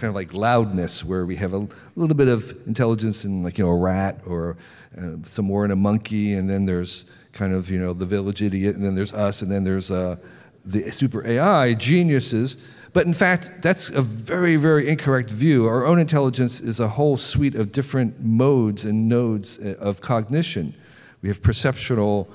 kind 0.00 0.08
of 0.08 0.14
like 0.14 0.32
loudness, 0.32 1.04
where 1.04 1.26
we 1.26 1.36
have 1.36 1.52
a 1.52 1.68
little 1.94 2.16
bit 2.16 2.28
of 2.28 2.56
intelligence 2.66 3.24
in 3.26 3.42
like 3.42 3.58
you 3.58 3.64
know 3.64 3.70
a 3.70 3.76
rat 3.76 4.18
or 4.26 4.56
uh, 4.98 5.16
some 5.24 5.44
more 5.44 5.64
in 5.64 5.70
a 5.70 5.76
monkey, 5.76 6.34
and 6.34 6.48
then 6.48 6.64
there's 6.64 7.04
kind 7.32 7.52
of 7.52 7.70
you 7.70 7.78
know 7.78 7.92
the 7.92 8.06
village 8.06 8.42
idiot, 8.42 8.76
and 8.76 8.84
then 8.84 8.94
there's 8.94 9.12
us, 9.12 9.42
and 9.42 9.52
then 9.52 9.62
there's 9.62 9.90
uh, 9.90 10.16
the 10.64 10.90
super 10.90 11.26
AI 11.26 11.74
geniuses. 11.74 12.66
But 12.92 13.06
in 13.06 13.12
fact, 13.12 13.62
that's 13.62 13.90
a 13.90 14.02
very, 14.02 14.56
very 14.56 14.88
incorrect 14.88 15.30
view. 15.30 15.66
Our 15.66 15.86
own 15.86 16.00
intelligence 16.00 16.60
is 16.60 16.80
a 16.80 16.88
whole 16.88 17.16
suite 17.16 17.54
of 17.54 17.70
different 17.70 18.20
modes 18.20 18.84
and 18.84 19.08
nodes 19.08 19.58
uh, 19.58 19.76
of 19.78 20.00
cognition. 20.00 20.74
We 21.22 21.28
have 21.28 21.40
perceptual 21.40 22.28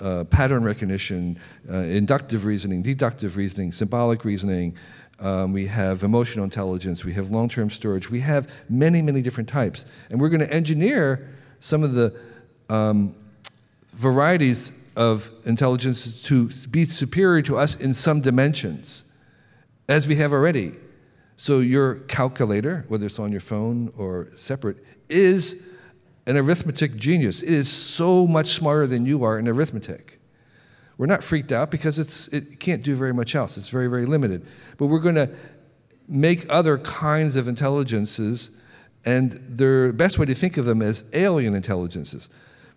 uh, 0.00 0.24
pattern 0.24 0.62
recognition, 0.62 1.38
uh, 1.68 1.78
inductive 1.78 2.44
reasoning, 2.44 2.82
deductive 2.82 3.36
reasoning, 3.36 3.72
symbolic 3.72 4.24
reasoning, 4.24 4.76
um, 5.20 5.52
we 5.52 5.66
have 5.66 6.02
emotional 6.02 6.44
intelligence, 6.44 7.04
we 7.04 7.12
have 7.12 7.30
long 7.30 7.48
term 7.48 7.70
storage, 7.70 8.10
we 8.10 8.20
have 8.20 8.50
many, 8.68 9.02
many 9.02 9.22
different 9.22 9.48
types. 9.48 9.84
And 10.08 10.20
we're 10.20 10.30
going 10.30 10.40
to 10.40 10.52
engineer 10.52 11.28
some 11.60 11.84
of 11.84 11.92
the 11.92 12.18
um, 12.68 13.14
varieties 13.92 14.72
of 14.96 15.30
intelligence 15.44 16.22
to 16.24 16.48
be 16.68 16.84
superior 16.84 17.42
to 17.42 17.58
us 17.58 17.76
in 17.76 17.92
some 17.94 18.20
dimensions, 18.20 19.04
as 19.88 20.06
we 20.06 20.16
have 20.16 20.32
already. 20.32 20.72
So, 21.36 21.60
your 21.60 21.96
calculator, 22.00 22.84
whether 22.88 23.06
it's 23.06 23.18
on 23.18 23.30
your 23.30 23.40
phone 23.40 23.92
or 23.96 24.28
separate, 24.36 24.76
is 25.08 25.76
an 26.26 26.36
arithmetic 26.36 26.96
genius. 26.96 27.42
It 27.42 27.52
is 27.52 27.70
so 27.70 28.26
much 28.26 28.48
smarter 28.48 28.86
than 28.86 29.06
you 29.06 29.24
are 29.24 29.38
in 29.38 29.48
arithmetic. 29.48 30.19
We're 31.00 31.06
not 31.06 31.24
freaked 31.24 31.50
out 31.50 31.70
because 31.70 31.98
it's, 31.98 32.28
it 32.28 32.60
can't 32.60 32.82
do 32.82 32.94
very 32.94 33.14
much 33.14 33.34
else. 33.34 33.56
It's 33.56 33.70
very, 33.70 33.86
very 33.86 34.04
limited. 34.04 34.46
But 34.76 34.88
we're 34.88 34.98
going 34.98 35.14
to 35.14 35.30
make 36.06 36.44
other 36.50 36.76
kinds 36.76 37.36
of 37.36 37.48
intelligences, 37.48 38.50
and 39.06 39.32
the 39.32 39.94
best 39.96 40.18
way 40.18 40.26
to 40.26 40.34
think 40.34 40.58
of 40.58 40.66
them 40.66 40.82
as 40.82 41.04
alien 41.14 41.54
intelligences. 41.54 42.28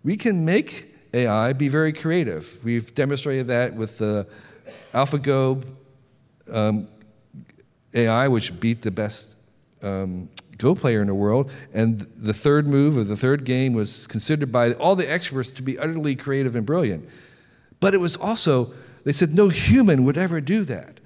We 0.04 0.16
can 0.16 0.42
make 0.42 0.94
AI 1.12 1.52
be 1.52 1.68
very 1.68 1.92
creative. 1.92 2.58
We've 2.64 2.94
demonstrated 2.94 3.48
that 3.48 3.74
with 3.74 3.98
the 3.98 4.26
AlphaGo 4.94 5.62
um, 6.50 6.88
AI, 7.92 8.28
which 8.28 8.58
beat 8.58 8.80
the 8.80 8.90
best 8.90 9.36
um, 9.82 10.30
Go 10.56 10.74
player 10.74 11.02
in 11.02 11.08
the 11.08 11.14
world. 11.14 11.50
And 11.74 12.00
the 12.16 12.32
third 12.32 12.66
move 12.66 12.96
of 12.96 13.06
the 13.06 13.16
third 13.16 13.44
game 13.44 13.74
was 13.74 14.06
considered 14.06 14.50
by 14.50 14.72
all 14.72 14.96
the 14.96 15.10
experts 15.10 15.50
to 15.50 15.62
be 15.62 15.78
utterly 15.78 16.16
creative 16.16 16.56
and 16.56 16.64
brilliant. 16.64 17.06
But 17.84 17.92
it 17.92 18.00
was 18.00 18.16
also, 18.16 18.72
they 19.04 19.12
said, 19.12 19.34
no 19.34 19.50
human 19.50 20.04
would 20.04 20.16
ever 20.16 20.40
do 20.40 20.64
that. 20.64 21.00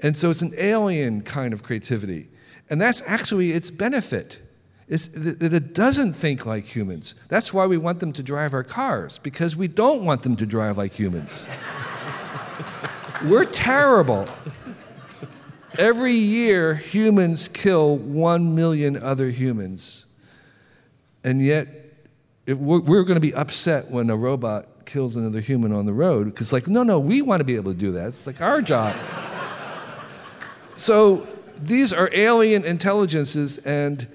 And 0.00 0.16
so 0.16 0.30
it's 0.30 0.40
an 0.40 0.54
alien 0.56 1.20
kind 1.20 1.52
of 1.52 1.62
creativity. 1.62 2.30
And 2.70 2.80
that's 2.80 3.02
actually 3.06 3.52
its 3.52 3.70
benefit, 3.70 4.40
is 4.88 5.10
that 5.10 5.52
it 5.52 5.74
doesn't 5.74 6.14
think 6.14 6.46
like 6.46 6.64
humans. 6.64 7.14
That's 7.28 7.52
why 7.52 7.66
we 7.66 7.76
want 7.76 8.00
them 8.00 8.10
to 8.12 8.22
drive 8.22 8.54
our 8.54 8.64
cars, 8.64 9.18
because 9.18 9.54
we 9.54 9.68
don't 9.68 10.02
want 10.02 10.22
them 10.22 10.34
to 10.36 10.46
drive 10.46 10.78
like 10.78 10.94
humans. 10.94 11.46
We're 13.26 13.44
terrible. 13.44 14.26
Every 15.78 16.14
year, 16.14 16.72
humans 16.72 17.48
kill 17.48 17.98
one 17.98 18.54
million 18.54 18.96
other 18.96 19.28
humans. 19.28 20.06
And 21.22 21.42
yet, 21.42 21.68
we're, 22.46 22.80
we're 22.80 23.04
going 23.04 23.16
to 23.16 23.20
be 23.20 23.34
upset 23.34 23.90
when 23.90 24.08
a 24.08 24.16
robot 24.16 24.68
kills 24.86 25.16
another 25.16 25.40
human 25.40 25.72
on 25.72 25.86
the 25.86 25.92
road 25.92 26.26
because 26.26 26.52
like 26.52 26.68
no 26.68 26.82
no 26.82 26.98
we 26.98 27.22
want 27.22 27.40
to 27.40 27.44
be 27.44 27.56
able 27.56 27.72
to 27.72 27.78
do 27.78 27.92
that. 27.92 28.08
It's 28.08 28.26
like 28.26 28.40
our 28.40 28.62
job. 28.62 28.94
So 30.74 31.26
these 31.60 31.92
are 31.92 32.10
alien 32.12 32.64
intelligences 32.64 33.58
and 33.58 34.08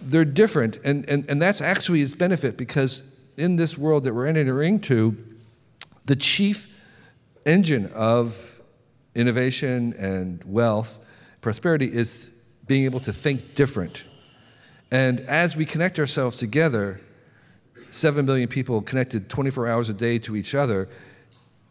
they're 0.00 0.24
different 0.24 0.78
and, 0.84 1.08
and, 1.08 1.28
and 1.28 1.40
that's 1.40 1.60
actually 1.60 2.00
its 2.00 2.14
benefit 2.14 2.56
because 2.56 3.02
in 3.36 3.56
this 3.56 3.76
world 3.76 4.04
that 4.04 4.14
we're 4.14 4.26
entering 4.26 4.80
to 4.80 5.16
the 6.06 6.16
chief 6.16 6.70
engine 7.46 7.90
of 7.94 8.60
innovation 9.14 9.94
and 9.94 10.42
wealth 10.44 10.98
prosperity 11.40 11.86
is 11.86 12.30
being 12.66 12.84
able 12.84 13.00
to 13.00 13.12
think 13.12 13.54
different. 13.54 14.04
And 14.90 15.20
as 15.20 15.56
we 15.56 15.66
connect 15.66 15.98
ourselves 15.98 16.36
together 16.36 17.00
7 17.94 18.26
billion 18.26 18.48
people 18.48 18.82
connected 18.82 19.28
24 19.28 19.68
hours 19.68 19.88
a 19.88 19.94
day 19.94 20.18
to 20.18 20.34
each 20.34 20.54
other, 20.54 20.88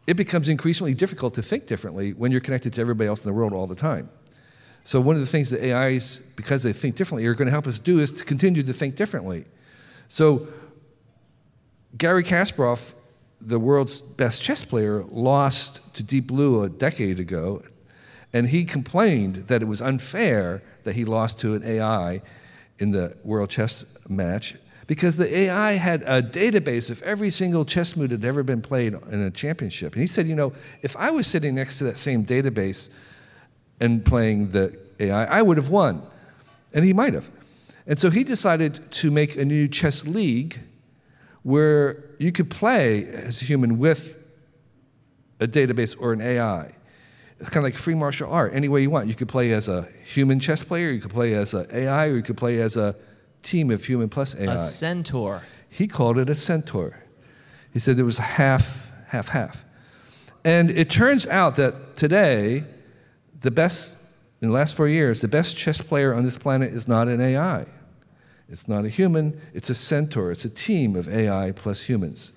it 0.08 0.14
becomes 0.16 0.48
increasingly 0.48 0.94
difficult 0.94 1.34
to 1.34 1.42
think 1.42 1.68
differently 1.68 2.14
when 2.14 2.32
you're 2.32 2.40
connected 2.40 2.72
to 2.74 2.82
everybody 2.82 3.10
else 3.10 3.26
in 3.26 3.30
the 3.30 3.34
world 3.34 3.52
all 3.52 3.68
the 3.68 3.76
time. 3.76 4.10
So, 4.86 5.02
one 5.02 5.16
of 5.16 5.22
the 5.22 5.28
things 5.28 5.50
that 5.50 5.62
AIs, 5.62 6.20
because 6.38 6.64
they 6.64 6.72
think 6.72 6.96
differently, 6.96 7.26
are 7.28 7.34
going 7.34 7.48
to 7.48 7.52
help 7.52 7.68
us 7.68 7.78
do 7.80 8.00
is 8.00 8.12
to 8.14 8.24
continue 8.24 8.64
to 8.64 8.74
think 8.74 8.96
differently. 8.96 9.44
So, 10.08 10.48
Garry 11.98 12.24
Kasparov, 12.24 12.94
the 13.42 13.60
world's 13.60 14.00
best 14.02 14.42
chess 14.42 14.64
player, 14.64 15.04
lost 15.04 15.94
to 15.98 16.04
Deep 16.04 16.28
Blue 16.28 16.64
a 16.64 16.70
decade 16.70 17.20
ago, 17.20 17.64
and 18.32 18.48
he 18.48 18.64
complained 18.64 19.36
that 19.48 19.62
it 19.62 19.66
was 19.66 19.82
unfair 19.82 20.64
that 20.84 20.96
he 20.96 21.04
lost 21.04 21.40
to 21.42 21.54
an 21.56 21.64
AI 21.64 22.22
in 22.80 22.92
the 22.92 23.18
world 23.24 23.50
chess 23.50 23.84
match 24.08 24.56
because 24.88 25.18
the 25.18 25.36
AI 25.36 25.74
had 25.74 26.04
a 26.04 26.22
database 26.22 26.92
of 26.92 27.02
every 27.04 27.30
single 27.30 27.66
chess 27.66 27.96
move 27.96 28.10
that 28.10 28.22
had 28.22 28.28
ever 28.28 28.44
been 28.44 28.62
played 28.62 28.94
in 28.94 29.22
a 29.22 29.32
championship. 29.32 29.94
And 29.94 30.02
he 30.02 30.08
said, 30.08 30.28
you 30.28 30.36
know, 30.36 30.54
if 30.82 30.96
I 30.98 31.12
was 31.12 31.28
sitting 31.28 31.56
next 31.56 31.78
to 31.80 31.86
that 31.86 31.98
same 31.98 32.26
database 32.26 32.90
and 33.80 34.06
playing 34.06 34.52
the 34.52 34.78
AI, 35.00 35.26
I 35.26 35.42
would 35.42 35.58
have 35.58 35.70
won. 35.70 36.04
And 36.74 36.84
he 36.84 36.94
might 36.94 37.14
have. 37.14 37.30
And 37.86 38.00
so 38.00 38.10
he 38.10 38.24
decided 38.24 38.92
to 38.92 39.12
make 39.12 39.36
a 39.36 39.46
new 39.46 39.68
chess 39.68 40.06
league 40.06 40.60
where 41.44 42.04
you 42.20 42.32
could 42.32 42.50
play 42.50 43.06
as 43.06 43.42
a 43.42 43.46
human 43.46 43.78
with 43.78 44.18
a 45.40 45.48
database 45.48 45.96
or 46.00 46.14
an 46.14 46.22
AI. 46.22 46.72
It's 47.40 47.50
kind 47.50 47.66
of 47.66 47.72
like 47.72 47.78
free 47.78 47.96
martial 47.96 48.32
art, 48.32 48.54
any 48.54 48.70
way 48.70 48.82
you 48.82 48.90
want. 48.90 49.08
You 49.08 49.16
could 49.16 49.28
play 49.28 49.52
as 49.52 49.68
a 49.68 49.88
human 50.06 50.40
chess 50.40 50.64
player, 50.64 50.90
you 50.92 51.02
could 51.02 51.12
play 51.12 51.34
as 51.34 51.54
an 51.54 51.68
AI, 51.74 52.08
or 52.08 52.16
you 52.16 52.22
could 52.24 52.38
play 52.38 52.62
as 52.62 52.78
a 52.78 52.96
team 53.44 53.70
of 53.70 53.86
human 53.86 54.10
plus 54.10 54.36
AI. 54.36 54.56
A 54.56 54.66
centaur. 54.66 55.44
He 55.70 55.88
called 55.88 56.18
it 56.18 56.30
a 56.30 56.36
centaur. 56.36 57.04
He 57.72 57.80
said 57.80 58.00
it 58.00 58.04
was 58.04 58.18
half, 58.18 58.92
half, 59.08 59.30
half. 59.30 59.66
And 60.46 60.70
it 60.70 60.90
turns 60.90 61.28
out 61.28 61.56
that 61.56 61.96
today, 61.96 62.64
the 63.42 63.52
best, 63.52 63.98
in 64.42 64.50
the 64.50 64.54
last 64.54 64.76
four 64.76 64.88
years, 64.88 65.22
the 65.22 65.28
best 65.28 65.58
chess 65.58 65.82
player 65.82 66.14
on 66.14 66.24
this 66.24 66.38
planet 66.38 66.74
is 66.74 66.88
not 66.88 67.08
an 67.08 67.22
AI. 67.22 67.66
It's 68.50 68.68
not 68.68 68.86
a 68.86 68.90
human, 68.90 69.42
it's 69.54 69.70
a 69.70 69.76
centaur. 69.76 70.32
It's 70.32 70.46
a 70.46 70.50
team 70.50 70.96
of 70.96 71.08
AI 71.08 71.52
plus 71.54 71.84
humans. 71.84 72.34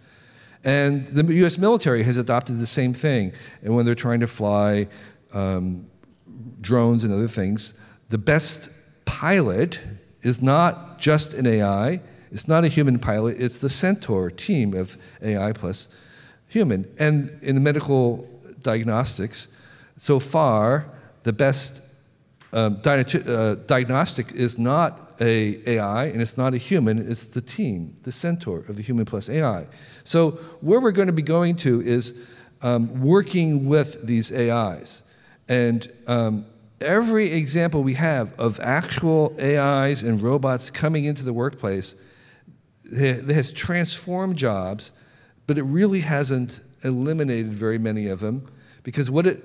And 0.64 1.04
the 1.06 1.24
US 1.44 1.58
military 1.58 2.02
has 2.04 2.16
adopted 2.16 2.58
the 2.58 2.66
same 2.66 2.94
thing. 2.94 3.32
And 3.62 3.76
when 3.76 3.84
they're 3.84 3.94
trying 3.94 4.20
to 4.20 4.26
fly 4.26 4.88
um, 5.32 5.86
drones 6.60 7.04
and 7.04 7.12
other 7.12 7.28
things, 7.28 7.74
the 8.08 8.18
best 8.18 8.70
pilot 9.04 9.80
is 10.26 10.42
not 10.42 10.98
just 10.98 11.34
an 11.34 11.46
AI, 11.46 12.00
it's 12.32 12.48
not 12.48 12.64
a 12.64 12.68
human 12.68 12.98
pilot, 12.98 13.36
it's 13.38 13.58
the 13.58 13.68
Centaur 13.68 14.30
team 14.30 14.74
of 14.74 14.96
AI 15.22 15.52
plus 15.52 15.88
human. 16.48 16.84
And 16.98 17.38
in 17.42 17.54
the 17.54 17.60
medical 17.60 18.28
diagnostics, 18.60 19.48
so 19.96 20.18
far, 20.18 20.86
the 21.22 21.32
best 21.32 21.82
um, 22.52 22.80
uh, 22.84 23.54
diagnostic 23.66 24.32
is 24.32 24.58
not 24.58 25.12
a 25.20 25.60
AI 25.66 26.04
and 26.06 26.20
it's 26.20 26.36
not 26.36 26.54
a 26.54 26.58
human, 26.58 27.10
it's 27.10 27.26
the 27.26 27.40
team, 27.40 27.96
the 28.02 28.12
centaur 28.12 28.58
of 28.68 28.76
the 28.76 28.82
human 28.82 29.04
plus 29.04 29.30
AI. 29.30 29.66
So, 30.04 30.32
where 30.60 30.80
we're 30.80 30.92
going 30.92 31.06
to 31.06 31.12
be 31.12 31.22
going 31.22 31.56
to 31.56 31.80
is 31.80 32.14
um, 32.62 33.00
working 33.00 33.66
with 33.66 34.06
these 34.06 34.32
AIs. 34.32 35.02
And 35.48 35.90
um, 36.06 36.46
every 36.80 37.32
example 37.32 37.82
we 37.82 37.94
have 37.94 38.38
of 38.38 38.60
actual 38.60 39.34
AIs 39.40 40.02
and 40.02 40.20
robots 40.20 40.70
coming 40.70 41.04
into 41.04 41.24
the 41.24 41.32
workplace 41.32 41.94
that 42.84 43.28
has 43.28 43.52
transformed 43.52 44.36
jobs, 44.36 44.92
but 45.46 45.58
it 45.58 45.62
really 45.62 46.00
hasn't 46.00 46.60
eliminated 46.82 47.52
very 47.52 47.78
many 47.78 48.08
of 48.08 48.20
them 48.20 48.46
because 48.82 49.10
what 49.10 49.26
it 49.26 49.42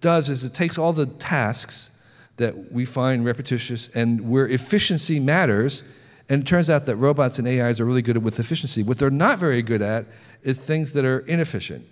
does 0.00 0.28
is 0.28 0.44
it 0.44 0.54
takes 0.54 0.78
all 0.78 0.92
the 0.92 1.06
tasks 1.06 1.90
that 2.36 2.70
we 2.70 2.84
find 2.84 3.24
repetitious 3.24 3.88
and 3.88 4.30
where 4.30 4.46
efficiency 4.46 5.18
matters. 5.18 5.82
And 6.28 6.42
it 6.42 6.46
turns 6.46 6.68
out 6.68 6.86
that 6.86 6.96
robots 6.96 7.38
and 7.38 7.48
AIs 7.48 7.80
are 7.80 7.84
really 7.84 8.02
good 8.02 8.16
at 8.16 8.22
with 8.22 8.38
efficiency. 8.38 8.82
What 8.82 8.98
they're 8.98 9.10
not 9.10 9.38
very 9.38 9.62
good 9.62 9.82
at 9.82 10.06
is 10.42 10.58
things 10.58 10.92
that 10.92 11.04
are 11.04 11.20
inefficient. 11.20 11.86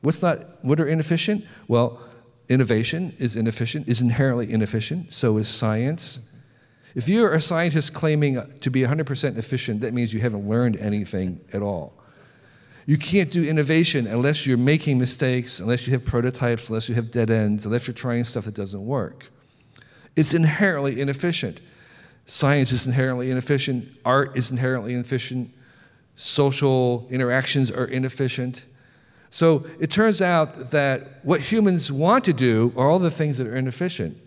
What's 0.00 0.22
not 0.22 0.64
what 0.64 0.80
are 0.80 0.88
inefficient? 0.88 1.44
Well, 1.68 2.00
innovation 2.50 3.14
is 3.18 3.36
inefficient, 3.36 3.88
is 3.88 4.02
inherently 4.02 4.52
inefficient, 4.52 5.12
so 5.12 5.38
is 5.38 5.48
science. 5.48 6.20
If 6.94 7.08
you're 7.08 7.32
a 7.32 7.40
scientist 7.40 7.94
claiming 7.94 8.42
to 8.60 8.70
be 8.70 8.80
100% 8.80 9.38
efficient, 9.38 9.80
that 9.80 9.94
means 9.94 10.12
you 10.12 10.20
haven't 10.20 10.48
learned 10.48 10.76
anything 10.76 11.40
at 11.52 11.62
all. 11.62 11.94
You 12.86 12.98
can't 12.98 13.30
do 13.30 13.44
innovation 13.44 14.08
unless 14.08 14.46
you're 14.46 14.58
making 14.58 14.98
mistakes, 14.98 15.60
unless 15.60 15.86
you 15.86 15.92
have 15.92 16.04
prototypes, 16.04 16.68
unless 16.68 16.88
you 16.88 16.96
have 16.96 17.12
dead 17.12 17.30
ends, 17.30 17.64
unless 17.64 17.86
you're 17.86 17.94
trying 17.94 18.24
stuff 18.24 18.46
that 18.46 18.54
doesn't 18.54 18.84
work. 18.84 19.30
It's 20.16 20.34
inherently 20.34 21.00
inefficient. 21.00 21.60
Science 22.26 22.72
is 22.72 22.86
inherently 22.86 23.30
inefficient. 23.30 23.88
Art 24.04 24.36
is 24.36 24.50
inherently 24.50 24.94
inefficient. 24.94 25.54
Social 26.16 27.06
interactions 27.10 27.70
are 27.70 27.84
inefficient. 27.84 28.64
So 29.30 29.64
it 29.78 29.90
turns 29.90 30.20
out 30.20 30.70
that 30.70 31.24
what 31.24 31.40
humans 31.40 31.90
want 31.90 32.24
to 32.24 32.32
do 32.32 32.72
are 32.76 32.90
all 32.90 32.98
the 32.98 33.10
things 33.10 33.38
that 33.38 33.46
are 33.46 33.56
inefficient. 33.56 34.18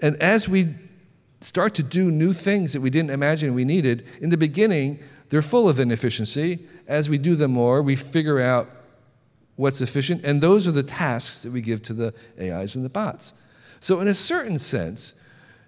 And 0.00 0.16
as 0.16 0.48
we 0.48 0.74
start 1.40 1.74
to 1.74 1.82
do 1.82 2.10
new 2.10 2.32
things 2.32 2.72
that 2.72 2.80
we 2.80 2.90
didn't 2.90 3.10
imagine 3.10 3.54
we 3.54 3.64
needed, 3.64 4.06
in 4.20 4.30
the 4.30 4.36
beginning, 4.36 5.00
they're 5.28 5.42
full 5.42 5.68
of 5.68 5.78
inefficiency. 5.78 6.66
As 6.86 7.10
we 7.10 7.18
do 7.18 7.34
them 7.34 7.52
more, 7.52 7.82
we 7.82 7.94
figure 7.94 8.40
out 8.40 8.70
what's 9.56 9.80
efficient, 9.80 10.24
and 10.24 10.40
those 10.40 10.68
are 10.68 10.72
the 10.72 10.82
tasks 10.82 11.42
that 11.42 11.52
we 11.52 11.60
give 11.60 11.82
to 11.82 11.92
the 11.92 12.14
AIs 12.40 12.76
and 12.76 12.84
the 12.84 12.88
bots. 12.88 13.34
So, 13.80 14.00
in 14.00 14.08
a 14.08 14.14
certain 14.14 14.58
sense, 14.58 15.14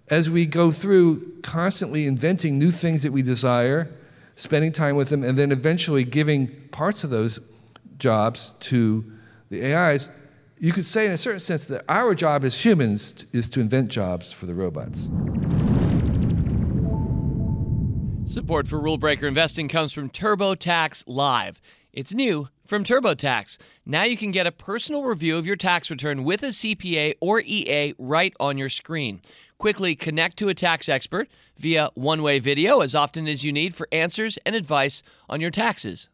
as 0.08 0.30
we 0.30 0.46
go 0.46 0.70
through 0.70 1.40
constantly 1.42 2.06
inventing 2.06 2.58
new 2.58 2.70
things 2.70 3.02
that 3.02 3.12
we 3.12 3.22
desire, 3.22 3.88
spending 4.36 4.72
time 4.72 4.96
with 4.96 5.08
them, 5.08 5.22
and 5.22 5.36
then 5.36 5.52
eventually 5.52 6.04
giving 6.04 6.48
parts 6.70 7.04
of 7.04 7.10
those 7.10 7.40
jobs 8.00 8.54
to 8.60 9.12
the 9.50 9.74
AIs, 9.74 10.08
you 10.58 10.72
could 10.72 10.84
say, 10.84 11.06
in 11.06 11.12
a 11.12 11.18
certain 11.18 11.40
sense, 11.40 11.66
that 11.66 11.84
our 11.88 12.14
job 12.14 12.44
as 12.44 12.64
humans 12.64 13.24
is 13.32 13.48
to 13.50 13.60
invent 13.60 13.90
jobs 13.90 14.32
for 14.32 14.46
the 14.46 14.54
robots. 14.54 15.08
Support 18.30 18.68
for 18.68 18.78
Rule 18.78 18.98
Breaker 18.98 19.26
Investing 19.26 19.68
comes 19.68 19.92
from 19.92 20.10
TurboTax 20.10 21.04
Live. 21.06 21.60
It's 21.92 22.14
new 22.14 22.48
from 22.64 22.84
TurboTax. 22.84 23.58
Now 23.84 24.04
you 24.04 24.16
can 24.16 24.30
get 24.30 24.46
a 24.46 24.52
personal 24.52 25.02
review 25.02 25.36
of 25.36 25.46
your 25.46 25.56
tax 25.56 25.90
return 25.90 26.22
with 26.22 26.44
a 26.44 26.48
CPA 26.48 27.14
or 27.20 27.40
EA 27.40 27.94
right 27.98 28.32
on 28.38 28.56
your 28.56 28.68
screen. 28.68 29.20
Quickly 29.58 29.96
connect 29.96 30.36
to 30.36 30.48
a 30.48 30.54
tax 30.54 30.88
expert 30.88 31.28
via 31.56 31.90
one 31.94 32.22
way 32.22 32.38
video 32.38 32.80
as 32.80 32.94
often 32.94 33.26
as 33.26 33.44
you 33.44 33.50
need 33.50 33.74
for 33.74 33.88
answers 33.90 34.38
and 34.46 34.54
advice 34.54 35.02
on 35.28 35.40
your 35.40 35.50
taxes. 35.50 36.08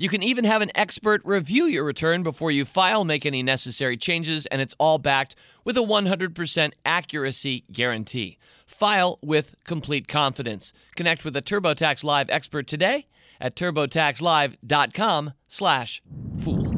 You 0.00 0.08
can 0.08 0.22
even 0.22 0.44
have 0.44 0.62
an 0.62 0.70
expert 0.76 1.20
review 1.24 1.64
your 1.64 1.82
return 1.82 2.22
before 2.22 2.52
you 2.52 2.64
file, 2.64 3.04
make 3.04 3.26
any 3.26 3.42
necessary 3.42 3.96
changes, 3.96 4.46
and 4.46 4.62
it's 4.62 4.76
all 4.78 4.98
backed 4.98 5.34
with 5.64 5.76
a 5.76 5.80
100% 5.80 6.72
accuracy 6.86 7.64
guarantee. 7.72 8.38
File 8.64 9.18
with 9.22 9.56
complete 9.64 10.06
confidence. 10.06 10.72
Connect 10.94 11.24
with 11.24 11.36
a 11.36 11.42
TurboTax 11.42 12.04
Live 12.04 12.30
expert 12.30 12.68
today 12.68 13.08
at 13.40 13.56
turbotaxlive.com 13.56 15.32
slash 15.48 16.00
fool. 16.38 16.72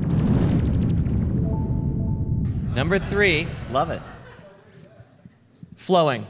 Number 2.74 2.98
three, 2.98 3.46
love 3.70 3.90
it 3.90 4.00
flowing. 5.80 6.26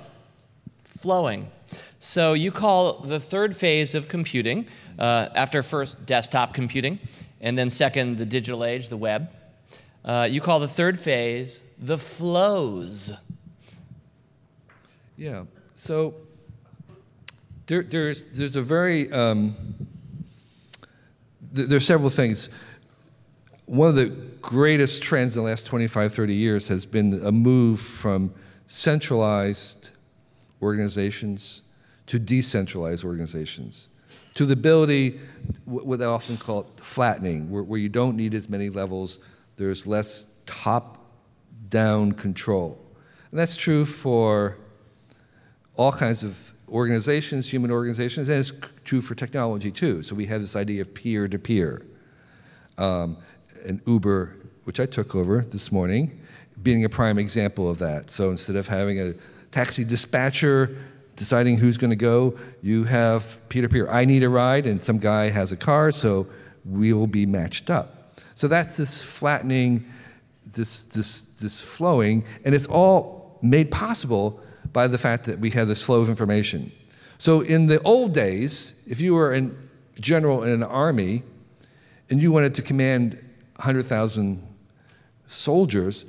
Flowing. 0.84 1.50
So 1.98 2.32
you 2.32 2.50
call 2.52 3.00
the 3.00 3.20
third 3.20 3.56
phase 3.56 3.94
of 3.94 4.08
computing, 4.08 4.66
uh, 5.00 5.28
after 5.34 5.62
first 5.62 6.04
desktop 6.06 6.54
computing, 6.54 6.98
and 7.40 7.58
then 7.58 7.70
second 7.70 8.18
the 8.18 8.26
digital 8.26 8.64
age, 8.64 8.88
the 8.88 8.96
web, 8.96 9.30
uh, 10.04 10.28
you 10.30 10.40
call 10.40 10.60
the 10.60 10.68
third 10.68 10.98
phase 10.98 11.62
the 11.78 11.98
flows. 11.98 13.12
Yeah. 15.16 15.44
So 15.74 16.14
there, 17.66 17.82
there's, 17.82 18.24
there's 18.24 18.56
a 18.56 18.62
very, 18.62 19.12
um, 19.12 19.54
th- 21.54 21.68
there's 21.68 21.86
several 21.86 22.10
things. 22.10 22.48
One 23.66 23.88
of 23.88 23.94
the 23.96 24.08
greatest 24.40 25.02
trends 25.02 25.36
in 25.36 25.44
the 25.44 25.48
last 25.48 25.66
25, 25.66 26.12
30 26.12 26.34
years 26.34 26.68
has 26.68 26.84
been 26.86 27.24
a 27.24 27.30
move 27.30 27.80
from 27.80 28.34
centralized 28.66 29.90
organizations 30.62 31.62
to 32.06 32.18
decentralized 32.18 33.04
organizations, 33.04 33.89
to 34.34 34.46
the 34.46 34.52
ability, 34.52 35.20
what 35.64 35.98
they 35.98 36.04
often 36.04 36.36
call 36.36 36.70
flattening, 36.76 37.50
where, 37.50 37.62
where 37.62 37.78
you 37.78 37.88
don't 37.88 38.16
need 38.16 38.34
as 38.34 38.48
many 38.48 38.68
levels, 38.68 39.20
there's 39.56 39.86
less 39.86 40.26
top 40.46 40.98
down 41.68 42.12
control. 42.12 42.78
And 43.30 43.38
that's 43.38 43.56
true 43.56 43.84
for 43.84 44.56
all 45.76 45.92
kinds 45.92 46.22
of 46.22 46.52
organizations, 46.68 47.48
human 47.50 47.70
organizations, 47.70 48.28
and 48.28 48.38
it's 48.38 48.52
true 48.84 49.00
for 49.00 49.14
technology 49.14 49.70
too. 49.70 50.02
So 50.02 50.14
we 50.14 50.26
have 50.26 50.40
this 50.40 50.56
idea 50.56 50.82
of 50.82 50.94
peer 50.94 51.28
to 51.28 51.38
peer. 51.38 51.82
Um, 52.78 53.18
and 53.64 53.80
Uber, 53.86 54.36
which 54.64 54.80
I 54.80 54.86
took 54.86 55.14
over 55.14 55.42
this 55.42 55.70
morning, 55.70 56.20
being 56.62 56.84
a 56.84 56.88
prime 56.88 57.18
example 57.18 57.68
of 57.70 57.78
that. 57.78 58.10
So 58.10 58.30
instead 58.30 58.56
of 58.56 58.68
having 58.68 59.00
a 59.00 59.14
taxi 59.50 59.84
dispatcher 59.84 60.76
deciding 61.20 61.58
who's 61.58 61.76
going 61.76 61.90
to 61.90 61.96
go, 61.96 62.34
you 62.62 62.84
have 62.84 63.38
peer 63.50 63.60
to 63.60 63.68
peer. 63.68 63.86
I 63.90 64.06
need 64.06 64.22
a 64.22 64.28
ride, 64.30 64.64
and 64.64 64.82
some 64.82 64.98
guy 64.98 65.28
has 65.28 65.52
a 65.52 65.56
car, 65.56 65.90
so 65.90 66.26
we 66.64 66.94
will 66.94 67.06
be 67.06 67.26
matched 67.26 67.68
up. 67.68 68.14
So 68.34 68.48
that's 68.48 68.78
this 68.78 69.02
flattening, 69.02 69.84
this, 70.54 70.84
this, 70.84 71.26
this 71.38 71.60
flowing, 71.60 72.24
and 72.46 72.54
it's 72.54 72.66
all 72.66 73.38
made 73.42 73.70
possible 73.70 74.40
by 74.72 74.86
the 74.86 74.96
fact 74.96 75.24
that 75.24 75.38
we 75.38 75.50
have 75.50 75.68
this 75.68 75.84
flow 75.84 76.00
of 76.00 76.08
information. 76.08 76.72
So 77.18 77.42
in 77.42 77.66
the 77.66 77.82
old 77.82 78.14
days, 78.14 78.82
if 78.88 79.02
you 79.02 79.12
were 79.12 79.34
a 79.34 79.50
general 80.00 80.42
in 80.42 80.54
an 80.54 80.62
army 80.62 81.22
and 82.08 82.22
you 82.22 82.32
wanted 82.32 82.54
to 82.54 82.62
command 82.62 83.12
100,000 83.56 84.42
soldiers, 85.26 86.06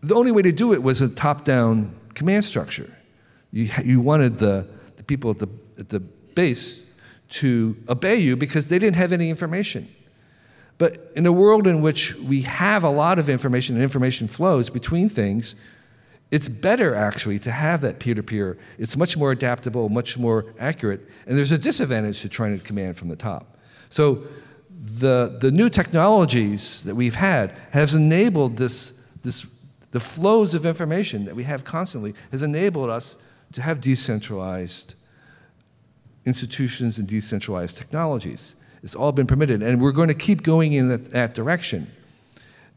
the 0.00 0.14
only 0.14 0.32
way 0.32 0.40
to 0.40 0.52
do 0.52 0.72
it 0.72 0.82
was 0.82 1.02
a 1.02 1.10
top 1.10 1.44
down 1.44 1.94
command 2.14 2.46
structure. 2.46 2.90
You, 3.54 3.70
you 3.84 4.00
wanted 4.00 4.38
the, 4.38 4.66
the 4.96 5.04
people 5.04 5.30
at 5.30 5.38
the, 5.38 5.48
at 5.78 5.88
the 5.88 6.00
base 6.00 6.92
to 7.30 7.76
obey 7.88 8.16
you 8.16 8.36
because 8.36 8.68
they 8.68 8.80
didn't 8.80 8.96
have 8.96 9.12
any 9.12 9.30
information. 9.30 9.88
But 10.76 11.12
in 11.14 11.24
a 11.24 11.30
world 11.30 11.68
in 11.68 11.80
which 11.80 12.16
we 12.16 12.42
have 12.42 12.82
a 12.82 12.90
lot 12.90 13.20
of 13.20 13.28
information 13.28 13.76
and 13.76 13.82
information 13.82 14.26
flows 14.26 14.70
between 14.70 15.08
things, 15.08 15.54
it's 16.32 16.48
better 16.48 16.96
actually 16.96 17.38
to 17.40 17.52
have 17.52 17.80
that 17.82 18.00
peer 18.00 18.16
to 18.16 18.24
peer. 18.24 18.58
It's 18.76 18.96
much 18.96 19.16
more 19.16 19.30
adaptable, 19.30 19.88
much 19.88 20.18
more 20.18 20.46
accurate, 20.58 21.08
and 21.28 21.38
there's 21.38 21.52
a 21.52 21.58
disadvantage 21.58 22.22
to 22.22 22.28
trying 22.28 22.58
to 22.58 22.64
command 22.64 22.96
from 22.96 23.08
the 23.08 23.14
top. 23.14 23.56
So 23.88 24.24
the, 24.98 25.38
the 25.40 25.52
new 25.52 25.68
technologies 25.68 26.82
that 26.82 26.96
we've 26.96 27.14
had 27.14 27.54
has 27.70 27.94
enabled 27.94 28.56
this, 28.56 29.00
this, 29.22 29.46
the 29.92 30.00
flows 30.00 30.54
of 30.54 30.66
information 30.66 31.24
that 31.26 31.36
we 31.36 31.44
have 31.44 31.62
constantly 31.62 32.14
has 32.32 32.42
enabled 32.42 32.90
us 32.90 33.16
to 33.54 33.62
have 33.62 33.80
decentralized 33.80 34.94
institutions 36.26 36.98
and 36.98 37.08
decentralized 37.08 37.76
technologies. 37.76 38.56
It's 38.82 38.94
all 38.94 39.12
been 39.12 39.26
permitted, 39.26 39.62
and 39.62 39.80
we're 39.80 39.92
going 39.92 40.08
to 40.08 40.14
keep 40.14 40.42
going 40.42 40.74
in 40.74 40.88
that, 40.88 41.10
that 41.12 41.34
direction. 41.34 41.86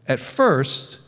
At 0.07 0.19
first, 0.19 0.99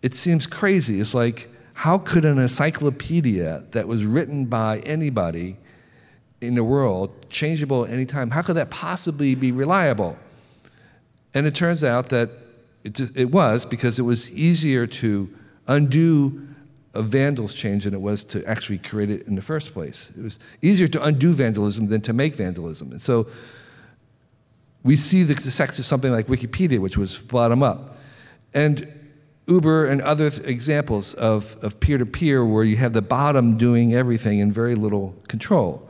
it 0.00 0.14
seems 0.14 0.46
crazy. 0.46 1.00
It's 1.00 1.12
like, 1.12 1.48
how 1.74 1.98
could 1.98 2.24
an 2.24 2.38
encyclopedia 2.38 3.64
that 3.72 3.86
was 3.86 4.04
written 4.04 4.46
by 4.46 4.78
anybody 4.78 5.56
in 6.40 6.54
the 6.54 6.64
world, 6.64 7.28
changeable 7.30 7.84
at 7.84 7.90
any 7.90 8.06
time, 8.06 8.30
how 8.30 8.42
could 8.42 8.56
that 8.56 8.70
possibly 8.70 9.34
be 9.34 9.50
reliable? 9.50 10.16
And 11.34 11.46
it 11.46 11.54
turns 11.54 11.82
out 11.82 12.10
that 12.10 12.30
it, 12.84 13.16
it 13.16 13.30
was 13.30 13.66
because 13.66 13.98
it 13.98 14.02
was 14.02 14.30
easier 14.32 14.86
to 14.86 15.28
undo 15.66 16.47
a 16.94 17.02
vandal's 17.02 17.54
change 17.54 17.84
than 17.84 17.94
it 17.94 18.00
was 18.00 18.24
to 18.24 18.44
actually 18.46 18.78
create 18.78 19.10
it 19.10 19.26
in 19.26 19.34
the 19.34 19.42
first 19.42 19.72
place. 19.72 20.10
It 20.16 20.22
was 20.22 20.38
easier 20.62 20.88
to 20.88 21.02
undo 21.02 21.32
vandalism 21.32 21.88
than 21.88 22.00
to 22.02 22.12
make 22.12 22.34
vandalism. 22.34 22.90
And 22.90 23.00
so 23.00 23.26
we 24.82 24.96
see 24.96 25.22
the 25.22 25.34
success 25.36 25.78
of 25.78 25.84
something 25.84 26.10
like 26.10 26.26
Wikipedia, 26.26 26.78
which 26.78 26.96
was 26.96 27.18
bottom 27.18 27.62
up. 27.62 27.96
And 28.54 28.92
Uber 29.46 29.86
and 29.86 30.00
other 30.02 30.30
th- 30.30 30.46
examples 30.46 31.14
of, 31.14 31.56
of 31.62 31.80
peer-to-peer 31.80 32.44
where 32.44 32.64
you 32.64 32.76
have 32.76 32.92
the 32.92 33.02
bottom 33.02 33.56
doing 33.56 33.94
everything 33.94 34.40
and 34.40 34.52
very 34.52 34.74
little 34.74 35.14
control. 35.28 35.88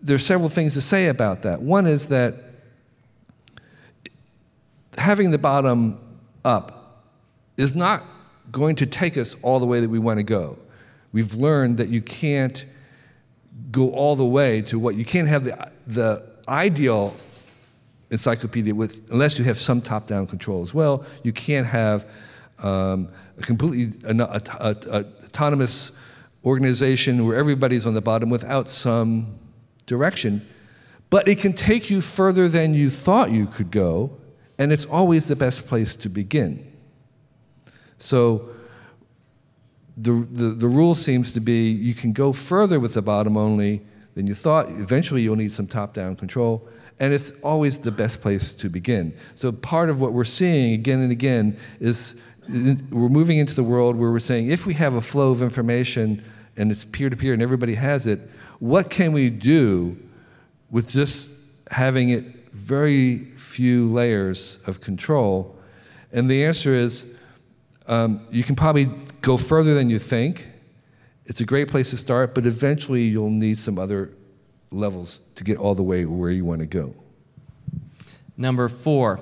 There's 0.00 0.24
several 0.24 0.48
things 0.48 0.74
to 0.74 0.80
say 0.80 1.06
about 1.08 1.42
that. 1.42 1.62
One 1.62 1.86
is 1.86 2.08
that 2.08 2.34
having 4.98 5.30
the 5.30 5.38
bottom 5.38 5.98
up 6.44 7.04
is 7.56 7.74
not 7.74 8.02
going 8.52 8.76
to 8.76 8.86
take 8.86 9.16
us 9.16 9.34
all 9.42 9.58
the 9.58 9.66
way 9.66 9.80
that 9.80 9.88
we 9.88 9.98
want 9.98 10.18
to 10.18 10.22
go. 10.22 10.58
We've 11.12 11.34
learned 11.34 11.78
that 11.78 11.88
you 11.88 12.00
can't 12.02 12.64
go 13.70 13.90
all 13.90 14.14
the 14.14 14.24
way 14.24 14.62
to 14.62 14.78
what 14.78 14.94
you 14.94 15.04
can't 15.04 15.28
have 15.28 15.44
the, 15.44 15.70
the 15.86 16.24
ideal 16.46 17.16
encyclopedia 18.10 18.74
with 18.74 19.10
unless 19.10 19.38
you 19.38 19.44
have 19.44 19.58
some 19.58 19.80
top-down 19.80 20.26
control 20.26 20.62
as 20.62 20.72
well. 20.72 21.04
You 21.22 21.32
can't 21.32 21.66
have 21.66 22.06
um, 22.58 23.08
a 23.38 23.42
completely 23.42 23.98
a, 24.08 24.14
a, 24.14 24.76
a, 24.90 25.04
autonomous 25.24 25.92
organization 26.44 27.26
where 27.26 27.36
everybody's 27.36 27.86
on 27.86 27.94
the 27.94 28.00
bottom 28.00 28.30
without 28.30 28.68
some 28.68 29.38
direction. 29.86 30.46
But 31.10 31.28
it 31.28 31.38
can 31.38 31.52
take 31.52 31.90
you 31.90 32.00
further 32.00 32.48
than 32.48 32.74
you 32.74 32.90
thought 32.90 33.30
you 33.30 33.46
could 33.46 33.70
go, 33.70 34.16
and 34.58 34.72
it's 34.72 34.86
always 34.86 35.28
the 35.28 35.36
best 35.36 35.66
place 35.66 35.96
to 35.96 36.08
begin. 36.08 36.71
So 38.02 38.48
the, 39.96 40.26
the, 40.32 40.48
the 40.48 40.66
rule 40.66 40.96
seems 40.96 41.32
to 41.34 41.40
be 41.40 41.70
you 41.70 41.94
can 41.94 42.12
go 42.12 42.32
further 42.32 42.80
with 42.80 42.94
the 42.94 43.02
bottom 43.02 43.36
only 43.36 43.82
than 44.14 44.26
you 44.26 44.34
thought. 44.34 44.68
Eventually, 44.68 45.22
you'll 45.22 45.36
need 45.36 45.52
some 45.52 45.68
top 45.68 45.94
down 45.94 46.16
control 46.16 46.68
and 46.98 47.12
it's 47.12 47.32
always 47.42 47.78
the 47.78 47.92
best 47.92 48.20
place 48.20 48.52
to 48.54 48.68
begin. 48.68 49.16
So 49.36 49.52
part 49.52 49.88
of 49.88 50.00
what 50.00 50.12
we're 50.12 50.24
seeing 50.24 50.74
again 50.74 51.00
and 51.00 51.12
again 51.12 51.56
is 51.80 52.20
we're 52.48 53.08
moving 53.08 53.38
into 53.38 53.54
the 53.54 53.62
world 53.62 53.96
where 53.96 54.10
we're 54.10 54.18
saying 54.18 54.50
if 54.50 54.66
we 54.66 54.74
have 54.74 54.94
a 54.94 55.00
flow 55.00 55.30
of 55.30 55.42
information 55.42 56.24
and 56.56 56.70
it's 56.70 56.84
peer 56.84 57.08
to 57.08 57.16
peer 57.16 57.32
and 57.32 57.42
everybody 57.42 57.74
has 57.74 58.06
it, 58.08 58.20
what 58.58 58.90
can 58.90 59.12
we 59.12 59.30
do 59.30 59.96
with 60.70 60.90
just 60.90 61.30
having 61.70 62.10
it 62.10 62.24
very 62.52 63.18
few 63.36 63.88
layers 63.92 64.58
of 64.66 64.80
control? 64.80 65.56
And 66.12 66.28
the 66.28 66.44
answer 66.44 66.74
is 66.74 67.16
um, 67.92 68.26
you 68.30 68.42
can 68.42 68.56
probably 68.56 68.86
go 69.20 69.36
further 69.36 69.74
than 69.74 69.90
you 69.90 69.98
think. 69.98 70.48
It's 71.26 71.42
a 71.42 71.44
great 71.44 71.68
place 71.68 71.90
to 71.90 71.98
start, 71.98 72.34
but 72.34 72.46
eventually 72.46 73.02
you'll 73.02 73.28
need 73.28 73.58
some 73.58 73.78
other 73.78 74.10
levels 74.70 75.20
to 75.34 75.44
get 75.44 75.58
all 75.58 75.74
the 75.74 75.82
way 75.82 76.06
where 76.06 76.30
you 76.30 76.44
want 76.44 76.60
to 76.60 76.66
go. 76.66 76.94
Number 78.38 78.68
four, 78.70 79.20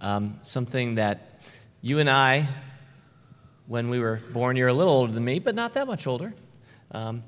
um, 0.00 0.38
something 0.42 0.96
that 0.96 1.40
you 1.82 2.00
and 2.00 2.10
I, 2.10 2.48
when 3.68 3.88
we 3.88 4.00
were 4.00 4.20
born, 4.32 4.56
you're 4.56 4.68
a 4.68 4.74
little 4.74 4.92
older 4.92 5.12
than 5.12 5.24
me, 5.24 5.38
but 5.38 5.54
not 5.54 5.74
that 5.74 5.86
much 5.86 6.08
older. 6.08 6.34
Um, 6.90 7.22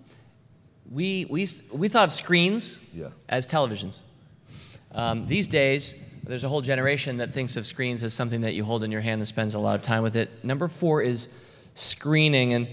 we, 0.91 1.27
we, 1.27 1.49
we 1.73 1.89
thought 1.89 2.05
of 2.05 2.13
screens 2.13 2.81
yeah. 2.93 3.11
as 3.29 3.47
televisions. 3.47 4.01
Um, 4.91 5.29
these 5.29 5.47
days, 5.47 5.95
there's 6.25 6.45
a 6.45 6.49
whole 6.49 6.61
generation 6.61 7.17
that 7.19 7.33
thinks 7.33 7.57
of 7.57 7.67
screens 7.67 8.03
as 8.03 8.15
something 8.15 8.43
that 8.43 8.55
you 8.55 8.65
hold 8.65 8.85
in 8.85 8.93
your 8.93 9.01
hand 9.01 9.21
and 9.21 9.29
spends 9.29 9.55
a 9.55 9.59
lot 9.59 9.75
of 9.75 9.83
time 9.83 10.03
with 10.03 10.17
it. 10.17 10.45
Number 10.45 10.69
four 10.69 11.03
is 11.03 11.29
screening. 11.75 12.55
And 12.55 12.69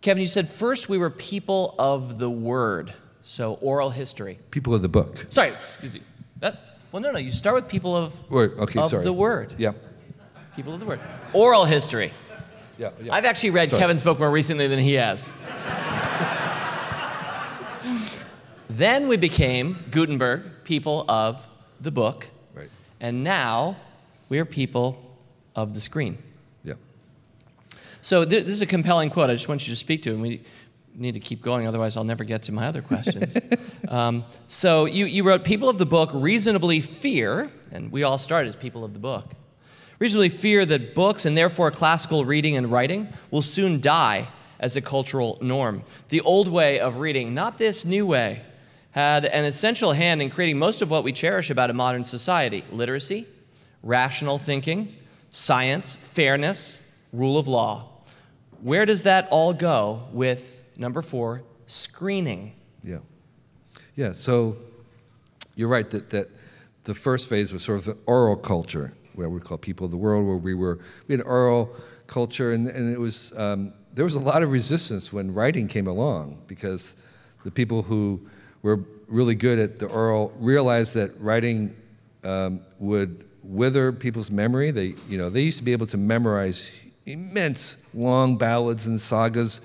Kevin, 0.00 0.20
you 0.20 0.28
said 0.28 0.48
first 0.48 0.88
we 0.88 0.98
were 0.98 1.10
people 1.10 1.74
of 1.78 2.18
the 2.18 2.30
word. 2.30 2.92
So 3.22 3.54
oral 3.54 3.90
history. 3.90 4.38
People 4.50 4.74
of 4.74 4.82
the 4.82 4.88
book. 4.88 5.26
Sorry, 5.30 5.50
excuse 5.50 5.94
me. 5.94 6.02
That, 6.38 6.60
well, 6.92 7.02
no, 7.02 7.12
no. 7.12 7.18
You 7.18 7.32
start 7.32 7.56
with 7.56 7.68
people 7.68 7.96
of, 7.96 8.30
Word, 8.30 8.52
okay, 8.58 8.80
of 8.80 8.90
sorry. 8.90 9.04
the 9.04 9.12
word. 9.12 9.54
Yeah. 9.58 9.72
People 10.54 10.74
of 10.74 10.80
the 10.80 10.86
word. 10.86 11.00
Oral 11.32 11.64
history. 11.64 12.12
Yeah, 12.78 12.90
yeah. 13.00 13.14
I've 13.14 13.24
actually 13.24 13.50
read 13.50 13.70
Sorry. 13.70 13.80
Kevin's 13.80 14.02
book 14.02 14.18
more 14.18 14.30
recently 14.30 14.68
than 14.68 14.78
he 14.78 14.94
has. 14.94 15.28
then 18.70 19.08
we 19.08 19.16
became 19.16 19.78
Gutenberg, 19.90 20.64
people 20.64 21.04
of 21.08 21.46
the 21.80 21.90
book. 21.90 22.28
And 23.00 23.24
now 23.24 23.76
we're 24.28 24.44
people 24.44 25.18
of 25.54 25.74
the 25.74 25.80
screen. 25.80 26.18
Yeah. 26.64 26.74
So 28.00 28.24
th- 28.24 28.44
this 28.44 28.54
is 28.54 28.62
a 28.62 28.66
compelling 28.66 29.10
quote. 29.10 29.30
I 29.30 29.34
just 29.34 29.48
want 29.48 29.66
you 29.66 29.72
to 29.72 29.76
speak 29.76 30.02
to 30.02 30.10
it. 30.10 30.14
And 30.14 30.22
we 30.22 30.42
need 30.94 31.14
to 31.14 31.20
keep 31.20 31.42
going, 31.42 31.66
otherwise 31.66 31.96
I'll 31.96 32.04
never 32.04 32.24
get 32.24 32.42
to 32.44 32.52
my 32.52 32.66
other 32.66 32.82
questions. 32.82 33.36
um, 33.88 34.24
so 34.46 34.86
you, 34.86 35.04
you 35.06 35.24
wrote, 35.24 35.44
people 35.44 35.68
of 35.68 35.78
the 35.78 35.86
book 35.86 36.10
reasonably 36.12 36.80
fear, 36.80 37.50
and 37.70 37.92
we 37.92 38.02
all 38.02 38.18
started 38.18 38.48
as 38.48 38.56
people 38.56 38.84
of 38.84 38.92
the 38.92 38.98
book, 38.98 39.32
reasonably 39.98 40.28
fear 40.28 40.64
that 40.66 40.94
books 40.94 41.26
and 41.26 41.36
therefore 41.36 41.70
classical 41.70 42.24
reading 42.24 42.56
and 42.56 42.70
writing 42.70 43.08
will 43.30 43.42
soon 43.42 43.80
die 43.80 44.28
as 44.58 44.76
a 44.76 44.80
cultural 44.80 45.38
norm. 45.40 45.82
The 46.08 46.20
old 46.22 46.48
way 46.48 46.80
of 46.80 46.96
reading, 46.96 47.34
not 47.34 47.58
this 47.58 47.84
new 47.84 48.06
way, 48.06 48.42
had 48.96 49.26
an 49.26 49.44
essential 49.44 49.92
hand 49.92 50.22
in 50.22 50.30
creating 50.30 50.58
most 50.58 50.80
of 50.80 50.90
what 50.90 51.04
we 51.04 51.12
cherish 51.12 51.50
about 51.50 51.68
a 51.68 51.74
modern 51.74 52.02
society 52.02 52.64
literacy, 52.72 53.26
rational 53.82 54.38
thinking, 54.38 54.96
science, 55.28 55.94
fairness, 55.96 56.80
rule 57.12 57.36
of 57.36 57.46
law. 57.46 57.90
Where 58.62 58.86
does 58.86 59.02
that 59.02 59.28
all 59.30 59.52
go 59.52 60.04
with 60.12 60.62
number 60.78 61.02
four, 61.02 61.42
screening? 61.66 62.54
Yeah. 62.82 63.00
Yeah, 63.96 64.12
so 64.12 64.56
you're 65.56 65.68
right 65.68 65.88
that, 65.90 66.08
that 66.08 66.30
the 66.84 66.94
first 66.94 67.28
phase 67.28 67.52
was 67.52 67.62
sort 67.62 67.86
of 67.86 67.98
oral 68.06 68.36
culture, 68.36 68.94
where 69.14 69.28
we 69.28 69.40
call 69.40 69.58
people 69.58 69.84
of 69.84 69.90
the 69.90 69.98
world, 69.98 70.26
where 70.26 70.36
we 70.36 70.54
were, 70.54 70.78
we 71.06 71.16
had 71.16 71.24
oral 71.26 71.70
culture, 72.06 72.52
and, 72.52 72.66
and 72.66 72.94
it 72.94 72.98
was, 72.98 73.36
um, 73.36 73.74
there 73.92 74.06
was 74.06 74.14
a 74.14 74.20
lot 74.20 74.42
of 74.42 74.52
resistance 74.52 75.12
when 75.12 75.34
writing 75.34 75.68
came 75.68 75.86
along 75.86 76.38
because 76.46 76.96
the 77.44 77.50
people 77.50 77.82
who 77.82 78.26
were 78.62 78.80
really 79.08 79.34
good 79.34 79.58
at 79.58 79.78
the 79.78 79.86
oral 79.86 80.32
realized 80.38 80.94
that 80.94 81.18
writing 81.20 81.74
um, 82.24 82.60
would 82.78 83.24
wither 83.42 83.92
people's 83.92 84.30
memory. 84.30 84.70
They, 84.70 84.94
you 85.08 85.18
know, 85.18 85.30
they 85.30 85.42
used 85.42 85.58
to 85.58 85.64
be 85.64 85.72
able 85.72 85.86
to 85.88 85.96
memorize 85.96 86.72
immense 87.04 87.76
long 87.94 88.36
ballads 88.36 88.86
and 88.86 89.00
sagas 89.00 89.60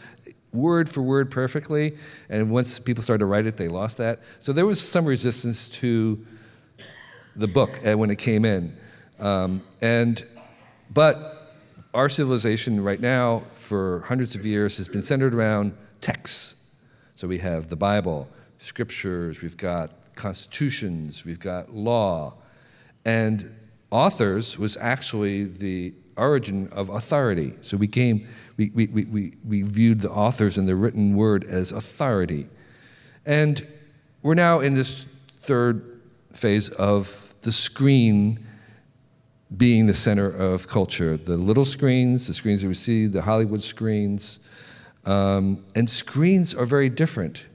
word 0.53 0.89
for 0.89 1.01
word 1.01 1.31
perfectly. 1.31 1.97
And 2.29 2.51
once 2.51 2.79
people 2.79 3.03
started 3.03 3.19
to 3.19 3.25
write 3.25 3.45
it, 3.45 3.57
they 3.57 3.67
lost 3.67 3.97
that. 3.97 4.19
So 4.39 4.53
there 4.53 4.65
was 4.65 4.81
some 4.81 5.05
resistance 5.05 5.69
to 5.69 6.23
the 7.35 7.47
book 7.47 7.79
uh, 7.85 7.97
when 7.97 8.11
it 8.11 8.17
came 8.17 8.45
in. 8.45 8.75
Um, 9.19 9.63
and, 9.81 10.23
but 10.93 11.55
our 11.93 12.09
civilization 12.09 12.83
right 12.83 12.99
now, 12.99 13.43
for 13.53 14.01
hundreds 14.01 14.35
of 14.35 14.45
years, 14.45 14.77
has 14.77 14.87
been 14.87 15.01
centered 15.01 15.33
around 15.33 15.75
texts. 15.99 16.75
So 17.15 17.27
we 17.27 17.37
have 17.39 17.69
the 17.69 17.75
Bible, 17.75 18.27
scriptures, 18.61 19.41
we've 19.41 19.57
got 19.57 20.13
constitutions, 20.15 21.25
we've 21.25 21.39
got 21.39 21.73
law. 21.73 22.33
And 23.05 23.53
authors 23.89 24.57
was 24.57 24.77
actually 24.77 25.45
the 25.45 25.93
origin 26.15 26.69
of 26.71 26.89
authority. 26.89 27.53
So 27.61 27.75
we 27.77 27.87
came, 27.87 28.27
we, 28.57 28.71
we, 28.73 28.87
we, 28.87 29.05
we, 29.05 29.33
we 29.47 29.61
viewed 29.63 30.01
the 30.01 30.11
authors 30.11 30.57
and 30.57 30.67
the 30.67 30.75
written 30.75 31.15
word 31.15 31.43
as 31.45 31.71
authority. 31.71 32.47
And 33.25 33.67
we're 34.21 34.35
now 34.35 34.59
in 34.59 34.75
this 34.75 35.07
third 35.31 36.01
phase 36.33 36.69
of 36.69 37.33
the 37.41 37.51
screen 37.51 38.45
being 39.57 39.87
the 39.87 39.93
center 39.93 40.29
of 40.29 40.67
culture. 40.67 41.17
The 41.17 41.35
little 41.35 41.65
screens, 41.65 42.27
the 42.27 42.33
screens 42.33 42.61
that 42.61 42.67
we 42.67 42.73
see, 42.73 43.07
the 43.07 43.23
Hollywood 43.23 43.61
screens, 43.61 44.39
um, 45.05 45.65
and 45.75 45.89
screens 45.89 46.53
are 46.53 46.65
very 46.65 46.89
different. 46.89 47.45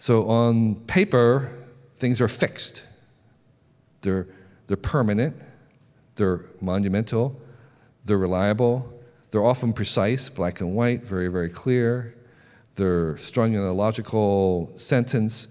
So 0.00 0.30
on 0.30 0.76
paper, 0.86 1.52
things 1.96 2.22
are 2.22 2.28
fixed. 2.28 2.84
They're, 4.00 4.28
they're 4.66 4.78
permanent, 4.78 5.36
they're 6.14 6.46
monumental, 6.62 7.38
they're 8.06 8.16
reliable, 8.16 8.90
they're 9.30 9.44
often 9.44 9.74
precise, 9.74 10.30
black 10.30 10.62
and 10.62 10.74
white, 10.74 11.02
very, 11.02 11.28
very 11.28 11.50
clear. 11.50 12.14
They're 12.76 13.18
strung 13.18 13.52
in 13.52 13.60
a 13.60 13.74
logical 13.74 14.72
sentence. 14.74 15.48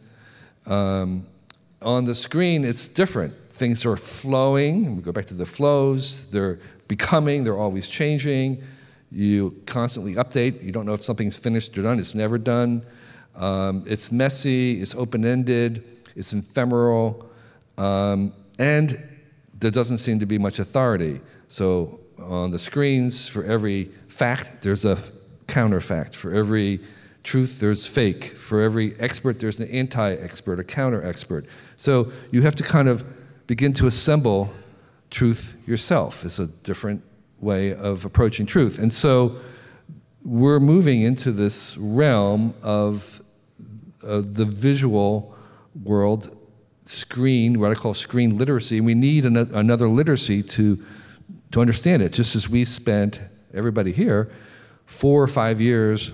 Um, 0.65 1.27
on 1.83 2.05
the 2.05 2.15
screen, 2.15 2.65
it's 2.65 2.87
different. 2.87 3.35
Things 3.51 3.85
are 3.85 3.97
flowing. 3.97 4.95
We 4.95 5.03
go 5.03 5.11
back 5.11 5.25
to 5.25 5.35
the 5.35 5.45
flows. 5.45 6.27
They're 6.31 6.57
becoming. 6.87 7.43
They're 7.43 7.55
always 7.55 7.87
changing. 7.87 8.63
You 9.11 9.61
constantly 9.67 10.15
update. 10.15 10.63
You 10.63 10.71
don't 10.71 10.87
know 10.87 10.93
if 10.93 11.03
something's 11.03 11.37
finished 11.37 11.77
or 11.77 11.83
done. 11.83 11.99
It's 11.99 12.15
never 12.15 12.39
done. 12.39 12.83
Um, 13.35 13.83
it's 13.87 14.11
messy. 14.11 14.81
It's 14.81 14.95
open-ended. 14.95 15.83
It's 16.15 16.33
ephemeral, 16.33 17.29
um, 17.77 18.33
and 18.57 19.01
there 19.57 19.71
doesn't 19.71 19.99
seem 19.99 20.19
to 20.19 20.25
be 20.25 20.37
much 20.37 20.59
authority. 20.59 21.21
So 21.47 21.99
on 22.17 22.51
the 22.51 22.59
screens, 22.59 23.29
for 23.29 23.43
every 23.45 23.85
fact, 24.09 24.61
there's 24.61 24.85
a 24.85 24.97
counterfact. 25.47 26.15
For 26.15 26.33
every 26.33 26.81
truth, 27.23 27.59
there's 27.59 27.85
fake. 27.85 28.25
For 28.25 28.61
every 28.61 28.99
expert, 28.99 29.39
there's 29.39 29.59
an 29.59 29.69
anti 29.69 30.13
expert, 30.15 30.59
a 30.59 30.63
counter 30.63 31.05
expert. 31.05 31.45
So 31.77 32.11
you 32.31 32.41
have 32.41 32.55
to 32.55 32.63
kind 32.63 32.87
of 32.87 33.05
begin 33.47 33.73
to 33.73 33.87
assemble 33.87 34.53
truth 35.09 35.55
yourself. 35.65 36.25
It's 36.25 36.39
a 36.39 36.47
different 36.47 37.01
way 37.39 37.73
of 37.73 38.05
approaching 38.05 38.45
truth. 38.45 38.79
And 38.79 38.91
so 38.91 39.37
we're 40.29 40.59
moving 40.59 41.01
into 41.01 41.31
this 41.31 41.75
realm 41.77 42.53
of 42.61 43.19
uh, 44.03 44.21
the 44.23 44.45
visual 44.45 45.35
world, 45.83 46.37
screen, 46.85 47.59
what 47.59 47.71
I 47.71 47.73
call 47.73 47.95
screen 47.95 48.37
literacy. 48.37 48.77
And 48.77 48.85
we 48.85 48.93
need 48.93 49.25
an- 49.25 49.37
another 49.37 49.89
literacy 49.89 50.43
to 50.43 50.85
to 51.51 51.61
understand 51.61 52.03
it, 52.03 52.13
just 52.13 52.35
as 52.35 52.47
we 52.47 52.63
spent, 52.63 53.21
everybody 53.55 53.91
here, 53.91 54.29
four 54.85 55.23
or 55.23 55.27
five 55.27 55.59
years 55.59 56.13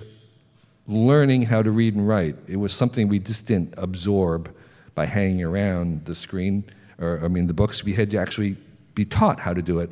learning 0.86 1.42
how 1.42 1.60
to 1.60 1.70
read 1.70 1.94
and 1.94 2.08
write. 2.08 2.36
It 2.48 2.56
was 2.56 2.72
something 2.72 3.08
we 3.08 3.18
just 3.18 3.46
didn't 3.46 3.74
absorb 3.76 4.50
by 4.94 5.04
hanging 5.04 5.42
around 5.42 6.06
the 6.06 6.14
screen, 6.14 6.64
or 6.98 7.20
I 7.22 7.28
mean, 7.28 7.48
the 7.48 7.54
books. 7.54 7.84
We 7.84 7.92
had 7.92 8.10
to 8.12 8.18
actually 8.18 8.56
be 8.94 9.04
taught 9.04 9.38
how 9.40 9.52
to 9.52 9.60
do 9.60 9.80
it. 9.80 9.90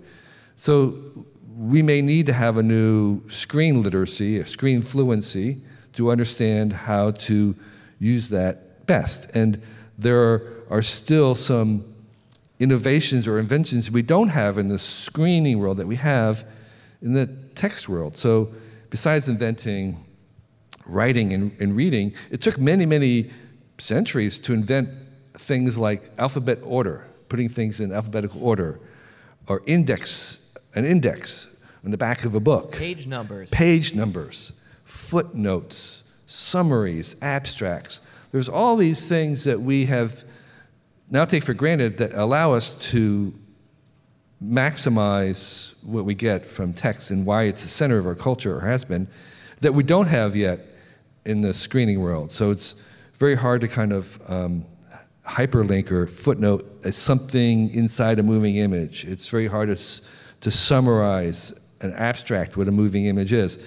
So 0.56 0.94
we 1.56 1.82
may 1.82 2.02
need 2.02 2.26
to 2.26 2.32
have 2.32 2.56
a 2.56 2.62
new 2.62 3.28
screen 3.28 3.82
literacy, 3.82 4.38
a 4.38 4.46
screen 4.46 4.82
fluency, 4.82 5.58
to 5.92 6.10
understand 6.10 6.72
how 6.72 7.12
to 7.12 7.54
use 7.98 8.28
that 8.30 8.86
best. 8.86 9.30
And 9.34 9.62
there 9.96 10.42
are, 10.70 10.82
still 10.82 11.36
some 11.36 11.84
innovations 12.58 13.28
or 13.28 13.38
inventions 13.38 13.90
we 13.90 14.02
don't 14.02 14.28
have 14.28 14.58
in 14.58 14.68
the 14.68 14.78
screening 14.78 15.58
world 15.58 15.76
that 15.76 15.86
we 15.86 15.96
have 15.96 16.44
in 17.00 17.12
the 17.12 17.26
text 17.54 17.88
world. 17.88 18.16
So, 18.16 18.52
besides 18.90 19.28
inventing 19.28 20.04
writing 20.86 21.32
and, 21.32 21.52
and 21.60 21.76
reading, 21.76 22.12
it 22.30 22.40
took 22.40 22.58
many, 22.58 22.86
many 22.86 23.30
centuries 23.78 24.38
to 24.40 24.52
invent 24.52 24.88
things 25.34 25.78
like 25.78 26.10
alphabet 26.18 26.58
order, 26.62 27.06
putting 27.28 27.48
things 27.48 27.80
in 27.80 27.92
alphabetical 27.92 28.42
order, 28.42 28.80
or 29.46 29.62
index, 29.66 30.43
an 30.74 30.84
index 30.84 31.56
on 31.84 31.90
the 31.90 31.96
back 31.96 32.24
of 32.24 32.34
a 32.34 32.40
book. 32.40 32.72
Page 32.72 33.06
numbers. 33.06 33.50
Page 33.50 33.94
numbers, 33.94 34.52
footnotes, 34.84 36.04
summaries, 36.26 37.16
abstracts. 37.22 38.00
There's 38.32 38.48
all 38.48 38.76
these 38.76 39.08
things 39.08 39.44
that 39.44 39.60
we 39.60 39.86
have 39.86 40.24
now 41.10 41.24
take 41.24 41.44
for 41.44 41.54
granted 41.54 41.98
that 41.98 42.12
allow 42.14 42.52
us 42.52 42.90
to 42.90 43.32
maximize 44.42 45.82
what 45.84 46.04
we 46.04 46.14
get 46.14 46.46
from 46.46 46.72
text 46.72 47.10
and 47.10 47.24
why 47.24 47.44
it's 47.44 47.62
the 47.62 47.68
center 47.68 47.98
of 47.98 48.06
our 48.06 48.14
culture 48.14 48.56
or 48.56 48.60
has 48.60 48.84
been 48.84 49.06
that 49.60 49.72
we 49.72 49.82
don't 49.82 50.08
have 50.08 50.34
yet 50.36 50.60
in 51.24 51.40
the 51.40 51.54
screening 51.54 52.00
world. 52.00 52.32
So 52.32 52.50
it's 52.50 52.74
very 53.14 53.34
hard 53.34 53.60
to 53.62 53.68
kind 53.68 53.92
of 53.92 54.18
um, 54.28 54.66
hyperlink 55.26 55.90
or 55.90 56.06
footnote 56.06 56.82
something 56.92 57.70
inside 57.70 58.18
a 58.18 58.22
moving 58.22 58.56
image. 58.56 59.04
It's 59.04 59.28
very 59.28 59.46
hard 59.46 59.68
to, 59.68 60.02
to 60.44 60.50
summarize 60.50 61.54
an 61.80 61.94
abstract 61.94 62.58
what 62.58 62.68
a 62.68 62.70
moving 62.70 63.06
image 63.06 63.32
is. 63.32 63.58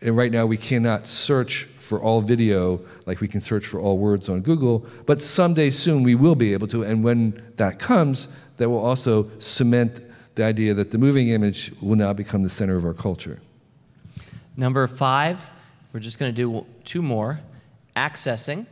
And 0.00 0.16
right 0.16 0.32
now 0.32 0.46
we 0.46 0.56
cannot 0.56 1.06
search 1.06 1.62
for 1.62 2.02
all 2.02 2.20
video 2.20 2.80
like 3.06 3.20
we 3.20 3.28
can 3.28 3.40
search 3.40 3.64
for 3.64 3.78
all 3.78 3.98
words 3.98 4.28
on 4.28 4.40
Google, 4.40 4.84
but 5.06 5.22
someday 5.22 5.70
soon 5.70 6.02
we 6.02 6.16
will 6.16 6.34
be 6.34 6.52
able 6.52 6.66
to, 6.68 6.82
and 6.82 7.04
when 7.04 7.40
that 7.54 7.78
comes, 7.78 8.26
that 8.56 8.68
will 8.68 8.84
also 8.84 9.30
cement 9.38 10.00
the 10.34 10.44
idea 10.44 10.74
that 10.74 10.90
the 10.90 10.98
moving 10.98 11.28
image 11.28 11.70
will 11.80 11.96
now 11.96 12.12
become 12.12 12.42
the 12.42 12.50
center 12.50 12.76
of 12.76 12.84
our 12.84 12.94
culture. 12.94 13.38
Number 14.56 14.88
five, 14.88 15.48
we're 15.92 16.00
just 16.00 16.18
going 16.18 16.34
to 16.34 16.36
do 16.36 16.66
two 16.84 17.00
more 17.00 17.38
accessing. 17.96 18.66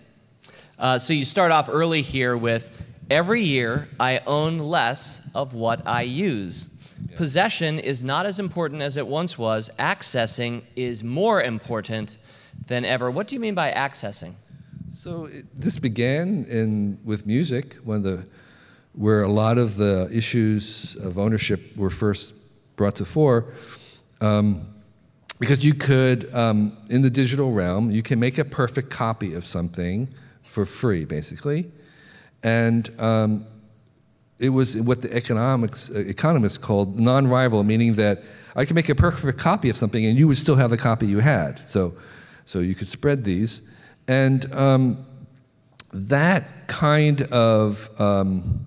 Uh, 0.80 0.99
so 0.99 1.12
you 1.12 1.24
start 1.24 1.53
off 1.53 1.68
early 1.70 2.03
here 2.03 2.36
with 2.36 2.82
every 3.09 3.42
year 3.42 3.88
I 4.01 4.18
own 4.26 4.59
less 4.59 5.20
of 5.32 5.55
what 5.55 5.86
I 5.86 6.03
use. 6.03 6.70
Yeah. 7.09 7.16
Possession 7.16 7.78
is 7.78 8.03
not 8.03 8.26
as 8.26 8.38
important 8.38 8.82
as 8.82 8.97
it 8.97 9.07
once 9.07 9.38
was, 9.38 9.70
accessing 9.78 10.62
is 10.76 11.03
more 11.05 11.42
important 11.42 12.18
than 12.66 12.84
ever. 12.84 13.11
What 13.11 13.28
do 13.28 13.34
you 13.34 13.40
mean 13.40 13.55
by 13.55 13.70
accessing? 13.70 14.34
So 14.90 15.26
it, 15.26 15.44
this 15.59 15.78
began 15.78 16.47
in 16.49 16.99
with 17.05 17.26
music 17.26 17.74
when 17.84 18.03
the 18.03 18.24
where 18.92 19.22
a 19.22 19.30
lot 19.30 19.59
of 19.59 19.76
the 19.76 20.09
issues 20.11 20.97
of 20.97 21.18
ownership 21.18 21.76
were 21.76 21.90
first 21.90 22.34
brought 22.76 22.97
to 22.97 23.05
fore. 23.05 23.53
Um, 24.22 24.68
because 25.38 25.66
you 25.66 25.74
could, 25.74 26.32
um, 26.34 26.78
in 26.88 27.03
the 27.03 27.11
digital 27.11 27.53
realm, 27.53 27.90
you 27.90 28.03
can 28.03 28.18
make 28.18 28.38
a 28.38 28.44
perfect 28.44 28.88
copy 28.88 29.34
of 29.34 29.44
something 29.44 30.09
for 30.42 30.64
free, 30.64 31.05
basically, 31.05 31.70
and 32.42 32.90
um, 32.99 33.47
it 34.39 34.51
was 34.51 34.76
what 34.76 35.03
the 35.03 35.12
economics 35.12 35.91
uh, 35.91 35.99
economists 35.99 36.59
called 36.59 36.99
non-rival, 36.99 37.62
meaning 37.64 37.95
that 37.95 38.22
I 38.55 38.64
could 38.64 38.76
make 38.76 38.89
a 38.89 38.95
perfect 38.95 39.39
copy 39.39 39.68
of 39.68 39.76
something 39.76 40.05
and 40.05 40.18
you 40.18 40.28
would 40.28 40.39
still 40.39 40.57
have 40.57 40.70
the 40.70 40.76
copy 40.76 41.07
you 41.07 41.20
had. 41.20 41.59
So 41.59 41.95
so 42.45 42.61
you 42.61 42.74
could 42.74 42.89
spread 42.89 43.24
these. 43.24 43.62
And 44.09 44.53
um, 44.55 45.05
that 45.93 46.68
kind 46.68 47.22
of 47.22 47.89
um, 48.01 48.66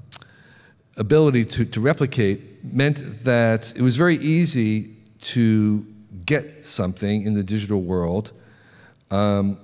ability 0.97 1.45
to, 1.45 1.65
to 1.65 1.79
replicate 1.79 2.63
meant 2.63 3.23
that 3.23 3.73
it 3.75 3.81
was 3.81 3.95
very 3.95 4.17
easy 4.17 4.95
to 5.21 5.85
get 6.25 6.65
something 6.65 7.23
in 7.23 7.33
the 7.33 7.43
digital 7.43 7.81
world. 7.81 8.33
Um, 9.11 9.57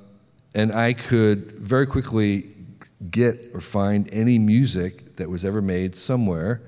and 0.55 0.73
I 0.73 0.93
could 0.93 1.51
very 1.53 1.85
quickly 1.85 2.54
get 3.11 3.51
or 3.53 3.61
find 3.61 4.09
any 4.11 4.39
music 4.39 5.15
that 5.17 5.29
was 5.29 5.45
ever 5.45 5.61
made 5.61 5.95
somewhere. 5.95 6.61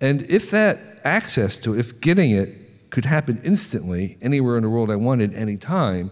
And 0.00 0.22
if 0.22 0.50
that 0.50 0.78
access 1.04 1.58
to, 1.58 1.78
if 1.78 2.00
getting 2.00 2.32
it 2.32 2.90
could 2.90 3.04
happen 3.04 3.40
instantly 3.44 4.18
anywhere 4.20 4.56
in 4.56 4.62
the 4.62 4.70
world 4.70 4.90
I 4.90 4.96
wanted, 4.96 5.34
any 5.34 5.56
time, 5.56 6.10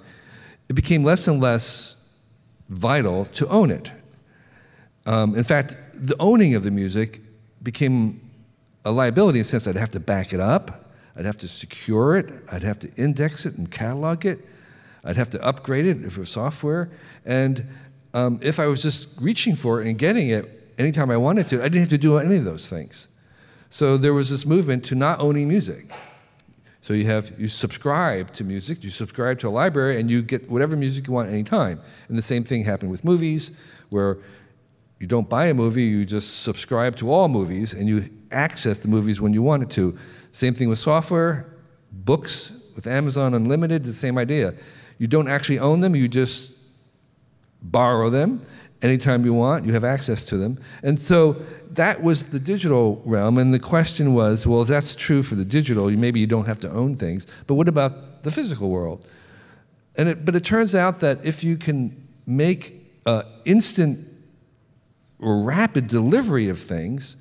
it 0.69 0.75
became 0.75 1.05
less 1.05 1.29
and 1.29 1.41
less 1.41 2.17
vital 2.69 3.27
to 3.27 3.49
own 3.49 3.71
it. 3.71 3.93
Um, 5.05 5.35
in 5.35 5.45
fact, 5.45 5.77
the 5.95 6.17
owning 6.21 6.55
of 6.55 6.63
the 6.63 6.71
music 6.71 7.21
became 7.63 8.21
a 8.85 8.91
liability 8.91 9.41
in 9.41 9.43
the 9.43 9.49
sense 9.49 9.67
I'd 9.67 9.77
have 9.77 9.91
to 9.91 10.01
back 10.01 10.33
it 10.33 10.41
up, 10.41 10.93
I'd 11.17 11.27
have 11.27 11.39
to 11.39 11.49
secure 11.49 12.17
it, 12.17 12.33
I'd 12.51 12.63
have 12.63 12.79
to 12.81 12.95
index 12.95 13.45
it 13.45 13.59
and 13.59 13.71
catalog 13.71 14.25
it, 14.25 14.39
I'd 15.05 15.17
have 15.17 15.31
to 15.31 15.45
upgrade 15.45 15.87
it 15.87 16.05
if 16.05 16.17
it 16.17 16.19
was 16.19 16.31
software. 16.31 16.91
And 17.25 17.67
um, 18.15 18.39
if 18.43 18.59
I 18.59 18.67
was 18.67 18.83
just 18.83 19.21
reaching 19.21 19.55
for 19.55 19.81
it 19.81 19.87
and 19.87 19.99
getting 19.99 20.31
it 20.31 20.73
anytime 20.79 21.11
I 21.11 21.17
wanted 21.17 21.49
to, 21.49 21.61
I 21.61 21.65
didn't 21.65 21.81
have 21.81 21.89
to 21.91 21.99
do 21.99 22.19
any 22.19 22.37
of 22.37 22.45
those 22.45 22.69
things. 22.69 23.09
So 23.69 23.97
there 23.97 24.15
was 24.15 24.31
this 24.31 24.45
movement 24.45 24.85
to 24.87 24.95
not 24.95 25.21
owning 25.21 25.49
music. 25.49 25.93
So 26.81 26.95
you 26.95 27.05
have 27.07 27.39
you 27.39 27.47
subscribe 27.47 28.33
to 28.33 28.45
music, 28.45 28.83
you 28.83 28.91
subscribe 28.91 29.39
to 29.41 29.49
a 29.49 29.51
library, 29.51 30.01
and 30.01 30.11
you 30.11 30.23
get 30.23 30.51
whatever 30.51 30.77
music 30.77 31.07
you 31.07 31.13
want 31.13 31.29
anytime. 31.29 31.81
And 32.09 32.17
the 32.17 32.23
same 32.23 32.43
thing 32.43 32.65
happened 32.65 32.91
with 32.91 33.05
movies, 33.05 33.57
where 33.91 34.19
you 34.99 35.07
don't 35.07 35.29
buy 35.29 35.47
a 35.47 35.55
movie, 35.55 35.85
you 35.85 36.05
just 36.05 36.43
subscribe 36.43 36.97
to 36.97 37.13
all 37.13 37.29
movies, 37.29 37.75
and 37.75 37.89
you 37.89 38.09
access 38.31 38.79
the 38.79 38.89
movies 38.89 39.21
when 39.21 39.33
you 39.33 39.43
want 39.43 39.63
it 39.63 39.71
to. 39.71 39.97
Same 40.33 40.55
thing 40.55 40.69
with 40.69 40.79
software, 40.79 41.47
books 41.93 42.53
with 42.75 42.87
Amazon 42.87 43.35
Unlimited, 43.35 43.85
the 43.85 43.93
same 43.93 44.17
idea. 44.17 44.55
You 44.99 45.07
don't 45.07 45.29
actually 45.29 45.59
own 45.59 45.81
them, 45.81 45.95
you 45.95 46.09
just 46.09 46.55
borrow 47.63 48.11
them, 48.11 48.45
anytime 48.83 49.25
you 49.25 49.35
want, 49.35 49.65
you 49.65 49.73
have 49.73 49.85
access 49.85 50.25
to 50.27 50.37
them. 50.37 50.59
And 50.83 50.99
so 50.99 51.35
that 51.73 52.03
was 52.03 52.25
the 52.25 52.41
digital 52.41 53.03
realm. 53.05 53.39
And 53.39 53.55
the 53.55 53.59
question 53.59 54.15
was 54.15 54.47
well, 54.47 54.65
that's 54.65 54.95
true 54.95 55.23
for 55.23 55.35
the 55.35 55.45
digital, 55.45 55.91
maybe 55.91 56.21
you 56.21 56.27
don't 56.27 56.47
have 56.47 56.61
to 56.61 56.71
own 56.71 56.97
things, 56.97 57.27
but 57.47 57.55
what 57.55 57.69
about 57.69 58.23
the 58.23 58.31
physical 58.31 58.71
world? 58.71 59.07
And 59.97 60.09
it, 60.09 60.25
but 60.25 60.37
it 60.37 60.45
turns 60.45 60.75
out 60.75 61.01
that 61.01 61.25
if 61.25 61.45
you 61.45 61.57
can 61.57 62.09
make 62.27 62.93
uh, 63.07 63.23
instant 63.45 63.99
or 65.19 65.43
rapid 65.43 65.87
delivery 65.87 66.49
of 66.49 66.59
things, 66.59 67.17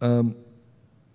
um, 0.00 0.36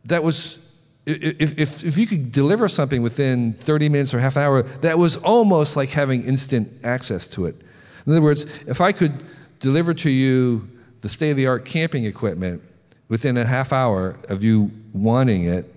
that 0.05 0.23
was 0.23 0.59
if, 1.05 1.59
if, 1.59 1.83
if 1.83 1.97
you 1.97 2.07
could 2.07 2.31
deliver 2.31 2.67
something 2.67 3.03
within 3.03 3.53
30 3.53 3.89
minutes 3.89 4.13
or 4.13 4.19
half 4.19 4.37
an 4.37 4.43
hour, 4.43 4.63
that 4.63 4.97
was 4.97 5.17
almost 5.17 5.77
like 5.77 5.89
having 5.89 6.23
instant 6.23 6.67
access 6.83 7.27
to 7.29 7.45
it. 7.45 7.61
In 8.05 8.11
other 8.11 8.21
words, 8.21 8.45
if 8.67 8.81
I 8.81 8.91
could 8.91 9.23
deliver 9.59 9.93
to 9.93 10.09
you 10.09 10.67
the 11.01 11.09
state 11.09 11.31
of 11.31 11.37
the 11.37 11.47
art 11.47 11.65
camping 11.65 12.05
equipment 12.05 12.61
within 13.07 13.37
a 13.37 13.45
half 13.45 13.73
hour 13.73 14.17
of 14.29 14.43
you 14.43 14.71
wanting 14.93 15.45
it, 15.45 15.71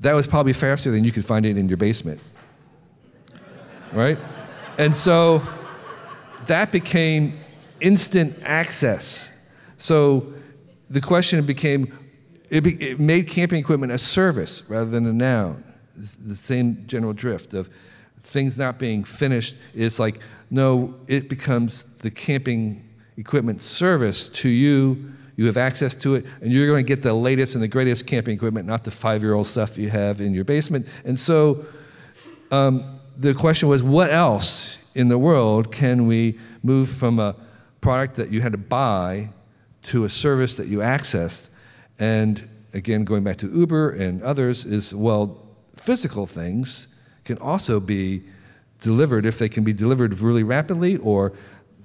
that 0.00 0.14
was 0.14 0.26
probably 0.26 0.52
faster 0.52 0.90
than 0.90 1.04
you 1.04 1.12
could 1.12 1.24
find 1.24 1.46
it 1.46 1.56
in 1.56 1.68
your 1.68 1.76
basement. 1.76 2.20
Right? 3.92 4.18
And 4.78 4.94
so 4.94 5.42
that 6.46 6.72
became 6.72 7.38
instant 7.80 8.36
access. 8.42 9.46
So 9.78 10.32
the 10.90 11.00
question 11.00 11.44
became 11.44 11.92
it, 12.50 12.62
be, 12.62 12.74
it 12.90 13.00
made 13.00 13.28
camping 13.28 13.58
equipment 13.58 13.92
a 13.92 13.98
service 13.98 14.62
rather 14.68 14.90
than 14.90 15.06
a 15.06 15.12
noun. 15.12 15.64
It's 15.96 16.14
the 16.14 16.34
same 16.34 16.86
general 16.86 17.14
drift 17.14 17.54
of 17.54 17.70
things 18.20 18.58
not 18.58 18.78
being 18.78 19.04
finished 19.04 19.56
is 19.74 19.98
like, 19.98 20.20
no, 20.52 20.94
it 21.08 21.30
becomes 21.30 21.84
the 22.00 22.10
camping 22.10 22.86
equipment 23.16 23.62
service 23.62 24.28
to 24.28 24.50
you. 24.50 25.12
You 25.34 25.46
have 25.46 25.56
access 25.56 25.94
to 25.96 26.16
it, 26.16 26.26
and 26.42 26.52
you're 26.52 26.66
going 26.66 26.84
to 26.84 26.86
get 26.86 27.00
the 27.00 27.14
latest 27.14 27.54
and 27.54 27.64
the 27.64 27.68
greatest 27.68 28.06
camping 28.06 28.34
equipment, 28.34 28.66
not 28.66 28.84
the 28.84 28.90
five 28.90 29.22
year 29.22 29.32
old 29.32 29.46
stuff 29.46 29.78
you 29.78 29.88
have 29.88 30.20
in 30.20 30.34
your 30.34 30.44
basement. 30.44 30.86
And 31.06 31.18
so 31.18 31.64
um, 32.50 33.00
the 33.16 33.32
question 33.32 33.70
was 33.70 33.82
what 33.82 34.10
else 34.10 34.90
in 34.94 35.08
the 35.08 35.16
world 35.16 35.72
can 35.72 36.06
we 36.06 36.38
move 36.62 36.90
from 36.90 37.18
a 37.18 37.34
product 37.80 38.16
that 38.16 38.30
you 38.30 38.42
had 38.42 38.52
to 38.52 38.58
buy 38.58 39.30
to 39.84 40.04
a 40.04 40.08
service 40.10 40.58
that 40.58 40.66
you 40.66 40.80
accessed? 40.80 41.48
And 41.98 42.46
again, 42.74 43.04
going 43.04 43.24
back 43.24 43.38
to 43.38 43.46
Uber 43.48 43.92
and 43.92 44.22
others, 44.22 44.66
is 44.66 44.94
well, 44.94 45.46
physical 45.76 46.26
things 46.26 46.88
can 47.24 47.38
also 47.38 47.80
be 47.80 48.24
delivered 48.82 49.24
if 49.24 49.38
they 49.38 49.48
can 49.48 49.64
be 49.64 49.72
delivered 49.72 50.18
really 50.18 50.42
rapidly 50.42 50.98
or 50.98 51.32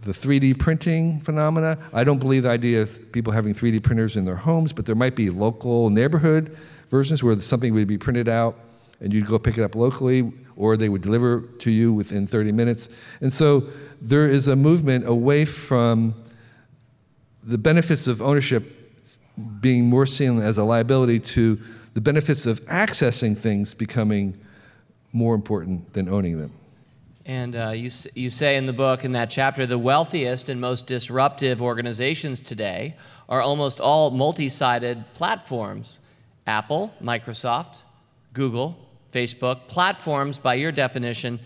the 0.02 0.12
3D 0.12 0.60
printing 0.60 1.20
phenomena. 1.20 1.78
I 1.94 2.04
don't 2.04 2.20
believe 2.20 2.44
the 2.44 2.50
idea 2.50 2.82
of 2.82 3.12
people 3.12 3.34
having 3.34 3.54
3D 3.54 3.84
printers 3.84 4.18
in 4.18 4.26
their 4.26 4.36
homes, 4.36 4.74
but 4.74 4.86
there 4.86 4.96
might 4.96 5.16
be 5.16 5.30
local 5.30 5.90
neighborhood 5.90 6.58
versions 6.90 7.24
where 7.24 7.40
something 7.40 7.74
would 7.74 7.88
be 7.88 7.98
printed 7.98 8.28
out 8.28 8.58
and 9.00 9.14
you'd 9.14 9.28
go 9.28 9.38
pick 9.38 9.58
it 9.58 9.64
up 9.64 9.76
locally, 9.76 10.32
or 10.56 10.76
they 10.76 10.90
would 10.90 11.02
deliver 11.02 11.42
to 11.60 11.70
you 11.70 11.94
within 11.94 12.26
30 12.26 12.52
minutes. 12.52 12.90
And 13.22 13.32
so 13.32 13.64
there 14.02 14.28
is 14.28 14.48
a 14.48 14.56
movement 14.56 15.08
away 15.08 15.46
from 15.46 16.16
the 17.44 17.60
benefits 17.60 18.08
of 18.08 18.22
ownership 18.22 18.64
being 19.62 19.86
more 19.86 20.08
seen 20.08 20.40
as 20.40 20.58
a 20.58 20.64
liability 20.64 21.20
to 21.20 21.60
the 21.94 22.02
benefits 22.02 22.48
of 22.48 22.60
accessing 22.66 23.38
things 23.38 23.74
becoming 23.76 24.36
more 25.14 25.36
important 25.36 25.94
than 25.94 26.10
owning 26.10 26.40
them. 26.40 26.52
And 27.28 27.58
uh, 27.58 27.72
you, 27.72 27.92
you 28.14 28.30
say 28.30 28.56
in 28.56 28.66
the 28.66 28.74
book, 28.74 29.04
in 29.04 29.12
that 29.12 29.30
chapter, 29.30 29.66
the 29.66 29.78
wealthiest 29.78 30.48
and 30.48 30.62
most 30.62 30.88
disruptive 30.88 31.62
organizations 31.62 32.40
today 32.40 32.96
are 33.28 33.42
almost 33.42 33.82
all 33.82 34.12
multi 34.12 34.48
sided 34.48 35.04
platforms 35.14 36.00
Apple, 36.48 36.94
Microsoft, 37.04 37.82
Google, 38.32 38.78
Facebook. 39.12 39.68
Platforms, 39.68 40.40
by 40.40 40.54
your 40.54 40.72
definition, 40.72 41.38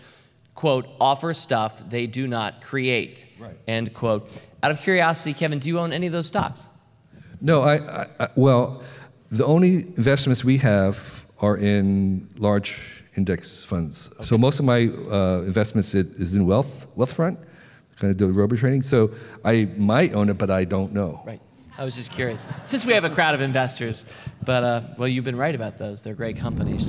quote, 0.54 0.86
offer 1.00 1.34
stuff 1.34 1.82
they 1.90 2.06
do 2.06 2.28
not 2.28 2.62
create. 2.62 3.20
Right. 3.36 3.58
End 3.66 3.92
quote. 3.92 4.30
Out 4.62 4.70
of 4.70 4.78
curiosity, 4.78 5.34
Kevin, 5.34 5.58
do 5.58 5.68
you 5.68 5.80
own 5.80 5.92
any 5.92 6.06
of 6.06 6.12
those 6.12 6.28
stocks? 6.28 6.68
No, 7.40 7.62
I, 7.62 8.06
I, 8.20 8.28
well, 8.36 8.84
the 9.32 9.44
only 9.44 9.78
investments 9.96 10.44
we 10.44 10.58
have 10.58 11.26
are 11.40 11.56
in 11.56 12.28
large 12.38 13.01
index 13.14 13.62
funds. 13.62 14.10
Okay. 14.14 14.24
So 14.24 14.38
most 14.38 14.58
of 14.58 14.64
my 14.64 14.86
uh, 14.86 15.42
investments 15.46 15.94
is 15.94 16.34
in 16.34 16.46
wealth, 16.46 16.86
Wealthfront, 16.96 17.36
kind 17.98 18.10
of 18.10 18.16
do 18.16 18.28
robo 18.28 18.56
trading. 18.56 18.82
So 18.82 19.10
I 19.44 19.68
might 19.76 20.14
own 20.14 20.28
it, 20.28 20.38
but 20.38 20.50
I 20.50 20.64
don't 20.64 20.92
know. 20.92 21.22
Right. 21.26 21.40
I 21.78 21.84
was 21.84 21.96
just 21.96 22.12
curious. 22.12 22.46
Since 22.66 22.84
we 22.84 22.92
have 22.92 23.04
a 23.04 23.10
crowd 23.10 23.34
of 23.34 23.40
investors, 23.40 24.04
but 24.44 24.62
uh, 24.62 24.82
well, 24.98 25.08
you've 25.08 25.24
been 25.24 25.36
right 25.36 25.54
about 25.54 25.78
those. 25.78 26.02
They're 26.02 26.14
great 26.14 26.36
companies. 26.36 26.88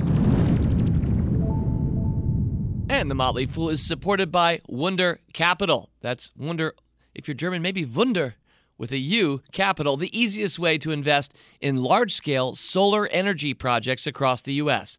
And 2.90 3.10
the 3.10 3.14
Motley 3.14 3.46
Fool 3.46 3.70
is 3.70 3.84
supported 3.84 4.30
by 4.30 4.60
Wunder 4.68 5.20
Capital. 5.32 5.88
That's 6.00 6.30
Wunder. 6.36 6.74
If 7.14 7.26
you're 7.26 7.34
German, 7.34 7.62
maybe 7.62 7.84
Wunder 7.84 8.34
with 8.76 8.92
a 8.92 8.98
U, 8.98 9.40
capital, 9.52 9.96
the 9.96 10.16
easiest 10.18 10.58
way 10.58 10.76
to 10.78 10.90
invest 10.90 11.34
in 11.60 11.76
large 11.76 12.12
scale 12.12 12.54
solar 12.54 13.06
energy 13.06 13.54
projects 13.54 14.06
across 14.06 14.42
the 14.42 14.54
U.S. 14.54 14.98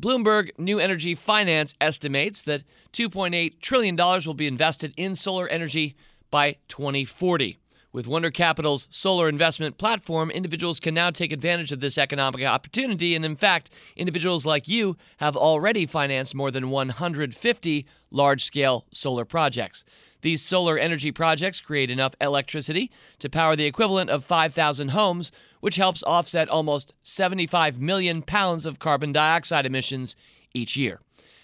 Bloomberg 0.00 0.50
New 0.58 0.78
Energy 0.78 1.14
Finance 1.14 1.74
estimates 1.80 2.42
that 2.42 2.62
$2.8 2.92 3.60
trillion 3.60 3.96
will 3.96 4.34
be 4.34 4.46
invested 4.46 4.94
in 4.96 5.14
solar 5.14 5.46
energy 5.48 5.94
by 6.30 6.56
2040. 6.68 7.58
With 7.92 8.06
Wunder 8.06 8.30
Capital's 8.30 8.88
solar 8.88 9.28
investment 9.28 9.76
platform, 9.76 10.30
individuals 10.30 10.80
can 10.80 10.94
now 10.94 11.10
take 11.10 11.30
advantage 11.30 11.72
of 11.72 11.80
this 11.80 11.98
economic 11.98 12.42
opportunity. 12.42 13.14
And 13.14 13.22
in 13.22 13.36
fact, 13.36 13.68
individuals 13.94 14.46
like 14.46 14.66
you 14.66 14.96
have 15.18 15.36
already 15.36 15.84
financed 15.84 16.34
more 16.34 16.50
than 16.50 16.70
150 16.70 17.86
large 18.10 18.44
scale 18.44 18.86
solar 18.92 19.26
projects. 19.26 19.84
These 20.22 20.42
solar 20.42 20.76
energy 20.78 21.12
projects 21.12 21.60
create 21.60 21.90
enough 21.90 22.14
electricity 22.20 22.90
to 23.18 23.28
power 23.28 23.54
the 23.54 23.66
equivalent 23.66 24.08
of 24.10 24.24
5,000 24.24 24.88
homes, 24.90 25.30
which 25.60 25.76
helps 25.76 26.02
offset 26.04 26.48
almost 26.48 26.94
75 27.02 27.78
million 27.80 28.22
pounds 28.22 28.64
of 28.64 28.78
carbon 28.78 29.12
dioxide 29.12 29.66
emissions 29.66 30.16
each 30.54 30.74
year. 30.76 31.00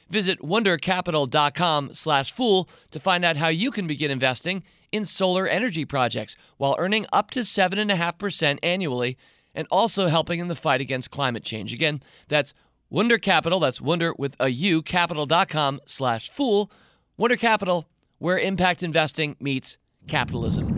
Visit 0.08 0.40
wundercapital.com/fool 0.40 2.68
to 2.90 3.00
find 3.00 3.24
out 3.24 3.36
how 3.36 3.48
you 3.48 3.70
can 3.70 3.86
begin 3.86 4.10
investing 4.10 4.64
in 4.90 5.04
solar 5.04 5.46
energy 5.46 5.84
projects 5.84 6.34
while 6.56 6.74
earning 6.78 7.04
up 7.12 7.30
to 7.32 7.40
7.5% 7.40 8.58
annually 8.62 9.18
and 9.54 9.68
also 9.70 10.06
helping 10.06 10.40
in 10.40 10.48
the 10.48 10.54
fight 10.54 10.80
against 10.80 11.10
climate 11.10 11.44
change. 11.44 11.74
Again, 11.74 12.02
that's 12.28 12.54
Wunder 12.90 13.18
Capital, 13.18 13.60
that's 13.60 13.80
wonder 13.80 14.14
with 14.16 14.34
a 14.40 14.48
U, 14.48 14.82
capital.com 14.82 15.80
slash 15.84 16.30
fool. 16.30 16.70
Wunder 17.18 17.36
Capital, 17.36 17.86
where 18.18 18.38
impact 18.38 18.82
investing 18.82 19.36
meets 19.40 19.78
capitalism. 20.06 20.74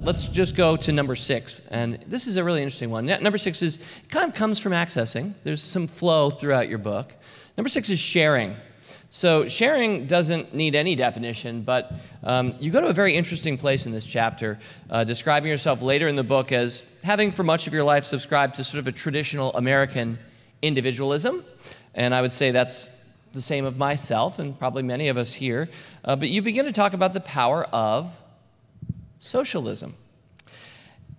Let's 0.00 0.28
just 0.28 0.54
go 0.54 0.76
to 0.76 0.92
number 0.92 1.16
six. 1.16 1.62
And 1.70 1.98
this 2.06 2.26
is 2.26 2.36
a 2.36 2.44
really 2.44 2.60
interesting 2.60 2.90
one. 2.90 3.06
Number 3.06 3.38
six 3.38 3.62
is 3.62 3.78
kind 4.10 4.28
of 4.28 4.34
comes 4.36 4.58
from 4.58 4.72
accessing. 4.72 5.32
There's 5.44 5.62
some 5.62 5.86
flow 5.86 6.28
throughout 6.28 6.68
your 6.68 6.78
book. 6.78 7.14
Number 7.56 7.70
six 7.70 7.88
is 7.88 7.98
sharing. 7.98 8.54
So, 9.08 9.46
sharing 9.46 10.06
doesn't 10.06 10.52
need 10.54 10.74
any 10.74 10.96
definition, 10.96 11.62
but 11.62 11.92
um, 12.24 12.54
you 12.58 12.72
go 12.72 12.80
to 12.80 12.88
a 12.88 12.92
very 12.92 13.14
interesting 13.14 13.56
place 13.56 13.86
in 13.86 13.92
this 13.92 14.04
chapter, 14.04 14.58
uh, 14.90 15.04
describing 15.04 15.48
yourself 15.48 15.82
later 15.82 16.08
in 16.08 16.16
the 16.16 16.24
book 16.24 16.50
as 16.50 16.82
having, 17.04 17.30
for 17.30 17.44
much 17.44 17.68
of 17.68 17.72
your 17.72 17.84
life, 17.84 18.04
subscribed 18.04 18.56
to 18.56 18.64
sort 18.64 18.80
of 18.80 18.88
a 18.88 18.92
traditional 18.92 19.52
American 19.54 20.18
individualism. 20.62 21.44
And 21.94 22.12
I 22.12 22.22
would 22.22 22.32
say 22.32 22.50
that's 22.50 23.03
the 23.34 23.40
same 23.40 23.64
of 23.64 23.76
myself 23.76 24.38
and 24.38 24.58
probably 24.58 24.82
many 24.82 25.08
of 25.08 25.16
us 25.16 25.32
here. 25.32 25.68
Uh, 26.04 26.16
but 26.16 26.28
you 26.30 26.40
begin 26.40 26.64
to 26.64 26.72
talk 26.72 26.94
about 26.94 27.12
the 27.12 27.20
power 27.20 27.64
of 27.64 28.14
socialism, 29.18 29.94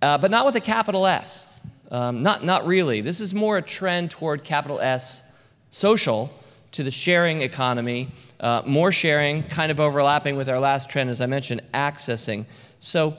uh, 0.02 0.18
but 0.18 0.30
not 0.30 0.46
with 0.46 0.56
a 0.56 0.60
capital 0.60 1.06
S. 1.06 1.60
Um, 1.90 2.22
not, 2.22 2.44
not 2.44 2.66
really. 2.66 3.00
This 3.00 3.20
is 3.20 3.32
more 3.32 3.58
a 3.58 3.62
trend 3.62 4.10
toward 4.10 4.42
capital 4.42 4.80
S 4.80 5.22
social 5.70 6.32
to 6.72 6.82
the 6.82 6.90
sharing 6.90 7.42
economy, 7.42 8.08
uh, 8.40 8.62
more 8.66 8.90
sharing, 8.90 9.42
kind 9.44 9.70
of 9.70 9.78
overlapping 9.78 10.36
with 10.36 10.48
our 10.48 10.58
last 10.58 10.90
trend, 10.90 11.10
as 11.10 11.20
I 11.20 11.26
mentioned, 11.26 11.62
accessing. 11.72 12.44
So, 12.80 13.16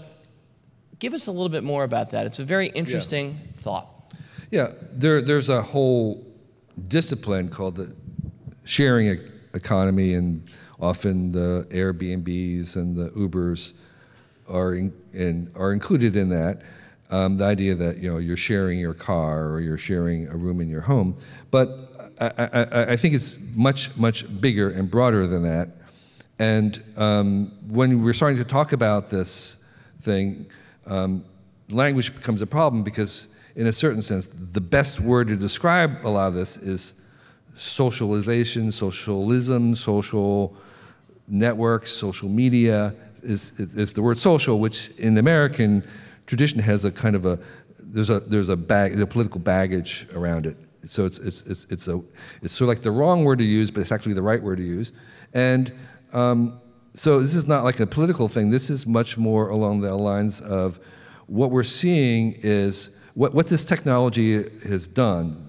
give 0.99 1.13
us 1.13 1.27
a 1.27 1.31
little 1.31 1.49
bit 1.49 1.63
more 1.63 1.83
about 1.83 2.09
that. 2.11 2.25
It's 2.25 2.39
a 2.39 2.43
very 2.43 2.67
interesting 2.67 3.31
yeah. 3.31 3.61
thought. 3.61 4.13
Yeah, 4.51 4.71
there, 4.91 5.21
there's 5.21 5.49
a 5.49 5.61
whole 5.61 6.25
discipline 6.87 7.49
called 7.49 7.75
the 7.75 7.93
sharing 8.67 9.19
economy, 9.53 10.13
and 10.13 10.51
often 10.79 11.31
the 11.31 11.65
Airbnbs 11.69 12.75
and 12.75 12.95
the 12.95 13.09
Ubers 13.11 13.73
are 14.47 14.75
in, 14.75 14.93
in, 15.13 15.51
are 15.55 15.73
included 15.73 16.15
in 16.15 16.29
that. 16.29 16.61
Um, 17.09 17.37
the 17.37 17.45
idea 17.45 17.73
that 17.75 17.97
you 17.97 18.11
know 18.11 18.17
you're 18.17 18.35
sharing 18.35 18.79
your 18.79 18.93
car 18.93 19.47
or 19.47 19.61
you're 19.61 19.77
sharing 19.77 20.27
a 20.27 20.35
room 20.35 20.59
in 20.59 20.69
your 20.69 20.81
home, 20.81 21.15
but 21.51 22.13
I, 22.19 22.49
I, 22.53 22.91
I 22.91 22.97
think 22.97 23.13
it's 23.13 23.37
much 23.55 23.95
much 23.95 24.25
bigger 24.41 24.71
and 24.71 24.91
broader 24.91 25.25
than 25.25 25.43
that. 25.43 25.69
And 26.39 26.83
um, 26.97 27.51
when 27.67 28.03
we're 28.03 28.13
starting 28.13 28.37
to 28.37 28.43
talk 28.43 28.73
about 28.73 29.09
this 29.09 29.63
thing, 30.01 30.47
um, 30.85 31.23
language 31.69 32.13
becomes 32.13 32.41
a 32.41 32.47
problem 32.47 32.83
because, 32.83 33.29
in 33.55 33.67
a 33.67 33.73
certain 33.73 34.01
sense, 34.01 34.27
the 34.27 34.61
best 34.61 34.99
word 34.99 35.29
to 35.29 35.35
describe 35.35 36.05
a 36.05 36.09
lot 36.09 36.27
of 36.27 36.33
this 36.33 36.57
is 36.57 36.93
socialization, 37.57 38.71
socialism, 38.71 39.75
social 39.75 40.55
networks, 41.27 41.91
social 41.91 42.29
media 42.29 42.93
is, 43.23 43.59
is, 43.59 43.75
is 43.75 43.93
the 43.93 44.01
word 44.01 44.17
social, 44.17 44.59
which 44.59 44.89
in 44.97 45.17
American 45.17 45.83
tradition 46.25 46.59
has 46.59 46.85
a 46.85 46.91
kind 46.91 47.15
of 47.15 47.25
a 47.25 47.39
there's 47.79 48.09
a 48.09 48.19
there's 48.19 48.49
a 48.49 48.55
bag 48.55 48.97
the 48.97 49.07
political 49.07 49.39
baggage 49.39 50.07
around 50.13 50.45
it. 50.45 50.57
So 50.83 51.05
it's 51.05 51.19
it's 51.19 51.41
it's 51.43 51.65
it's 51.69 51.87
a 51.87 52.01
it's 52.41 52.53
sort 52.53 52.69
of 52.69 52.77
like 52.77 52.83
the 52.83 52.91
wrong 52.91 53.23
word 53.23 53.39
to 53.39 53.45
use, 53.45 53.71
but 53.71 53.81
it's 53.81 53.91
actually 53.91 54.13
the 54.13 54.21
right 54.21 54.41
word 54.41 54.57
to 54.57 54.63
use. 54.63 54.93
And 55.33 55.73
um, 56.13 56.59
so 56.93 57.21
this 57.21 57.35
is 57.35 57.47
not 57.47 57.63
like 57.63 57.79
a 57.79 57.87
political 57.87 58.27
thing. 58.27 58.49
This 58.49 58.69
is 58.69 58.85
much 58.85 59.17
more 59.17 59.49
along 59.49 59.81
the 59.81 59.95
lines 59.95 60.41
of 60.41 60.79
what 61.27 61.51
we're 61.51 61.63
seeing 61.63 62.33
is 62.41 62.97
what 63.13 63.33
what 63.33 63.47
this 63.47 63.65
technology 63.65 64.43
has 64.67 64.87
done. 64.87 65.46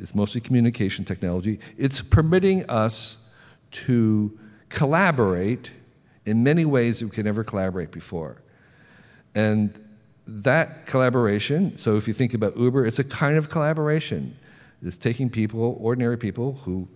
It's 0.00 0.14
mostly 0.14 0.40
communication 0.40 1.04
technology. 1.04 1.60
It's 1.76 2.00
permitting 2.00 2.68
us 2.70 3.32
to 3.72 4.38
collaborate 4.68 5.72
in 6.24 6.42
many 6.42 6.64
ways 6.64 7.00
that 7.00 7.06
we 7.06 7.10
could 7.10 7.26
never 7.26 7.44
collaborate 7.44 7.90
before. 7.90 8.42
And 9.34 9.78
that 10.26 10.86
collaboration, 10.86 11.76
so 11.76 11.96
if 11.96 12.08
you 12.08 12.14
think 12.14 12.34
about 12.34 12.56
Uber, 12.56 12.86
it's 12.86 12.98
a 12.98 13.04
kind 13.04 13.36
of 13.36 13.48
collaboration. 13.48 14.36
It's 14.82 14.96
taking 14.96 15.28
people, 15.28 15.76
ordinary 15.80 16.16
people 16.16 16.54
who 16.54 16.88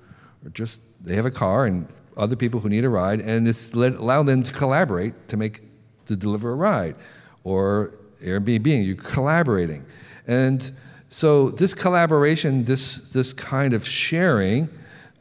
are 0.45 0.51
just, 0.51 0.81
they 1.01 1.15
have 1.17 1.27
a 1.27 1.31
car 1.31 1.67
and 1.67 1.87
other 2.17 2.37
people 2.37 2.61
who 2.61 2.69
need 2.69 2.85
a 2.85 2.89
ride, 2.89 3.21
and 3.21 3.47
it's 3.47 3.75
let, 3.75 3.95
allow 3.95 4.23
them 4.23 4.43
to 4.43 4.53
collaborate 4.53 5.29
to 5.29 5.37
make, 5.37 5.63
to 6.07 6.17
deliver 6.17 6.53
a 6.53 6.55
ride. 6.55 6.97
Or 7.43 7.93
Airbnb, 8.23 8.87
you're 8.87 8.97
collaborating. 8.97 9.85
And 10.27 10.71
so 11.15 11.51
this 11.51 11.75
collaboration, 11.75 12.65
this, 12.65 13.13
this 13.13 13.33
kind 13.33 13.73
of 13.73 13.87
sharing, 13.87 14.69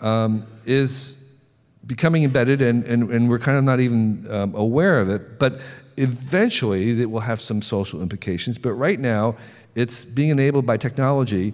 um, 0.01 0.47
is 0.65 1.37
becoming 1.85 2.23
embedded, 2.23 2.63
and, 2.63 2.83
and, 2.85 3.11
and 3.11 3.29
we're 3.29 3.37
kind 3.37 3.59
of 3.59 3.63
not 3.63 3.79
even 3.79 4.25
um, 4.31 4.55
aware 4.55 4.99
of 4.99 5.11
it. 5.11 5.37
But 5.37 5.61
eventually, 5.97 6.99
it 6.99 7.11
will 7.11 7.19
have 7.19 7.39
some 7.39 7.61
social 7.61 8.01
implications. 8.01 8.57
But 8.57 8.73
right 8.73 8.99
now, 8.99 9.35
it's 9.75 10.03
being 10.03 10.29
enabled 10.31 10.65
by 10.65 10.77
technology. 10.77 11.53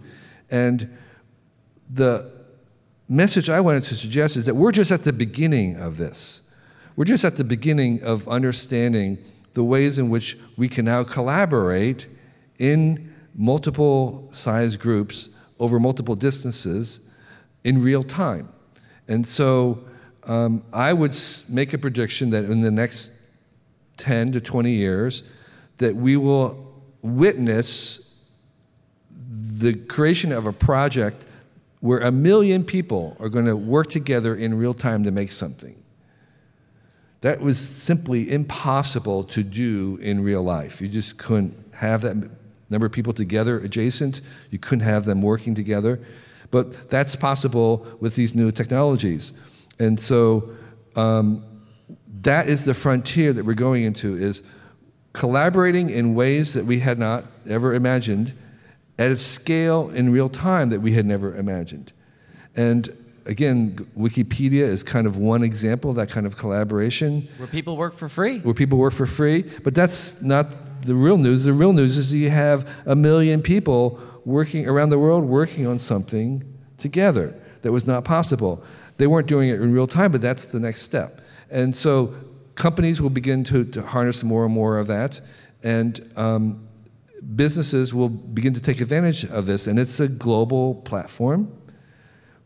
And 0.49 0.89
the 1.89 2.31
message 3.09 3.49
I 3.49 3.59
wanted 3.59 3.83
to 3.83 3.95
suggest 3.95 4.37
is 4.37 4.45
that 4.45 4.55
we're 4.55 4.71
just 4.71 4.93
at 4.93 5.03
the 5.03 5.11
beginning 5.11 5.75
of 5.75 5.97
this. 5.97 6.49
We're 6.95 7.03
just 7.03 7.25
at 7.25 7.35
the 7.35 7.43
beginning 7.43 8.03
of 8.03 8.25
understanding 8.29 9.17
the 9.51 9.65
ways 9.65 9.99
in 9.99 10.09
which 10.09 10.37
we 10.55 10.69
can 10.69 10.85
now 10.85 11.03
collaborate 11.03 12.07
in 12.57 13.08
multiple 13.39 14.29
size 14.33 14.75
groups 14.75 15.29
over 15.59 15.79
multiple 15.79 16.13
distances 16.13 16.99
in 17.63 17.81
real 17.81 18.03
time. 18.03 18.49
And 19.07 19.25
so 19.25 19.79
um, 20.25 20.61
I 20.73 20.91
would 20.91 21.15
make 21.47 21.73
a 21.73 21.77
prediction 21.77 22.31
that 22.31 22.43
in 22.43 22.59
the 22.59 22.69
next 22.69 23.11
10 23.95 24.33
to 24.33 24.41
20 24.41 24.71
years, 24.71 25.23
that 25.77 25.95
we 25.95 26.17
will 26.17 26.83
witness 27.01 28.29
the 29.29 29.73
creation 29.73 30.33
of 30.33 30.45
a 30.45 30.53
project 30.53 31.25
where 31.79 31.99
a 31.99 32.11
million 32.11 32.65
people 32.65 33.15
are 33.21 33.29
going 33.29 33.45
to 33.45 33.55
work 33.55 33.87
together 33.87 34.35
in 34.35 34.57
real 34.57 34.73
time 34.73 35.05
to 35.05 35.11
make 35.11 35.31
something. 35.31 35.81
That 37.21 37.39
was 37.39 37.57
simply 37.57 38.29
impossible 38.29 39.23
to 39.25 39.43
do 39.43 39.97
in 40.01 40.23
real 40.23 40.43
life. 40.43 40.81
You 40.81 40.89
just 40.89 41.17
couldn't 41.17 41.55
have 41.73 42.01
that 42.01 42.17
number 42.69 42.85
of 42.85 42.91
people 42.91 43.13
together 43.13 43.59
adjacent, 43.59 44.21
you 44.51 44.59
couldn't 44.59 44.85
have 44.85 45.05
them 45.05 45.21
working 45.21 45.55
together. 45.55 45.99
But 46.51 46.89
that's 46.89 47.15
possible 47.15 47.85
with 47.99 48.15
these 48.15 48.33
new 48.33 48.51
technologies. 48.51 49.33
And 49.79 49.99
so 49.99 50.49
um, 50.95 51.43
that 52.21 52.49
is 52.49 52.65
the 52.65 52.73
frontier 52.73 53.33
that 53.33 53.45
we're 53.45 53.53
going 53.53 53.83
into 53.83 54.17
is 54.17 54.43
collaborating 55.13 55.89
in 55.89 56.15
ways 56.15 56.53
that 56.53 56.65
we 56.65 56.79
had 56.79 56.99
not 56.99 57.25
ever 57.47 57.73
imagined 57.73 58.33
at 58.97 59.11
a 59.11 59.17
scale 59.17 59.89
in 59.91 60.11
real 60.11 60.29
time 60.29 60.69
that 60.69 60.81
we 60.81 60.91
had 60.91 61.05
never 61.05 61.35
imagined. 61.35 61.93
And 62.55 62.89
again, 63.25 63.75
Wikipedia 63.97 64.63
is 64.63 64.83
kind 64.83 65.07
of 65.07 65.17
one 65.17 65.43
example 65.43 65.91
of 65.91 65.95
that 65.95 66.09
kind 66.09 66.25
of 66.25 66.35
collaboration. 66.35 67.27
Where 67.37 67.47
people 67.47 67.77
work 67.77 67.93
for 67.93 68.09
free. 68.09 68.39
Where 68.39 68.53
people 68.53 68.77
work 68.77 68.93
for 68.93 69.05
free. 69.05 69.43
But 69.63 69.73
that's 69.75 70.21
not 70.21 70.47
the 70.81 70.95
real 70.95 71.17
news. 71.17 71.43
The 71.43 71.53
real 71.53 71.73
news 71.73 71.97
is 71.97 72.13
you 72.13 72.29
have 72.29 72.69
a 72.85 72.95
million 72.95 73.41
people 73.41 73.99
working 74.25 74.67
around 74.67 74.89
the 74.89 74.99
world 74.99 75.23
working 75.23 75.65
on 75.65 75.79
something 75.79 76.43
together 76.77 77.35
that 77.61 77.71
was 77.71 77.85
not 77.85 78.03
possible. 78.03 78.63
They 78.97 79.07
weren't 79.07 79.27
doing 79.27 79.49
it 79.49 79.61
in 79.61 79.73
real 79.73 79.87
time, 79.87 80.11
but 80.11 80.21
that's 80.21 80.45
the 80.45 80.59
next 80.59 80.81
step. 80.81 81.21
And 81.49 81.75
so 81.75 82.13
companies 82.55 83.01
will 83.01 83.09
begin 83.09 83.43
to, 83.45 83.63
to 83.65 83.81
harness 83.81 84.23
more 84.23 84.45
and 84.45 84.53
more 84.53 84.77
of 84.77 84.87
that, 84.87 85.21
and 85.63 86.11
um, 86.15 86.67
businesses 87.35 87.93
will 87.93 88.09
begin 88.09 88.53
to 88.53 88.61
take 88.61 88.81
advantage 88.81 89.25
of 89.25 89.45
this. 89.45 89.67
And 89.67 89.79
it's 89.79 89.99
a 89.99 90.07
global 90.07 90.75
platform. 90.75 91.51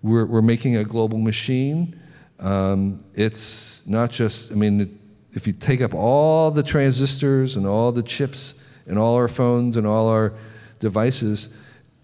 We're, 0.01 0.25
we're 0.25 0.41
making 0.41 0.77
a 0.77 0.83
global 0.83 1.17
machine. 1.17 1.99
Um, 2.39 2.99
it's 3.13 3.85
not 3.87 4.11
just, 4.11 4.51
I 4.51 4.55
mean, 4.55 4.99
if 5.33 5.47
you 5.47 5.53
take 5.53 5.81
up 5.81 5.93
all 5.93 6.51
the 6.51 6.63
transistors 6.63 7.57
and 7.57 7.65
all 7.65 7.91
the 7.91 8.03
chips 8.03 8.55
and 8.87 8.99
all 8.99 9.15
our 9.15 9.27
phones 9.27 9.77
and 9.77 9.87
all 9.87 10.07
our 10.07 10.33
devices, 10.79 11.49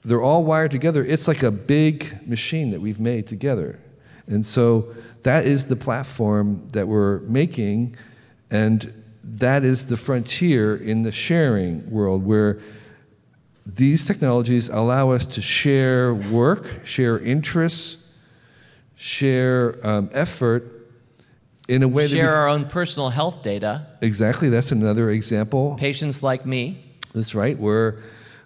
they're 0.03 0.21
all 0.21 0.43
wired 0.43 0.71
together. 0.71 1.03
It's 1.03 1.27
like 1.27 1.43
a 1.43 1.51
big 1.51 2.27
machine 2.27 2.71
that 2.71 2.81
we've 2.81 2.99
made 2.99 3.27
together. 3.27 3.79
And 4.27 4.45
so 4.45 4.93
that 5.23 5.45
is 5.45 5.67
the 5.67 5.75
platform 5.75 6.67
that 6.71 6.87
we're 6.87 7.19
making, 7.19 7.95
and 8.49 8.93
that 9.23 9.63
is 9.63 9.87
the 9.87 9.97
frontier 9.97 10.75
in 10.75 11.03
the 11.03 11.11
sharing 11.11 11.89
world 11.89 12.25
where 12.25 12.59
these 13.65 14.05
technologies 14.05 14.69
allow 14.69 15.11
us 15.11 15.27
to 15.27 15.41
share 15.41 16.13
work, 16.15 16.85
share 16.85 17.19
interests, 17.19 18.11
share 18.95 19.75
um, 19.85 20.09
effort 20.13 20.78
in 21.69 21.83
a 21.83 21.87
way 21.87 22.07
share 22.07 22.25
that 22.25 22.33
our 22.33 22.47
own 22.49 22.65
personal 22.65 23.09
health 23.09 23.43
data. 23.43 23.85
Exactly, 24.01 24.49
that's 24.49 24.71
another 24.71 25.11
example. 25.11 25.77
PatientsLikeMe. 25.79 26.75
That's 27.13 27.35
right. 27.35 27.57
Where 27.57 27.99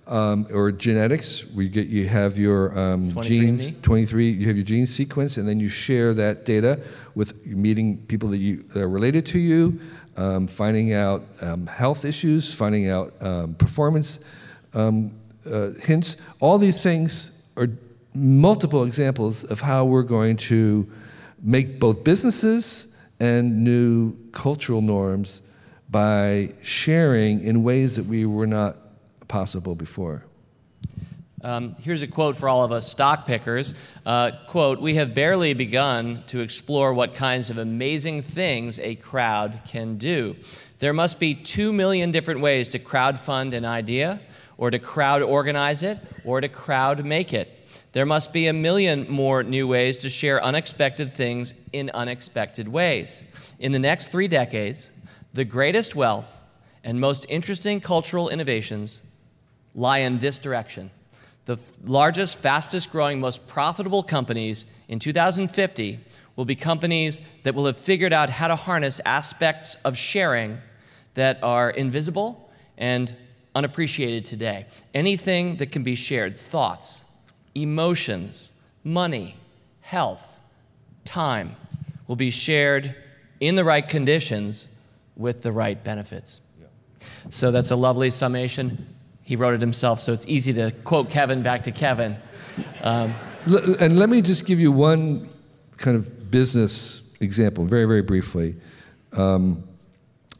um, 0.07 0.45
or 0.51 0.71
genetics, 0.71 1.49
where 1.53 1.63
you 1.63 1.69
get 1.69 1.87
you 1.87 2.07
have 2.07 2.37
your 2.37 2.77
um, 2.77 3.11
genes, 3.21 3.73
23, 3.81 4.31
you 4.31 4.47
have 4.47 4.57
your 4.57 4.65
gene 4.65 4.85
sequence, 4.85 5.37
and 5.37 5.47
then 5.47 5.59
you 5.59 5.69
share 5.69 6.13
that 6.13 6.43
data 6.43 6.81
with 7.15 7.45
meeting 7.45 7.97
people 8.07 8.29
that 8.29 8.39
you 8.39 8.63
that 8.73 8.81
are 8.81 8.89
related 8.89 9.25
to 9.27 9.39
you, 9.39 9.79
um, 10.17 10.45
finding 10.45 10.93
out 10.93 11.23
um, 11.41 11.65
health 11.65 12.03
issues, 12.03 12.53
finding 12.53 12.89
out 12.89 13.13
um, 13.21 13.55
performance 13.55 14.19
um, 14.73 15.11
uh, 15.49 15.69
hints. 15.81 16.17
All 16.41 16.57
these 16.57 16.83
things 16.83 17.45
are 17.55 17.69
multiple 18.13 18.83
examples 18.83 19.45
of 19.45 19.61
how 19.61 19.85
we're 19.85 20.03
going 20.03 20.35
to 20.35 20.91
make 21.41 21.79
both 21.79 22.03
businesses 22.03 22.92
and 23.19 23.63
new 23.63 24.15
cultural 24.31 24.81
norms 24.81 25.41
by 25.89 26.53
sharing 26.61 27.43
in 27.43 27.63
ways 27.63 27.95
that 27.95 28.05
we 28.05 28.25
were 28.25 28.47
not 28.47 28.77
possible 29.27 29.75
before. 29.75 30.23
Um, 31.43 31.75
here's 31.83 32.01
a 32.01 32.07
quote 32.07 32.37
for 32.37 32.47
all 32.47 32.63
of 32.63 32.71
us 32.71 32.89
stock 32.89 33.25
pickers. 33.25 33.75
Uh, 34.05 34.31
quote, 34.47 34.79
we 34.79 34.95
have 34.95 35.13
barely 35.13 35.53
begun 35.53 36.23
to 36.27 36.39
explore 36.39 36.93
what 36.93 37.13
kinds 37.13 37.49
of 37.49 37.57
amazing 37.57 38.21
things 38.21 38.79
a 38.79 38.95
crowd 38.95 39.59
can 39.67 39.97
do. 39.97 40.37
There 40.79 40.93
must 40.93 41.19
be 41.19 41.35
two 41.35 41.73
million 41.73 42.11
different 42.11 42.39
ways 42.39 42.69
to 42.69 42.79
crowd 42.79 43.19
fund 43.19 43.53
an 43.53 43.65
idea, 43.65 44.21
or 44.57 44.71
to 44.71 44.79
crowd 44.79 45.21
organize 45.21 45.83
it, 45.83 45.99
or 46.23 46.39
to 46.39 46.47
crowd 46.47 47.03
make 47.05 47.33
it. 47.33 47.62
There 47.93 48.07
must 48.07 48.33
be 48.33 48.47
a 48.47 48.53
million 48.53 49.09
more 49.09 49.43
new 49.43 49.67
ways 49.67 49.99
to 49.99 50.09
share 50.09 50.43
unexpected 50.43 51.13
things 51.13 51.53
in 51.71 51.91
unexpected 51.93 52.67
ways. 52.67 53.23
In 53.59 53.71
the 53.71 53.79
next 53.79 54.11
three 54.11 54.27
decades, 54.27 54.91
the 55.33 55.45
greatest 55.45 55.95
wealth 55.95 56.41
and 56.83 56.99
most 56.99 57.27
interesting 57.29 57.79
cultural 57.79 58.29
innovations 58.29 59.01
lie 59.75 59.99
in 59.99 60.17
this 60.17 60.39
direction. 60.39 60.89
The 61.45 61.59
largest, 61.83 62.39
fastest 62.39 62.91
growing, 62.91 63.19
most 63.19 63.45
profitable 63.47 64.01
companies 64.01 64.65
in 64.87 64.97
2050 64.97 65.99
will 66.35 66.45
be 66.45 66.55
companies 66.55 67.21
that 67.43 67.53
will 67.53 67.67
have 67.67 67.77
figured 67.77 68.11
out 68.11 68.31
how 68.31 68.47
to 68.47 68.55
harness 68.55 69.01
aspects 69.05 69.77
of 69.85 69.95
sharing 69.95 70.57
that 71.13 71.37
are 71.43 71.69
invisible 71.69 72.49
and 72.75 73.15
unappreciated 73.53 74.25
today. 74.25 74.65
Anything 74.95 75.57
that 75.57 75.71
can 75.71 75.83
be 75.83 75.93
shared 75.93 76.35
thoughts, 76.35 77.05
emotions, 77.55 78.53
money, 78.83 79.35
health, 79.81 80.39
time 81.05 81.55
will 82.07 82.15
be 82.15 82.31
shared 82.31 82.95
in 83.39 83.55
the 83.55 83.63
right 83.63 83.87
conditions 83.87 84.67
with 85.15 85.41
the 85.41 85.51
right 85.51 85.83
benefits. 85.83 86.41
So 87.29 87.51
that's 87.51 87.71
a 87.71 87.75
lovely 87.75 88.09
summation. 88.09 88.87
He 89.23 89.35
wrote 89.35 89.53
it 89.53 89.61
himself, 89.61 89.99
so 89.99 90.13
it's 90.13 90.27
easy 90.27 90.53
to 90.53 90.71
quote 90.83 91.09
Kevin 91.09 91.41
back 91.43 91.63
to 91.63 91.71
Kevin. 91.71 92.17
Um, 92.81 93.13
and 93.79 93.97
let 93.97 94.09
me 94.09 94.21
just 94.21 94.45
give 94.45 94.59
you 94.59 94.71
one 94.71 95.29
kind 95.77 95.95
of 95.97 96.31
business 96.31 97.15
example, 97.21 97.65
very, 97.65 97.85
very 97.85 98.01
briefly. 98.01 98.55
Um, 99.13 99.63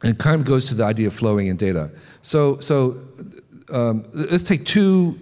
and 0.02 0.18
kind 0.18 0.40
of 0.40 0.46
goes 0.46 0.66
to 0.66 0.74
the 0.74 0.84
idea 0.84 1.06
of 1.06 1.14
flowing 1.14 1.46
in 1.46 1.56
data. 1.56 1.90
So, 2.20 2.60
so 2.60 3.00
um, 3.72 4.04
let's 4.12 4.44
take 4.44 4.66
two 4.66 5.18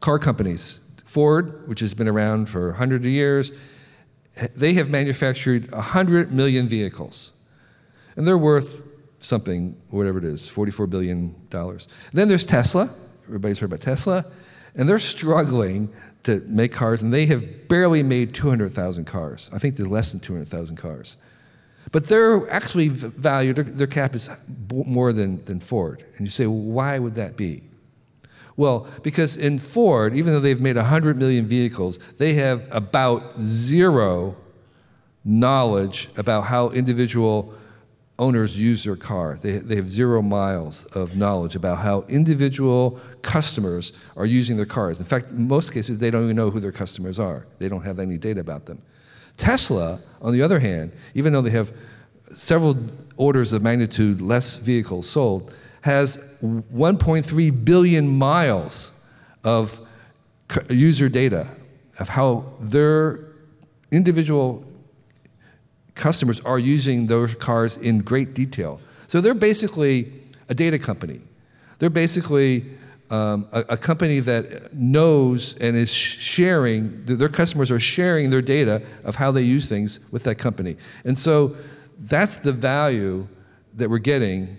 car 0.00 0.18
companies. 0.18 0.80
Ford, 1.12 1.68
which 1.68 1.80
has 1.80 1.92
been 1.92 2.08
around 2.08 2.48
for 2.48 2.68
100 2.68 3.04
years, 3.04 3.52
they 4.56 4.72
have 4.72 4.88
manufactured 4.88 5.70
100 5.70 6.32
million 6.32 6.66
vehicles. 6.66 7.32
And 8.16 8.26
they're 8.26 8.38
worth 8.38 8.80
something, 9.18 9.76
whatever 9.90 10.16
it 10.16 10.24
is, 10.24 10.44
$44 10.44 10.88
billion. 10.88 11.34
Then 11.50 12.28
there's 12.28 12.46
Tesla. 12.46 12.88
Everybody's 13.26 13.58
heard 13.58 13.66
about 13.66 13.82
Tesla. 13.82 14.24
And 14.74 14.88
they're 14.88 14.98
struggling 14.98 15.92
to 16.22 16.40
make 16.46 16.72
cars, 16.72 17.02
and 17.02 17.12
they 17.12 17.26
have 17.26 17.68
barely 17.68 18.02
made 18.02 18.34
200,000 18.34 19.04
cars. 19.04 19.50
I 19.52 19.58
think 19.58 19.76
they're 19.76 19.84
less 19.84 20.12
than 20.12 20.20
200,000 20.20 20.76
cars. 20.76 21.18
But 21.90 22.08
they're 22.08 22.50
actually 22.50 22.88
valued, 22.88 23.56
their, 23.56 23.86
cap 23.86 24.14
is 24.14 24.30
more 24.70 25.12
than, 25.12 25.44
than 25.44 25.60
Ford. 25.60 26.06
And 26.16 26.26
you 26.26 26.30
say, 26.30 26.46
well, 26.46 26.58
why 26.58 26.98
would 26.98 27.16
that 27.16 27.36
be? 27.36 27.64
Well, 28.56 28.86
because 29.02 29.36
in 29.36 29.58
Ford, 29.58 30.14
even 30.14 30.32
though 30.32 30.40
they've 30.40 30.60
made 30.60 30.76
100 30.76 31.16
million 31.16 31.46
vehicles, 31.46 31.98
they 32.18 32.34
have 32.34 32.68
about 32.70 33.36
zero 33.36 34.36
knowledge 35.24 36.08
about 36.16 36.44
how 36.44 36.70
individual 36.70 37.54
owners 38.18 38.56
use 38.58 38.84
their 38.84 38.96
car. 38.96 39.36
They, 39.40 39.58
they 39.58 39.76
have 39.76 39.90
zero 39.90 40.22
miles 40.22 40.84
of 40.86 41.16
knowledge 41.16 41.56
about 41.56 41.78
how 41.78 42.04
individual 42.08 43.00
customers 43.22 43.92
are 44.16 44.26
using 44.26 44.56
their 44.56 44.66
cars. 44.66 45.00
In 45.00 45.06
fact, 45.06 45.30
in 45.30 45.48
most 45.48 45.72
cases, 45.72 45.98
they 45.98 46.10
don't 46.10 46.24
even 46.24 46.36
know 46.36 46.50
who 46.50 46.60
their 46.60 46.72
customers 46.72 47.18
are, 47.18 47.46
they 47.58 47.68
don't 47.68 47.82
have 47.82 47.98
any 47.98 48.18
data 48.18 48.40
about 48.40 48.66
them. 48.66 48.80
Tesla, 49.36 49.98
on 50.20 50.32
the 50.32 50.42
other 50.42 50.60
hand, 50.60 50.92
even 51.14 51.32
though 51.32 51.40
they 51.40 51.50
have 51.50 51.72
several 52.34 52.76
orders 53.16 53.52
of 53.52 53.62
magnitude 53.62 54.20
less 54.20 54.56
vehicles 54.56 55.08
sold, 55.08 55.52
has 55.82 56.16
1.3 56.42 57.64
billion 57.64 58.08
miles 58.08 58.92
of 59.44 59.80
user 60.70 61.08
data 61.08 61.48
of 61.98 62.08
how 62.08 62.44
their 62.60 63.20
individual 63.90 64.64
customers 65.94 66.40
are 66.40 66.58
using 66.58 67.06
those 67.06 67.34
cars 67.34 67.76
in 67.76 67.98
great 67.98 68.34
detail. 68.34 68.80
So 69.08 69.20
they're 69.20 69.34
basically 69.34 70.12
a 70.48 70.54
data 70.54 70.78
company. 70.78 71.20
They're 71.78 71.90
basically 71.90 72.64
um, 73.10 73.46
a, 73.52 73.60
a, 73.70 73.76
company 73.76 74.20
that 74.20 74.72
knows 74.72 75.54
and 75.58 75.76
is 75.76 75.92
sharing, 75.92 77.04
their 77.04 77.28
customers 77.28 77.70
are 77.70 77.78
sharing 77.78 78.30
their 78.30 78.40
data 78.40 78.80
of 79.04 79.16
how 79.16 79.30
they 79.30 79.42
use 79.42 79.68
things 79.68 80.00
with 80.10 80.22
that 80.24 80.36
company. 80.36 80.78
And 81.04 81.18
so 81.18 81.54
that's 81.98 82.38
the 82.38 82.52
value 82.52 83.28
that 83.74 83.90
we're 83.90 83.98
getting 83.98 84.56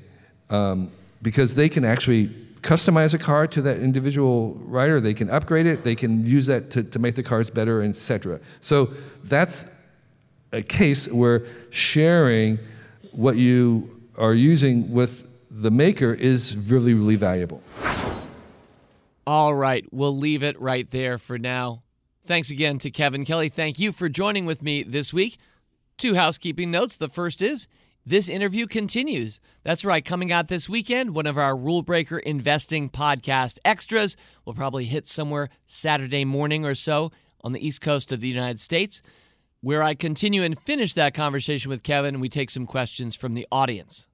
um, 0.52 0.92
because 1.24 1.56
they 1.56 1.70
can 1.70 1.84
actually 1.84 2.28
customize 2.62 3.14
a 3.14 3.18
car 3.18 3.48
to 3.48 3.62
that 3.62 3.78
individual 3.78 4.54
rider, 4.66 5.02
they 5.02 5.14
can 5.14 5.30
upgrade 5.30 5.66
it, 5.66 5.84
they 5.84 5.96
can 5.96 6.26
use 6.26 6.46
that 6.46 6.70
to, 6.72 6.84
to 6.84 7.00
make 7.00 7.16
the 7.16 7.24
cars 7.24 7.50
better, 7.50 7.82
etc. 7.82 8.40
So 8.62 8.94
that's 9.24 9.66
a 10.52 10.62
case 10.62 11.12
where 11.12 11.46
sharing 11.72 12.60
what 13.12 13.38
you 13.38 13.90
are 14.18 14.34
using 14.34 14.92
with 14.92 15.28
the 15.50 15.72
maker 15.72 16.14
is 16.14 16.56
really, 16.70 16.94
really 16.94 17.16
valuable. 17.16 17.62
All 19.26 19.54
right, 19.54 19.86
we'll 19.92 20.16
leave 20.16 20.44
it 20.44 20.60
right 20.60 20.90
there 20.90 21.18
for 21.18 21.38
now. 21.38 21.84
Thanks 22.24 22.50
again 22.50 22.78
to 22.80 22.92
Kevin 22.92 23.26
Kelly. 23.26 23.50
Thank 23.50 23.80
you 23.80 23.92
for 23.92 24.10
joining 24.10 24.46
with 24.46 24.64
me 24.64 24.84
this 24.84 25.14
week. 25.14 25.38
Two 25.98 26.16
housekeeping 26.16 26.72
notes. 26.72 26.98
The 26.98 27.10
first 27.10 27.42
is 27.42 27.68
this 28.06 28.30
interview 28.30 28.68
continues. 28.68 29.40
That's 29.64 29.86
right, 29.86 30.04
coming 30.04 30.32
out 30.32 30.48
this 30.48 30.68
weekend, 30.68 31.16
one 31.16 31.26
of 31.26 31.38
our 31.38 31.56
Rule 31.56 31.82
Breaker 31.82 32.20
Investing 32.20 32.90
podcast 32.90 33.60
extras 33.64 34.18
will 34.46 34.54
probably 34.54 34.86
hit 34.86 35.08
somewhere 35.08 35.50
Saturday 35.66 36.26
morning 36.26 36.66
or 36.66 36.76
so 36.76 37.12
on 37.42 37.54
the 37.54 37.66
East 37.66 37.82
Coast 37.82 38.12
of 38.12 38.22
the 38.22 38.28
United 38.28 38.60
States 38.60 39.02
where 39.64 39.82
I 39.82 39.94
continue 39.94 40.44
and 40.44 40.60
finish 40.60 40.92
that 40.94 41.14
conversation 41.14 41.70
with 41.70 41.84
Kevin 41.84 42.16
and 42.16 42.22
we 42.22 42.28
take 42.28 42.50
some 42.50 42.66
questions 42.66 43.16
from 43.16 43.34
the 43.34 43.48
audience. 43.50 44.08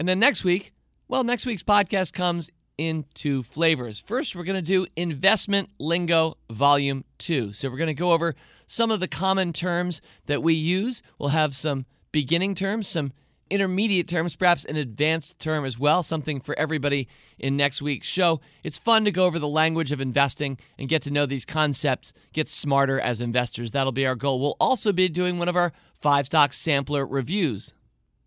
And 0.00 0.08
then 0.08 0.18
next 0.18 0.42
week, 0.42 0.72
well, 1.06 1.22
next 1.22 1.46
week's 1.46 1.62
podcast 1.62 2.12
comes 2.12 2.50
into 2.76 3.44
flavors. 3.44 4.00
First, 4.00 4.34
we're 4.34 4.42
going 4.42 4.56
to 4.56 4.62
do 4.62 4.84
Investment 4.96 5.70
Lingo 5.78 6.38
Volume 6.50 7.04
2. 7.18 7.52
So, 7.52 7.70
we're 7.70 7.76
going 7.76 7.86
to 7.86 7.94
go 7.94 8.10
over 8.10 8.34
some 8.66 8.90
of 8.90 8.98
the 8.98 9.06
common 9.06 9.52
terms 9.52 10.02
that 10.26 10.42
we 10.42 10.54
use. 10.54 11.02
We'll 11.20 11.28
have 11.28 11.54
some 11.54 11.86
beginning 12.10 12.56
terms, 12.56 12.88
some 12.88 13.12
intermediate 13.50 14.08
terms, 14.08 14.36
perhaps 14.36 14.64
an 14.64 14.76
advanced 14.76 15.38
term 15.38 15.64
as 15.64 15.78
well, 15.78 16.02
something 16.02 16.40
for 16.40 16.58
everybody 16.58 17.08
in 17.38 17.56
next 17.56 17.80
week's 17.80 18.06
show. 18.06 18.40
It's 18.62 18.78
fun 18.78 19.04
to 19.04 19.12
go 19.12 19.26
over 19.26 19.38
the 19.38 19.48
language 19.48 19.92
of 19.92 20.00
investing 20.00 20.58
and 20.78 20.88
get 20.88 21.02
to 21.02 21.10
know 21.10 21.26
these 21.26 21.44
concepts, 21.44 22.12
get 22.32 22.48
smarter 22.48 23.00
as 23.00 23.20
investors. 23.20 23.70
That'll 23.70 23.92
be 23.92 24.06
our 24.06 24.14
goal. 24.14 24.40
We'll 24.40 24.56
also 24.60 24.92
be 24.92 25.08
doing 25.08 25.38
one 25.38 25.48
of 25.48 25.56
our 25.56 25.72
five 26.00 26.26
stock 26.26 26.52
sampler 26.52 27.06
reviews. 27.06 27.74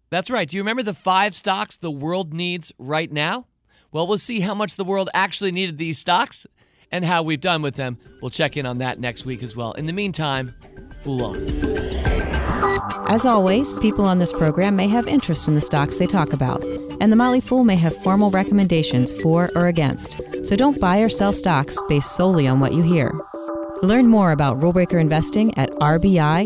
That's 0.10 0.32
right. 0.32 0.48
Do 0.48 0.58
you 0.58 0.64
remember 0.64 0.84
the 0.84 0.94
five 0.94 1.36
stocks 1.36 1.78
the 1.78 1.92
world 1.92 2.34
needs 2.34 2.72
right 2.80 3.12
now? 3.12 3.46
Well, 3.92 4.08
we'll 4.08 4.18
see 4.18 4.40
how 4.40 4.54
much 4.54 4.76
the 4.76 4.84
world 4.84 5.10
actually 5.14 5.52
needed 5.52 5.78
these 5.78 6.00
stocks 6.00 6.48
and 6.92 7.06
how 7.06 7.24
we've 7.24 7.42
done 7.42 7.62
with 7.62 7.76
them. 7.76 7.98
We'll 8.22 8.32
check 8.32 8.58
in 8.58 8.66
on 8.66 8.80
that 8.80 9.00
next 9.00 9.26
week 9.26 9.44
as 9.44 9.56
well. 9.56 9.74
In 9.74 9.86
the 9.86 9.94
meantime, 9.94 10.56
fool 11.04 11.26
on. 11.26 12.49
As 13.08 13.26
always, 13.26 13.74
people 13.76 14.06
on 14.06 14.20
this 14.20 14.32
program 14.32 14.76
may 14.76 14.88
have 14.88 15.08
interest 15.08 15.48
in 15.48 15.56
the 15.56 15.62
stocks 15.62 15.98
they 15.98 16.08
talk 16.08 16.34
about, 16.34 16.64
and 17.00 17.12
the 17.12 17.16
Motley 17.16 17.40
Fool 17.40 17.64
may 17.64 17.76
have 17.76 17.96
formal 17.96 18.30
recommendations 18.32 19.14
for 19.22 19.50
or 19.56 19.68
against. 19.68 20.22
So 20.44 20.56
don't 20.56 20.80
buy 20.80 21.00
or 21.00 21.10
sell 21.10 21.34
stocks 21.34 21.80
based 21.90 22.16
solely 22.16 22.48
on 22.48 22.60
what 22.60 22.74
you 22.74 22.84
hear. 22.84 23.12
Learn 23.82 24.08
more 24.08 24.32
about 24.32 24.60
rulebreaker 24.60 25.00
investing 25.00 25.58
at 25.58 25.72
rbi.fool.com. 25.72 26.40